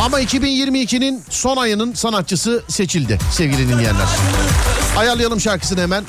Ama 0.00 0.20
2022'nin 0.20 1.22
son 1.30 1.56
ayının 1.56 1.94
sanatçısı 1.94 2.62
seçildi 2.68 3.18
sevgili 3.32 3.68
dinleyenler. 3.68 4.06
Ayarlayalım 4.96 5.40
şarkısını 5.40 5.80
hemen. 5.80 6.04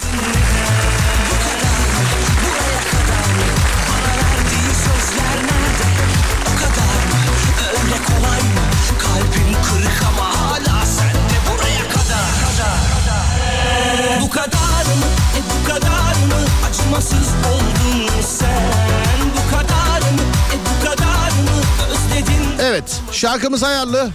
Şarkımız 23.17 23.63
ayarlı. 23.63 24.09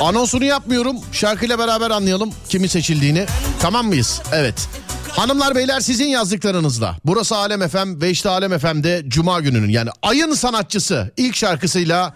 Anonsunu 0.00 0.44
yapmıyorum. 0.44 0.96
Şarkıyla 1.12 1.58
beraber 1.58 1.90
anlayalım 1.90 2.32
kimin 2.48 2.68
seçildiğini. 2.68 3.26
Tamam 3.62 3.86
mıyız? 3.86 4.20
Evet. 4.32 4.54
Hanımlar 5.08 5.54
beyler 5.54 5.80
sizin 5.80 6.06
yazdıklarınızla. 6.06 6.96
Burası 7.04 7.36
Alem 7.36 7.68
FM 7.68 8.00
ve 8.00 8.10
işte 8.10 8.28
Alem 8.28 8.58
FM'de 8.58 9.02
Cuma 9.08 9.40
gününün 9.40 9.68
yani 9.68 9.90
ayın 10.02 10.34
sanatçısı 10.34 11.12
ilk 11.16 11.36
şarkısıyla 11.36 12.14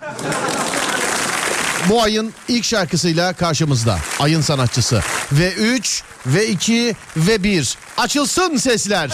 bu 1.88 2.02
ayın 2.02 2.34
ilk 2.48 2.64
şarkısıyla 2.64 3.32
karşımızda. 3.32 3.98
Ayın 4.20 4.40
sanatçısı. 4.40 5.02
Ve 5.32 5.52
3 5.52 6.02
ve 6.26 6.48
2 6.48 6.96
ve 7.16 7.42
1. 7.42 7.78
Açılsın 7.96 8.56
sesler. 8.56 9.10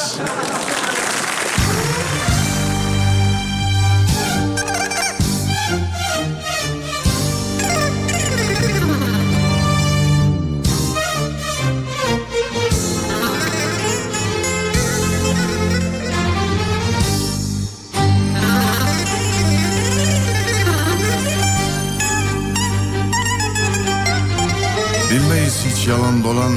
Dolan 26.24 26.52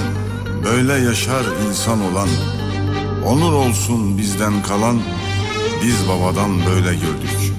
Böyle 0.65 0.93
yaşar 0.93 1.45
insan 1.67 2.11
olan. 2.11 2.29
Onur 3.25 3.53
olsun 3.53 4.17
bizden 4.17 4.63
kalan 4.63 5.01
Biz 5.83 6.07
babadan 6.07 6.65
böyle 6.65 6.93
gördük. 6.93 7.53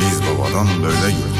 Biz 0.00 0.20
babadan 0.22 0.66
böyle 0.82 1.10
gördük 1.10 1.39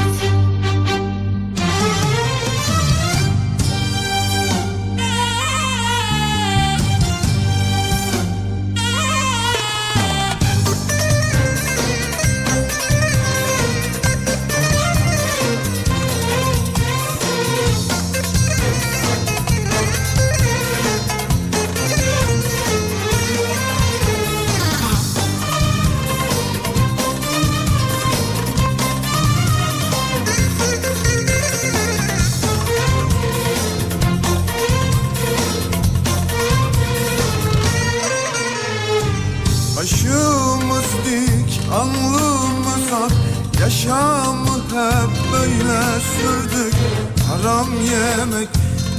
yemek, 48.21 48.49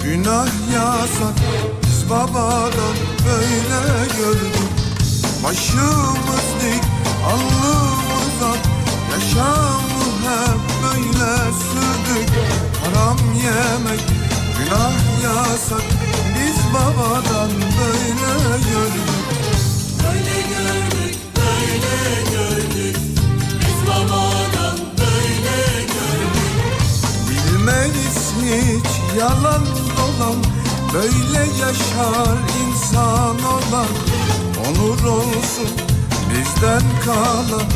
günah 0.02 0.48
yasak 0.74 1.34
Biz 1.82 2.10
babadan 2.10 2.96
böyle 3.26 4.06
gördük. 4.18 4.56
Başımız 5.44 6.48
dik, 6.60 6.84
alnımız 7.26 8.58
Yaşamı 9.12 10.04
hep 10.24 10.60
böyle 10.82 11.52
sürdük. 11.52 12.28
Haram 12.82 13.18
yemek 13.34 14.00
günah 14.58 15.22
yasak 15.24 15.82
Biz 16.34 16.74
babadan 16.74 17.50
böyle 17.78 18.58
gördük. 18.70 19.08
Böyle 20.02 20.40
gördük, 20.54 21.18
böyle 21.36 22.22
gördük. 22.30 22.96
Biz 23.60 23.88
babadan 23.88 24.78
böyle 24.98 25.82
gördük. 25.82 26.52
Bilmeyiz 27.28 28.32
hiç 28.42 29.01
yalan 29.18 29.64
dolan 29.96 30.38
Böyle 30.94 31.38
yaşar 31.38 32.38
insan 32.62 33.36
olan. 33.44 33.92
Onur 34.66 35.04
olsun 35.04 35.68
bizden 36.30 36.82
kalan 37.04 37.66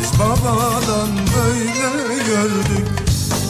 Biz 0.00 0.18
babadan 0.18 1.08
böyle 1.36 2.24
gördük. 2.24 2.88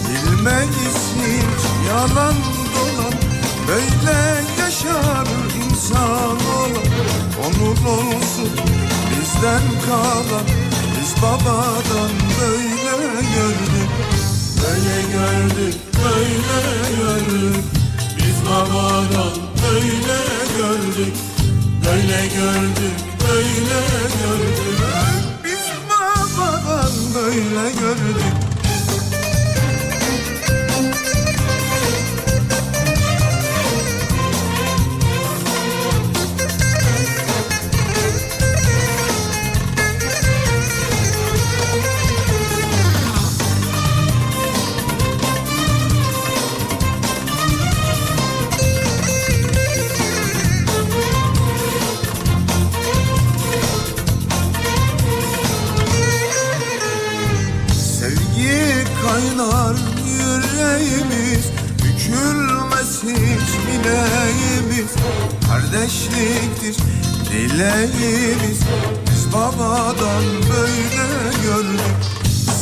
Bilmeyiz 0.09 0.99
hiç 1.17 1.89
yalan 1.89 2.35
dolan 2.75 3.15
Böyle 3.69 4.45
yaşar 4.59 5.27
insan 5.65 6.39
olan. 6.59 6.89
Onur 7.47 7.93
olsun 7.97 8.51
bizden 9.11 9.63
kalan 9.87 10.47
Biz 11.01 11.23
babadan 11.23 12.11
böyle 12.41 13.21
gördük 13.21 14.28
Böyle 14.63 15.03
gördük, 15.13 15.75
böyle 16.05 16.97
gördük. 16.97 17.65
Biz 18.17 18.47
babadan 18.47 19.33
böyle 19.63 20.19
gördük. 20.59 21.15
Böyle 21.87 22.27
gördük, 22.27 22.97
böyle 23.21 23.81
gördük. 24.21 24.81
Biz 25.45 25.67
babadan 25.89 26.93
böyle 27.15 27.73
gördük 27.81 28.48
dileğimiz 67.39 68.61
Biz 69.11 69.33
babadan 69.33 70.25
böyle 70.51 71.07
gördük 71.43 72.01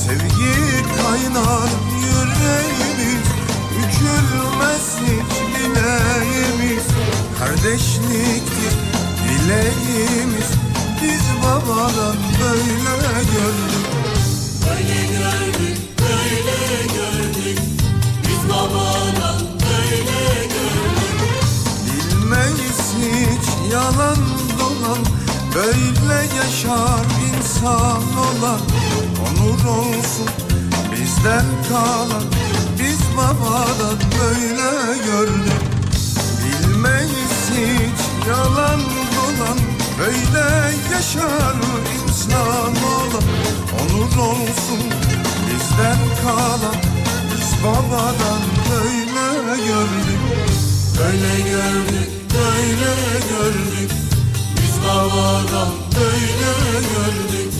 Sevgi 0.05 0.55
kaynar 0.97 1.71
yüreğimiz 2.03 3.27
Bükülmez 3.77 4.97
hiç 5.01 5.33
bileğimiz 5.55 6.85
Kardeşliktir 7.39 8.75
dileğimiz 9.29 10.51
Biz 11.03 11.43
babadan 11.43 12.17
böyle 12.43 13.23
gördük 13.33 13.87
Böyle 14.69 15.07
gördük, 15.07 15.79
böyle 16.01 16.87
gördük. 16.87 17.59
Biz 18.23 18.51
babadan 18.51 19.41
böyle 19.41 20.45
gördük. 20.45 21.37
Bilmeyiz 21.87 22.81
hiç 23.01 23.73
yalan 23.73 24.17
dolan 24.77 24.99
Böyle 25.55 26.37
yaşar 26.37 27.07
insan 27.37 28.03
olan. 28.17 28.61
Onur 29.27 29.65
olsun 29.65 30.29
bizden 30.93 31.45
kalan 31.69 32.25
Biz 32.79 33.17
babadan 33.17 33.99
böyle 34.21 34.99
gördük. 35.07 35.63
Bilmeyiz 36.43 37.51
hiç 37.51 38.29
yalan 38.29 38.81
dolan 39.17 39.59
Böyle 39.99 40.75
yaşar 40.93 41.55
insan 42.05 42.77
olan. 42.85 43.25
Onur 43.81 44.17
olsun 44.23 44.81
bizden 45.47 45.99
kalan 46.23 46.77
Biz 47.33 47.65
babadan 47.65 48.43
böyle 48.71 49.57
gördük. 49.63 50.21
Böyle 50.99 51.51
gördük, 51.51 52.11
böyle 52.35 53.21
gördük. 53.31 54.06
Biz 54.87 54.93
babadan 54.93 55.69
böyle 55.97 56.81
gördük. 56.81 57.53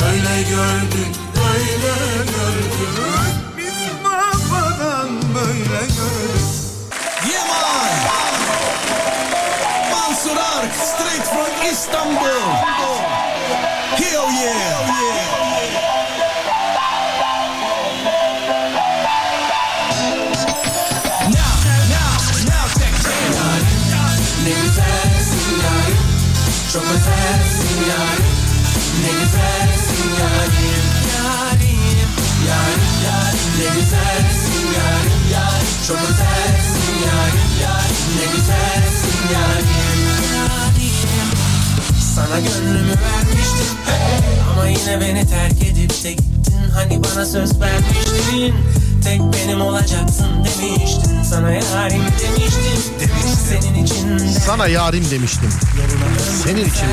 Böyle 0.00 0.42
gördük, 0.42 1.14
böyle 1.36 1.86
gördük. 2.24 3.34
Biz 3.56 4.04
babadan 4.04 5.08
böyle 5.34 5.80
gördük 5.86 6.46
Yeah, 7.32 7.48
man! 7.48 7.90
Mansur 9.90 10.36
Ark, 10.36 10.74
straight 10.74 11.26
from 11.26 11.70
Istanbul. 11.72 12.95
Yine 44.86 45.00
beni 45.00 45.26
terk 45.26 45.62
edip 45.62 46.04
de 46.04 46.12
gittin 46.12 46.70
Hani 46.74 47.04
bana 47.04 47.26
söz 47.26 47.60
vermiştin 47.60 48.54
Tek 49.04 49.20
benim 49.20 49.60
olacaksın 49.60 50.28
demiştin 50.44 51.22
Sana 51.22 51.50
yarim 51.50 52.02
demiştim 52.02 52.92
Demiş 53.00 53.38
senin 53.48 53.84
için 53.84 54.18
de 54.18 54.40
Sana 54.40 54.66
yarim 54.66 55.10
demiştim. 55.10 55.50
Senin 56.44 56.64
için 56.64 56.86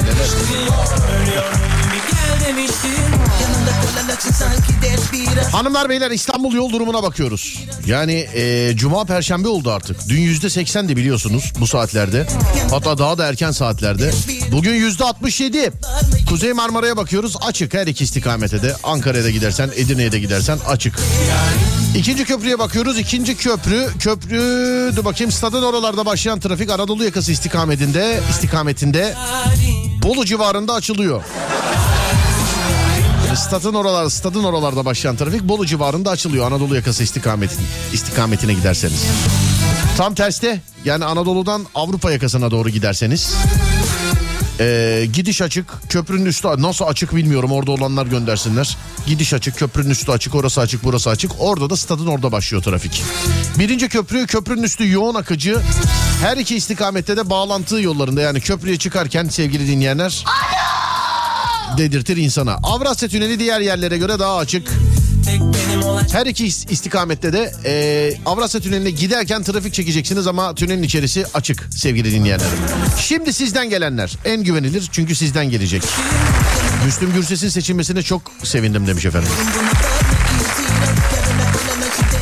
bira 5.13 5.53
Hanımlar 5.53 5.89
beyler 5.89 6.11
İstanbul 6.11 6.53
yol 6.53 6.71
durumuna 6.71 7.03
bakıyoruz. 7.03 7.63
Yani 7.85 8.27
e, 8.35 8.71
cuma 8.75 9.05
perşembe 9.05 9.47
oldu 9.47 9.71
artık. 9.71 10.09
Dün 10.09 10.21
yüzde 10.21 10.49
seksendi 10.49 10.97
biliyorsunuz 10.97 11.53
bu 11.59 11.67
saatlerde. 11.67 12.27
Hatta 12.69 12.97
daha 12.97 13.17
da 13.17 13.27
erken 13.27 13.51
saatlerde. 13.51 14.11
Bugün 14.53 14.73
yüzde 14.73 15.03
altmış 15.03 15.41
yedi. 15.41 15.71
Kuzey 16.29 16.53
Marmara'ya 16.53 16.97
bakıyoruz 16.97 17.37
açık 17.41 17.73
her 17.73 17.87
iki 17.87 18.03
istikamete 18.03 18.61
de. 18.61 18.75
Ankara'ya 18.83 19.23
da 19.23 19.29
gidersen 19.29 19.71
Edirne'ye 19.75 20.11
de 20.11 20.19
gidersen 20.19 20.59
açık. 20.67 20.99
İkinci 21.95 22.25
köprüye 22.25 22.59
bakıyoruz. 22.59 22.99
İkinci 22.99 23.37
köprü, 23.37 23.87
köprü 23.99 24.37
dur 24.95 25.05
bakayım 25.05 25.31
stadın 25.31 25.63
oralarda 25.63 26.05
başlayan 26.05 26.39
trafik 26.39 26.69
Anadolu 26.69 27.03
yakası 27.03 27.31
istikametinde, 27.31 28.19
istikametinde 28.29 29.15
Bolu 30.03 30.25
civarında 30.25 30.73
açılıyor. 30.73 31.23
Stadın 33.35 33.73
oralar, 33.73 34.09
stadın 34.09 34.43
oralarda 34.43 34.85
başlayan 34.85 35.15
trafik 35.15 35.43
Bolu 35.43 35.65
civarında 35.65 36.09
açılıyor 36.09 36.47
Anadolu 36.47 36.75
yakası 36.75 37.03
istikametin, 37.03 37.65
istikametine 37.93 38.53
giderseniz. 38.53 39.03
Tam 39.97 40.15
terste 40.15 40.61
yani 40.85 41.05
Anadolu'dan 41.05 41.65
Avrupa 41.75 42.11
yakasına 42.11 42.51
doğru 42.51 42.69
giderseniz 42.69 43.33
ee, 44.59 45.07
gidiş 45.13 45.41
açık 45.41 45.65
köprünün 45.89 46.25
üstü 46.25 46.47
nasıl 46.57 46.85
açık 46.85 47.15
bilmiyorum 47.15 47.51
orada 47.51 47.71
olanlar 47.71 48.05
göndersinler. 48.05 48.77
Gidiş 49.07 49.33
açık 49.33 49.57
köprünün 49.57 49.89
üstü 49.89 50.11
açık 50.11 50.35
orası 50.35 50.61
açık 50.61 50.83
burası 50.83 51.09
açık 51.09 51.31
orada 51.39 51.69
da 51.69 51.77
stadın 51.77 52.07
orada 52.07 52.31
başlıyor 52.31 52.63
trafik. 52.63 53.03
Birinci 53.59 53.89
köprü 53.89 54.27
köprünün 54.27 54.63
üstü 54.63 54.91
yoğun 54.91 55.15
akıcı 55.15 55.61
her 56.21 56.37
iki 56.37 56.55
istikamette 56.55 57.17
de 57.17 57.29
bağlantı 57.29 57.81
yollarında 57.81 58.21
yani 58.21 58.41
köprüye 58.41 58.77
çıkarken 58.77 59.27
sevgili 59.27 59.67
dinleyenler 59.67 60.25
dedirtir 61.77 62.17
insana. 62.17 62.59
Avrasya 62.63 63.09
Tüneli 63.09 63.39
diğer 63.39 63.61
yerlere 63.61 63.97
göre 63.97 64.19
daha 64.19 64.37
açık. 64.37 64.71
Her 66.11 66.25
iki 66.25 66.47
is- 66.47 66.71
istikamette 66.71 67.33
de 67.33 67.51
e, 67.65 68.13
Avrasya 68.25 68.61
Tüneli'ne 68.61 68.89
giderken 68.91 69.43
trafik 69.43 69.73
çekeceksiniz 69.73 70.27
ama 70.27 70.55
tünelin 70.55 70.83
içerisi 70.83 71.25
açık 71.33 71.69
sevgili 71.75 72.11
dinleyenlerim. 72.11 72.51
Şimdi 73.01 73.33
sizden 73.33 73.69
gelenler 73.69 74.17
en 74.25 74.43
güvenilir 74.43 74.89
çünkü 74.91 75.15
sizden 75.15 75.49
gelecek. 75.49 75.83
Müslüm 76.85 77.13
Gürses'in 77.13 77.49
seçilmesine 77.49 78.01
çok 78.03 78.21
sevindim 78.43 78.87
demiş 78.87 79.05
efendim. 79.05 79.29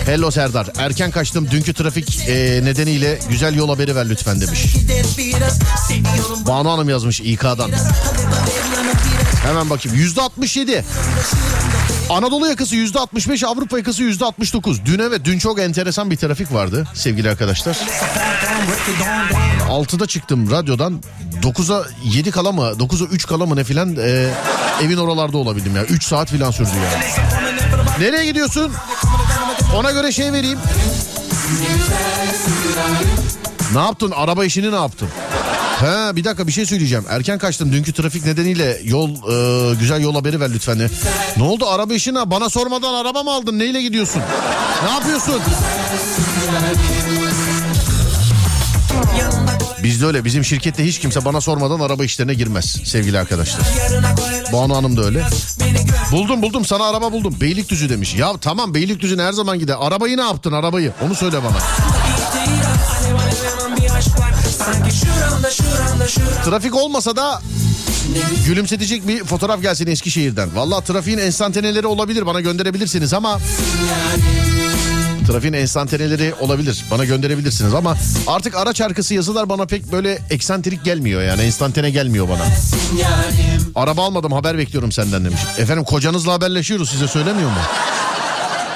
Hello 0.05 0.31
Serdar. 0.31 0.67
Erken 0.77 1.11
kaçtım. 1.11 1.47
Dünkü 1.51 1.73
trafik 1.73 2.19
e, 2.27 2.61
nedeniyle 2.63 3.19
güzel 3.29 3.55
yol 3.55 3.69
haberi 3.69 3.95
ver 3.95 4.09
lütfen 4.09 4.41
demiş. 4.41 4.59
Banu 6.47 6.71
Hanım 6.71 6.89
yazmış 6.89 7.19
İK'dan. 7.21 7.71
Hemen 9.43 9.69
bakayım. 9.69 9.97
Yüzde 9.97 10.21
67. 10.21 10.85
Anadolu 12.09 12.47
yakası 12.47 12.75
yüzde 12.75 12.99
65, 12.99 13.43
Avrupa 13.43 13.77
yakası 13.77 14.03
yüzde 14.03 14.25
69. 14.25 14.85
Dün 14.85 14.99
evet 14.99 15.21
dün 15.25 15.39
çok 15.39 15.59
enteresan 15.59 16.11
bir 16.11 16.17
trafik 16.17 16.53
vardı 16.53 16.87
sevgili 16.93 17.29
arkadaşlar. 17.29 17.77
6'da 19.69 20.07
çıktım 20.07 20.51
radyodan 20.51 21.03
9'a 21.43 21.85
7 22.03 22.31
kala 22.31 22.51
mı 22.51 22.61
9'a 22.61 23.07
3 23.07 23.27
kala 23.27 23.45
mı 23.45 23.55
ne 23.55 23.63
filan 23.63 23.95
e, 23.95 24.29
evin 24.83 24.97
oralarda 24.97 25.37
olabildim 25.37 25.75
ya. 25.75 25.83
3 25.83 26.03
saat 26.03 26.29
filan 26.29 26.51
sürdü 26.51 26.69
yani. 26.93 27.05
Nereye 27.99 28.25
gidiyorsun? 28.25 28.71
Ona 29.75 29.91
göre 29.91 30.11
şey 30.11 30.31
vereyim. 30.33 30.59
Ne 33.73 33.79
yaptın? 33.79 34.11
Araba 34.15 34.45
işini 34.45 34.71
ne 34.71 34.75
yaptın? 34.75 35.07
He 35.81 36.15
bir 36.15 36.23
dakika 36.23 36.47
bir 36.47 36.51
şey 36.51 36.65
söyleyeceğim. 36.65 37.05
Erken 37.09 37.37
kaçtım. 37.37 37.71
Dünkü 37.71 37.93
trafik 37.93 38.25
nedeniyle 38.25 38.81
yol 38.83 39.09
e, 39.09 39.75
güzel 39.75 40.01
yol 40.01 40.15
haberi 40.15 40.39
ver 40.39 40.53
lütfen. 40.53 40.89
Ne 41.37 41.43
oldu 41.43 41.67
araba 41.67 41.93
işine? 41.93 42.31
Bana 42.31 42.49
sormadan 42.49 42.93
araba 42.93 43.23
mı 43.23 43.31
aldın? 43.31 43.59
Neyle 43.59 43.81
gidiyorsun? 43.81 44.21
Ne 44.83 44.89
yapıyorsun? 44.89 45.41
Bizde 49.83 50.05
öyle. 50.05 50.25
Bizim 50.25 50.43
şirkette 50.43 50.85
hiç 50.85 50.99
kimse 50.99 51.25
bana 51.25 51.41
sormadan 51.41 51.79
araba 51.79 52.03
işlerine 52.03 52.33
girmez 52.33 52.65
sevgili 52.85 53.19
arkadaşlar. 53.19 53.61
Banu 54.53 54.75
Hanım 54.75 54.97
da 54.97 55.03
öyle. 55.03 55.23
Buldum 56.11 56.41
buldum 56.41 56.65
sana 56.65 56.85
araba 56.89 57.11
buldum. 57.11 57.35
Beylikdüzü 57.41 57.89
demiş. 57.89 58.15
Ya 58.15 58.33
tamam 58.41 58.73
Beylikdüzü'ne 58.73 59.23
her 59.23 59.33
zaman 59.33 59.59
gider. 59.59 59.75
Arabayı 59.79 60.17
ne 60.17 60.21
yaptın 60.21 60.51
arabayı? 60.51 60.93
Onu 61.05 61.15
söyle 61.15 61.37
bana. 61.43 61.57
Trafik 66.45 66.75
olmasa 66.75 67.15
da 67.15 67.41
gülümsetecek 68.45 69.07
bir 69.07 69.23
fotoğraf 69.23 69.61
gelsin 69.61 69.87
Eskişehir'den. 69.87 70.55
Valla 70.55 70.81
trafiğin 70.81 71.17
enstantaneleri 71.17 71.87
olabilir 71.87 72.25
bana 72.25 72.41
gönderebilirsiniz 72.41 73.13
ama... 73.13 73.39
Trafiğin 75.27 75.53
enstantaneleri 75.53 76.33
olabilir. 76.39 76.85
Bana 76.91 77.05
gönderebilirsiniz 77.05 77.73
ama 77.73 77.97
artık 78.27 78.55
araç 78.55 78.81
arkası 78.81 79.13
yazılar 79.13 79.49
bana 79.49 79.65
pek 79.65 79.91
böyle 79.91 80.19
eksantrik 80.29 80.85
gelmiyor 80.85 81.21
yani. 81.21 81.41
Enstantane 81.41 81.89
gelmiyor 81.89 82.29
bana. 82.29 82.43
Araba 83.75 84.05
almadım 84.05 84.31
haber 84.31 84.57
bekliyorum 84.57 84.91
senden 84.91 85.25
demiş. 85.25 85.41
Efendim 85.57 85.83
kocanızla 85.83 86.33
haberleşiyoruz 86.33 86.89
size 86.89 87.07
söylemiyor 87.07 87.49
mu? 87.49 87.55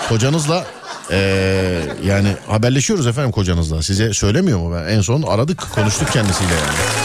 Kocanızla 0.10 0.66
ee, 1.12 1.82
yani 2.03 2.36
haberleşiyoruz 2.47 3.08
efendim 3.08 3.32
kocanızla. 3.32 3.84
Size 3.84 4.14
söylemiyor 4.14 4.60
mu? 4.60 4.76
Ben 4.76 4.93
en 4.93 5.01
son 5.01 5.22
aradık 5.22 5.72
konuştuk 5.76 6.12
kendisiyle 6.12 6.53
yani. 6.53 7.05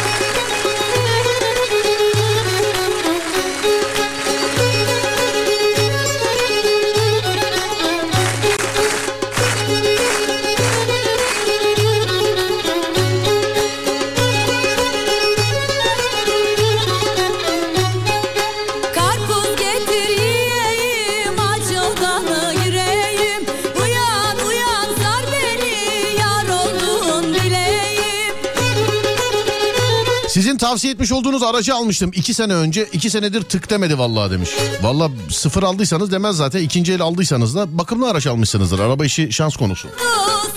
Tavsiye 30.70 30.92
etmiş 30.92 31.12
olduğunuz 31.12 31.42
aracı 31.42 31.74
almıştım 31.74 32.10
iki 32.14 32.34
sene 32.34 32.54
önce. 32.54 32.88
iki 32.92 33.10
senedir 33.10 33.42
tık 33.42 33.70
demedi 33.70 33.98
vallahi 33.98 34.30
demiş. 34.30 34.50
Vallahi 34.82 35.12
sıfır 35.30 35.62
aldıysanız 35.62 36.12
demez 36.12 36.36
zaten. 36.36 36.62
ikinci 36.62 36.92
el 36.92 37.00
aldıysanız 37.00 37.54
da 37.54 37.78
bakımlı 37.78 38.10
araç 38.10 38.26
almışsınızdır. 38.26 38.78
Araba 38.78 39.04
işi 39.04 39.32
şans 39.32 39.56
konusu. 39.56 39.88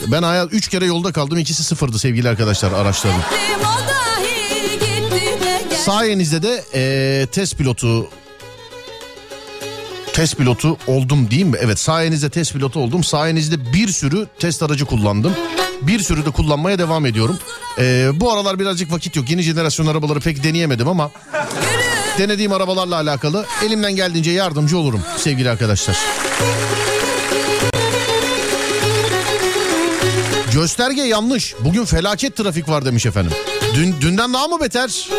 Ben 0.08 0.24
hayat 0.24 0.54
üç 0.54 0.68
kere 0.68 0.86
yolda 0.86 1.12
kaldım. 1.12 1.38
ikisi 1.38 1.64
sıfırdı 1.64 2.00
sevgili 2.00 2.30
arkadaşlar 2.30 2.72
araçların. 2.72 3.22
Sayenizde 5.86 6.44
de 6.44 6.64
eee, 6.74 7.26
test 7.26 7.58
pilotu 7.58 8.08
test 10.14 10.38
pilotu 10.38 10.78
oldum 10.88 11.32
değil 11.32 11.46
mi? 11.46 11.58
Evet 11.62 11.80
sayenizde 11.80 12.30
test 12.30 12.54
pilotu 12.54 12.80
oldum. 12.80 13.04
Sayenizde 13.04 13.74
bir 13.74 13.88
sürü 13.88 14.28
test 14.40 14.64
aracı 14.64 14.86
kullandım. 14.86 15.34
Bir 15.88 16.00
sürü 16.00 16.26
de 16.26 16.32
kullanmaya 16.32 16.80
devam 16.80 17.06
ediyorum. 17.06 17.40
Eee, 17.78 18.10
bu 18.14 18.34
aralar 18.34 18.60
birazcık 18.60 18.92
vakit 18.92 19.16
yok. 19.16 19.30
Yeni 19.30 19.42
jenerasyon 19.42 19.88
arabaları 19.88 20.20
pek 20.20 20.44
deneyemedim 20.44 20.88
ama 20.88 21.12
denediğim 22.18 22.52
arabalarla 22.52 22.96
alakalı 22.96 23.46
elimden 23.66 23.96
geldiğince 23.96 24.32
yardımcı 24.32 24.78
olurum 24.78 25.02
sevgili 25.18 25.50
arkadaşlar. 25.50 25.98
Gösterge 30.54 31.02
yanlış. 31.02 31.56
Bugün 31.60 31.86
felaket 31.86 32.36
trafik 32.38 32.70
var 32.70 32.86
demiş 32.86 33.06
efendim. 33.06 33.32
Dün 33.76 33.96
dünden 34.02 34.34
daha 34.34 34.48
mı 34.48 34.62
beter? 34.62 35.10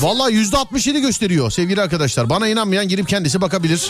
Vallahi 0.00 0.34
yüzde 0.34 0.56
67 0.56 1.00
gösteriyor 1.00 1.50
sevgili 1.50 1.82
arkadaşlar. 1.82 2.30
Bana 2.30 2.48
inanmayan 2.48 2.88
girip 2.88 3.08
kendisi 3.08 3.40
bakabilir. 3.40 3.88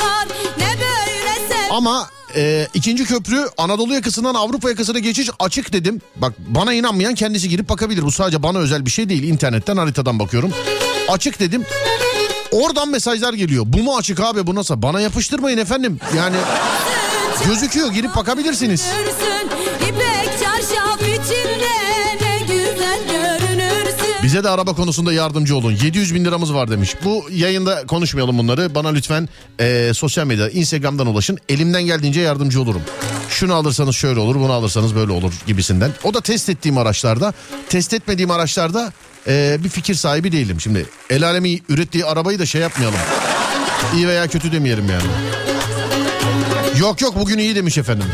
Ama 1.70 2.08
e, 2.36 2.68
ikinci 2.74 3.04
köprü 3.04 3.48
Anadolu 3.58 3.94
yakasından 3.94 4.34
Avrupa 4.34 4.68
yakasına 4.68 4.98
geçiş 4.98 5.30
açık 5.38 5.72
dedim. 5.72 6.00
Bak 6.16 6.32
bana 6.38 6.72
inanmayan 6.72 7.14
kendisi 7.14 7.48
girip 7.48 7.68
bakabilir. 7.68 8.02
Bu 8.02 8.12
sadece 8.12 8.42
bana 8.42 8.58
özel 8.58 8.86
bir 8.86 8.90
şey 8.90 9.08
değil. 9.08 9.22
İnternetten 9.22 9.76
haritadan 9.76 10.18
bakıyorum. 10.18 10.52
Açık 11.08 11.40
dedim. 11.40 11.64
Oradan 12.52 12.88
mesajlar 12.88 13.34
geliyor. 13.34 13.64
Bu 13.66 13.78
mu 13.78 13.96
açık 13.96 14.20
abi 14.20 14.46
bu 14.46 14.54
nasıl? 14.54 14.82
Bana 14.82 15.00
yapıştırmayın 15.00 15.58
efendim. 15.58 15.98
Yani 16.16 16.36
gözüküyor 17.46 17.92
girip 17.92 18.16
bakabilirsiniz. 18.16 18.86
Bize 24.32 24.44
de 24.44 24.48
araba 24.48 24.72
konusunda 24.74 25.12
yardımcı 25.12 25.56
olun. 25.56 25.72
700 25.72 26.14
bin 26.14 26.24
liramız 26.24 26.54
var 26.54 26.70
demiş. 26.70 26.94
Bu 27.04 27.24
yayında 27.30 27.86
konuşmayalım 27.86 28.38
bunları. 28.38 28.74
Bana 28.74 28.88
lütfen 28.88 29.28
eee, 29.60 29.94
sosyal 29.94 30.26
medya, 30.26 30.48
Instagram'dan 30.48 31.06
ulaşın. 31.06 31.38
Elimden 31.48 31.82
geldiğince 31.82 32.20
yardımcı 32.20 32.62
olurum. 32.62 32.82
Şunu 33.30 33.54
alırsanız 33.54 33.96
şöyle 33.96 34.20
olur, 34.20 34.34
bunu 34.34 34.52
alırsanız 34.52 34.94
böyle 34.94 35.12
olur 35.12 35.32
gibisinden. 35.46 35.90
O 36.04 36.14
da 36.14 36.20
test 36.20 36.48
ettiğim 36.48 36.78
araçlarda. 36.78 37.32
Test 37.68 37.92
etmediğim 37.94 38.30
araçlarda 38.30 38.92
eee, 39.26 39.58
bir 39.64 39.68
fikir 39.68 39.94
sahibi 39.94 40.32
değilim. 40.32 40.60
Şimdi 40.60 40.86
el 41.10 41.26
alemi 41.28 41.60
ürettiği 41.68 42.04
arabayı 42.04 42.38
da 42.38 42.46
şey 42.46 42.60
yapmayalım. 42.60 42.98
İyi 43.94 44.08
veya 44.08 44.26
kötü 44.26 44.52
demeyelim 44.52 44.88
yani. 44.90 45.06
Yok 46.80 47.00
yok 47.00 47.14
bugün 47.20 47.38
iyi 47.38 47.56
demiş 47.56 47.78
efendim. 47.78 48.06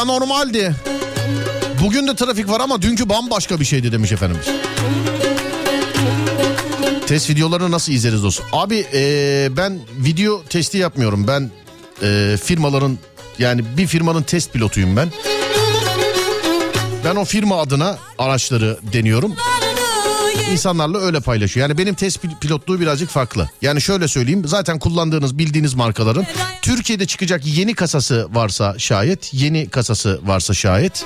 Anormaldi. 0.00 0.74
Bugün 1.82 2.08
de 2.08 2.16
trafik 2.16 2.48
var 2.50 2.60
ama 2.60 2.82
dünkü 2.82 3.08
bambaşka 3.08 3.60
bir 3.60 3.64
şeydi 3.64 3.92
demiş 3.92 4.12
efendimiz. 4.12 4.46
Test 7.06 7.30
videolarını 7.30 7.70
nasıl 7.70 7.92
izleriz 7.92 8.22
dostum? 8.22 8.46
Abi 8.52 8.76
eee, 8.76 9.48
ben 9.56 9.78
video 9.98 10.42
testi 10.44 10.78
yapmıyorum. 10.78 11.26
Ben 11.28 11.50
eee, 12.02 12.36
firmaların 12.36 12.98
yani 13.38 13.64
bir 13.76 13.86
firmanın 13.86 14.22
test 14.22 14.52
pilotuyum 14.52 14.96
ben. 14.96 15.08
Ben 17.04 17.16
o 17.16 17.24
firma 17.24 17.60
adına 17.60 17.96
araçları 18.18 18.78
deniyorum. 18.92 19.34
İnsanlarla 20.52 20.98
öyle 20.98 21.20
paylaşıyor. 21.20 21.68
Yani 21.68 21.78
benim 21.78 21.94
test 21.94 22.24
pil- 22.24 22.38
pilotluğu 22.40 22.80
birazcık 22.80 23.10
farklı. 23.10 23.48
Yani 23.62 23.80
şöyle 23.80 24.08
söyleyeyim. 24.08 24.42
Zaten 24.46 24.78
kullandığınız 24.78 25.38
bildiğiniz 25.38 25.74
markaların 25.74 26.26
Türkiye'de 26.62 27.06
çıkacak 27.06 27.46
yeni 27.46 27.74
kasası 27.74 28.28
varsa 28.32 28.78
şayet, 28.78 29.34
yeni 29.34 29.68
kasası 29.68 30.20
varsa 30.24 30.54
şayet 30.54 31.04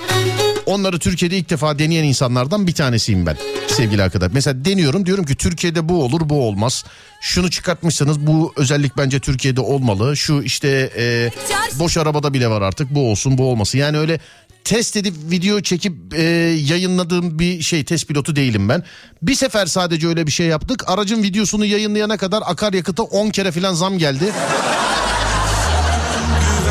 onları 0.67 0.99
Türkiye'de 0.99 1.39
ilk 1.39 1.51
defa 1.51 1.79
deneyen 1.79 2.05
insanlardan 2.05 2.67
bir 2.67 2.75
tanesiyim 2.75 3.27
ben 3.27 3.37
sevgili 3.69 4.03
arkadaş. 4.03 4.33
Mesela 4.35 4.65
deniyorum 4.65 5.07
diyorum 5.07 5.25
ki 5.25 5.35
Türkiye'de 5.35 5.89
bu 5.89 6.05
olur 6.05 6.21
bu 6.29 6.49
olmaz. 6.49 6.85
Şunu 7.21 7.51
çıkartmışsanız 7.51 8.27
bu 8.27 8.53
özellik 8.57 8.97
bence 8.97 9.21
Türkiye'de 9.21 9.61
olmalı. 9.61 10.17
Şu 10.17 10.43
işte 10.43 10.93
e, 10.97 11.31
boş 11.79 11.97
arabada 11.97 12.35
bile 12.35 12.49
var 12.51 12.63
artık 12.63 12.91
bu 12.95 13.11
olsun 13.11 13.39
bu 13.39 13.51
olmasın. 13.51 13.79
Yani 13.79 13.99
öyle 13.99 14.21
test 14.65 14.97
edip 14.97 15.15
video 15.31 15.61
çekip 15.61 16.15
e, 16.15 16.23
yayınladığım 16.69 17.39
bir 17.39 17.63
şey 17.63 17.85
test 17.85 18.09
pilotu 18.09 18.37
değilim 18.37 18.69
ben. 18.69 18.83
Bir 19.23 19.35
sefer 19.35 19.67
sadece 19.67 20.09
öyle 20.09 20.27
bir 20.27 20.33
şey 20.33 20.47
yaptık. 20.47 20.85
Aracın 20.87 21.23
videosunu 21.23 21.65
yayınlayana 21.65 22.17
kadar 22.17 22.43
akaryakıta 22.47 23.03
10 23.03 23.31
kere 23.31 23.53
falan 23.53 23.75
zam 23.75 23.99
geldi. 23.99 24.33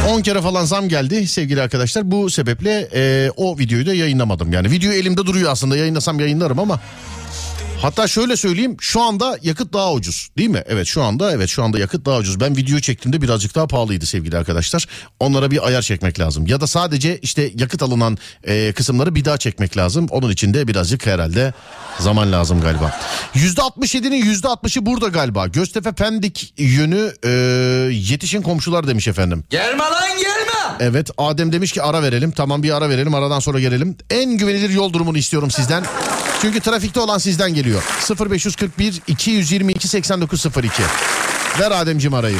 10 0.09 0.21
kere 0.21 0.41
falan 0.41 0.65
zam 0.65 0.89
geldi 0.89 1.27
sevgili 1.27 1.61
arkadaşlar. 1.61 2.11
Bu 2.11 2.29
sebeple 2.29 2.89
e, 2.93 3.31
o 3.37 3.57
videoyu 3.59 3.85
da 3.85 3.93
yayınlamadım. 3.93 4.53
Yani 4.53 4.71
video 4.71 4.91
elimde 4.91 5.25
duruyor 5.25 5.51
aslında 5.51 5.77
yayınlasam 5.77 6.19
yayınlarım 6.19 6.59
ama 6.59 6.79
Hatta 7.81 8.07
şöyle 8.07 8.37
söyleyeyim 8.37 8.77
şu 8.79 9.01
anda 9.01 9.37
yakıt 9.41 9.73
daha 9.73 9.93
ucuz 9.93 10.29
değil 10.37 10.49
mi? 10.49 10.63
Evet 10.67 10.87
şu 10.87 11.03
anda 11.03 11.31
evet 11.31 11.49
şu 11.49 11.63
anda 11.63 11.79
yakıt 11.79 12.05
daha 12.05 12.17
ucuz. 12.17 12.39
Ben 12.39 12.57
video 12.57 12.79
çektiğimde 12.79 13.21
birazcık 13.21 13.55
daha 13.55 13.67
pahalıydı 13.67 14.05
sevgili 14.05 14.37
arkadaşlar. 14.37 14.85
Onlara 15.19 15.51
bir 15.51 15.67
ayar 15.67 15.81
çekmek 15.81 16.19
lazım. 16.19 16.47
Ya 16.47 16.61
da 16.61 16.67
sadece 16.67 17.17
işte 17.17 17.51
yakıt 17.55 17.83
alınan 17.83 18.17
e, 18.43 18.73
kısımları 18.73 19.15
bir 19.15 19.25
daha 19.25 19.37
çekmek 19.37 19.77
lazım. 19.77 20.07
Onun 20.09 20.29
için 20.31 20.53
de 20.53 20.67
birazcık 20.67 21.05
herhalde 21.05 21.53
zaman 21.99 22.31
lazım 22.31 22.61
galiba. 22.61 22.99
%67'nin 23.35 24.25
%60'ı 24.33 24.85
burada 24.85 25.07
galiba. 25.07 25.47
Göztepe 25.47 25.91
Pendik 25.91 26.53
yönü 26.57 27.13
e, 27.23 27.29
yetişin 27.93 28.41
komşular 28.41 28.87
demiş 28.87 29.07
efendim. 29.07 29.43
Gelme 29.49 29.83
lan 29.83 30.17
gelme. 30.17 30.60
Evet 30.79 31.09
Adem 31.17 31.51
demiş 31.51 31.71
ki 31.71 31.81
ara 31.81 32.03
verelim. 32.03 32.31
Tamam 32.31 32.63
bir 32.63 32.77
ara 32.77 32.89
verelim 32.89 33.13
aradan 33.15 33.39
sonra 33.39 33.59
gelelim. 33.59 33.97
En 34.09 34.37
güvenilir 34.37 34.69
yol 34.69 34.93
durumunu 34.93 35.17
istiyorum 35.17 35.51
sizden. 35.51 35.83
Çünkü 36.41 36.59
trafikte 36.59 36.99
olan 36.99 37.17
sizden 37.17 37.53
geliyor. 37.53 37.83
0541 38.19 39.01
222 39.07 39.87
8902. 39.87 40.83
Ver 41.59 41.71
Ademciğim 41.71 42.13
arayı. 42.13 42.37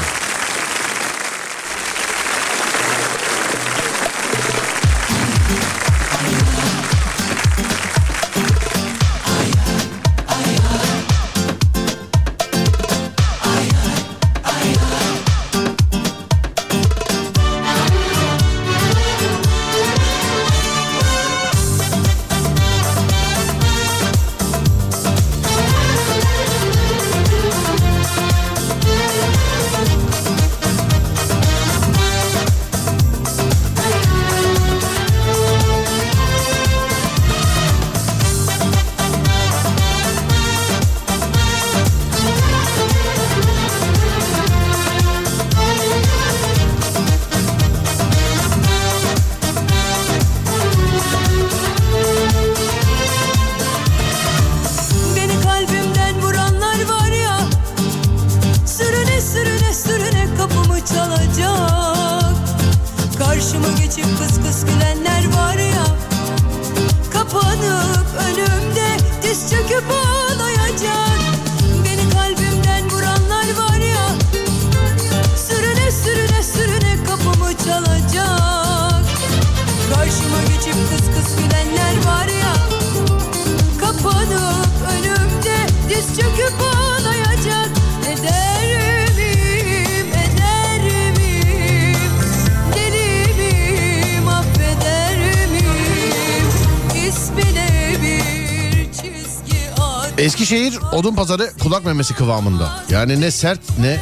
Odun 101.01 101.15
pazarı 101.15 101.51
kulak 101.63 101.85
memesi 101.85 102.13
kıvamında. 102.13 102.69
Yani 102.89 103.21
ne 103.21 103.31
sert 103.31 103.59
ne 103.79 103.99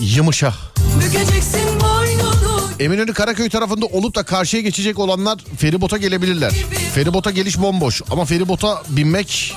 yumuşak. 0.00 0.54
Eminönü 2.80 3.12
Karaköy 3.12 3.48
tarafında 3.48 3.86
olup 3.86 4.14
da 4.14 4.22
karşıya 4.22 4.62
geçecek 4.62 4.98
olanlar 4.98 5.38
feribota 5.58 5.96
gelebilirler. 5.96 6.52
Feribota 6.94 7.30
geliş 7.30 7.58
bomboş 7.58 8.02
ama 8.10 8.24
feribota 8.24 8.82
binmek 8.88 9.54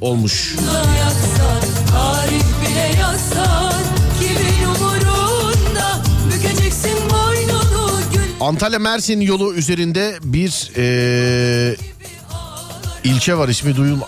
olmuş. 0.00 0.54
boynunu 7.10 8.00
gül 8.12 8.20
Antalya 8.40 8.78
Mersin 8.78 9.20
yolu 9.20 9.54
üzerinde 9.54 10.18
bir 10.22 10.70
eee, 10.76 11.89
ilçe 13.04 13.34
var 13.34 13.48
ismi 13.48 13.76
duyulma. 13.76 14.06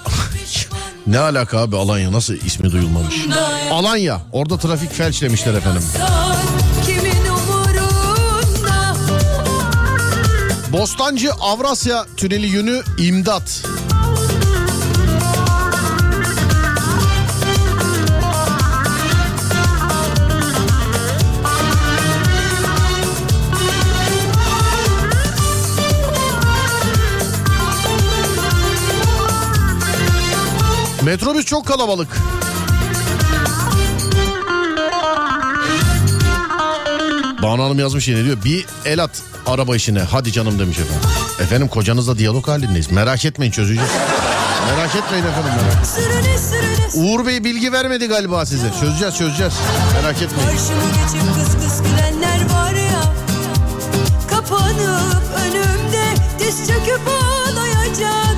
ne 1.07 1.19
alaka 1.19 1.59
abi 1.59 1.77
Alanya 1.77 2.13
nasıl 2.13 2.35
ismi 2.35 2.73
duyulmamış? 2.73 3.15
Alanya 3.71 4.21
orada 4.33 4.59
trafik 4.59 4.93
felçlemişler 4.93 5.55
efendim. 5.55 5.83
Bostancı 10.73 11.33
Avrasya 11.33 12.07
Tüneli 12.17 12.47
yönü 12.47 12.83
imdat. 12.99 13.63
Metrobüs 31.05 31.45
çok 31.45 31.67
kalabalık. 31.67 32.09
Banu 37.43 37.63
Hanım 37.65 37.79
yazmış 37.79 38.09
yine 38.09 38.25
diyor 38.25 38.37
bir 38.45 38.67
el 38.85 39.03
at 39.03 39.23
araba 39.47 39.77
işine 39.77 40.01
hadi 40.01 40.33
canım 40.33 40.59
demiş 40.59 40.79
efendim. 40.79 41.09
Efendim 41.41 41.69
kocanızla 41.69 42.19
diyalog 42.19 42.49
halindeyiz 42.49 42.91
merak 42.91 43.25
etmeyin 43.25 43.53
çözeceğiz. 43.53 43.91
merak 44.77 44.97
etmeyin 44.97 45.25
efendim 45.25 45.51
merak. 45.57 45.87
Sürüne 45.87 46.39
sürüne 46.39 47.09
Uğur 47.11 47.27
Bey 47.27 47.45
bilgi 47.45 47.73
vermedi 47.73 48.07
galiba 48.07 48.47
size 48.47 48.67
çözeceğiz 48.81 49.17
çözeceğiz 49.19 49.53
merak 50.03 50.23
etmeyin. 50.23 50.49
Karşıma 50.51 50.83
geçip 50.85 51.35
kıs 51.35 51.65
kıs 51.65 51.83
gülenler 51.83 52.41
var 52.55 52.73
ya 52.73 53.03
Kapanıp 54.31 55.23
önümde 55.45 56.05
diz 56.39 56.59
çöküp 56.69 57.01
ağlayacak 57.09 58.32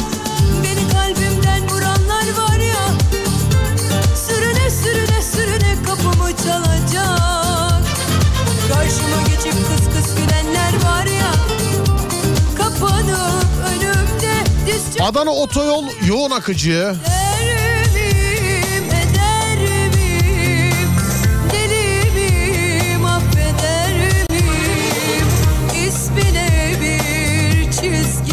Adana 15.01 15.30
otoyol 15.30 15.84
yoğun 16.07 16.30
akıcı. 16.30 16.95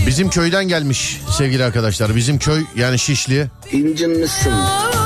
Bizim 0.08 0.30
köyden 0.30 0.68
gelmiş 0.68 1.22
sevgili 1.38 1.64
arkadaşlar. 1.64 2.16
Bizim 2.16 2.40
köy 2.40 2.64
yani 2.76 3.00
Şişli. 3.00 3.48
İncinmişsin. 3.72 4.52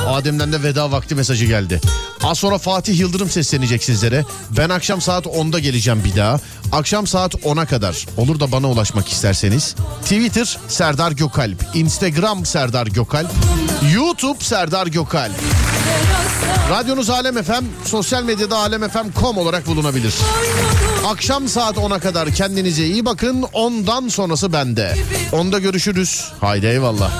Adem'den 0.07 0.53
de 0.53 0.63
veda 0.63 0.91
vakti 0.91 1.15
mesajı 1.15 1.45
geldi. 1.45 1.81
Az 2.25 2.37
sonra 2.37 2.57
Fatih 2.57 2.99
Yıldırım 2.99 3.29
seslenecek 3.29 3.83
sizlere. 3.83 4.25
Ben 4.57 4.69
akşam 4.69 5.01
saat 5.01 5.25
10'da 5.25 5.59
geleceğim 5.59 6.01
bir 6.05 6.15
daha. 6.15 6.39
Akşam 6.71 7.07
saat 7.07 7.33
10'a 7.33 7.65
kadar 7.65 8.05
olur 8.17 8.39
da 8.39 8.51
bana 8.51 8.69
ulaşmak 8.69 9.09
isterseniz. 9.09 9.75
Twitter 10.01 10.57
Serdar 10.67 11.11
Gökalp, 11.11 11.65
Instagram 11.73 12.45
Serdar 12.45 12.87
Gökalp, 12.87 13.31
YouTube 13.93 14.43
Serdar 14.43 14.87
Gökalp. 14.87 15.33
Radyonuz 16.69 17.09
Alem 17.09 17.43
FM, 17.43 17.65
sosyal 17.85 18.23
medyada 18.23 18.57
alemfm.com 18.57 19.37
olarak 19.37 19.67
bulunabilir. 19.67 20.13
Akşam 21.07 21.47
saat 21.47 21.77
10'a 21.77 21.99
kadar 21.99 22.31
kendinize 22.31 22.85
iyi 22.85 23.05
bakın. 23.05 23.45
Ondan 23.53 24.07
sonrası 24.07 24.53
bende. 24.53 24.95
Onda 25.31 25.59
görüşürüz. 25.59 26.25
Haydi 26.41 26.65
eyvallah. 26.65 27.11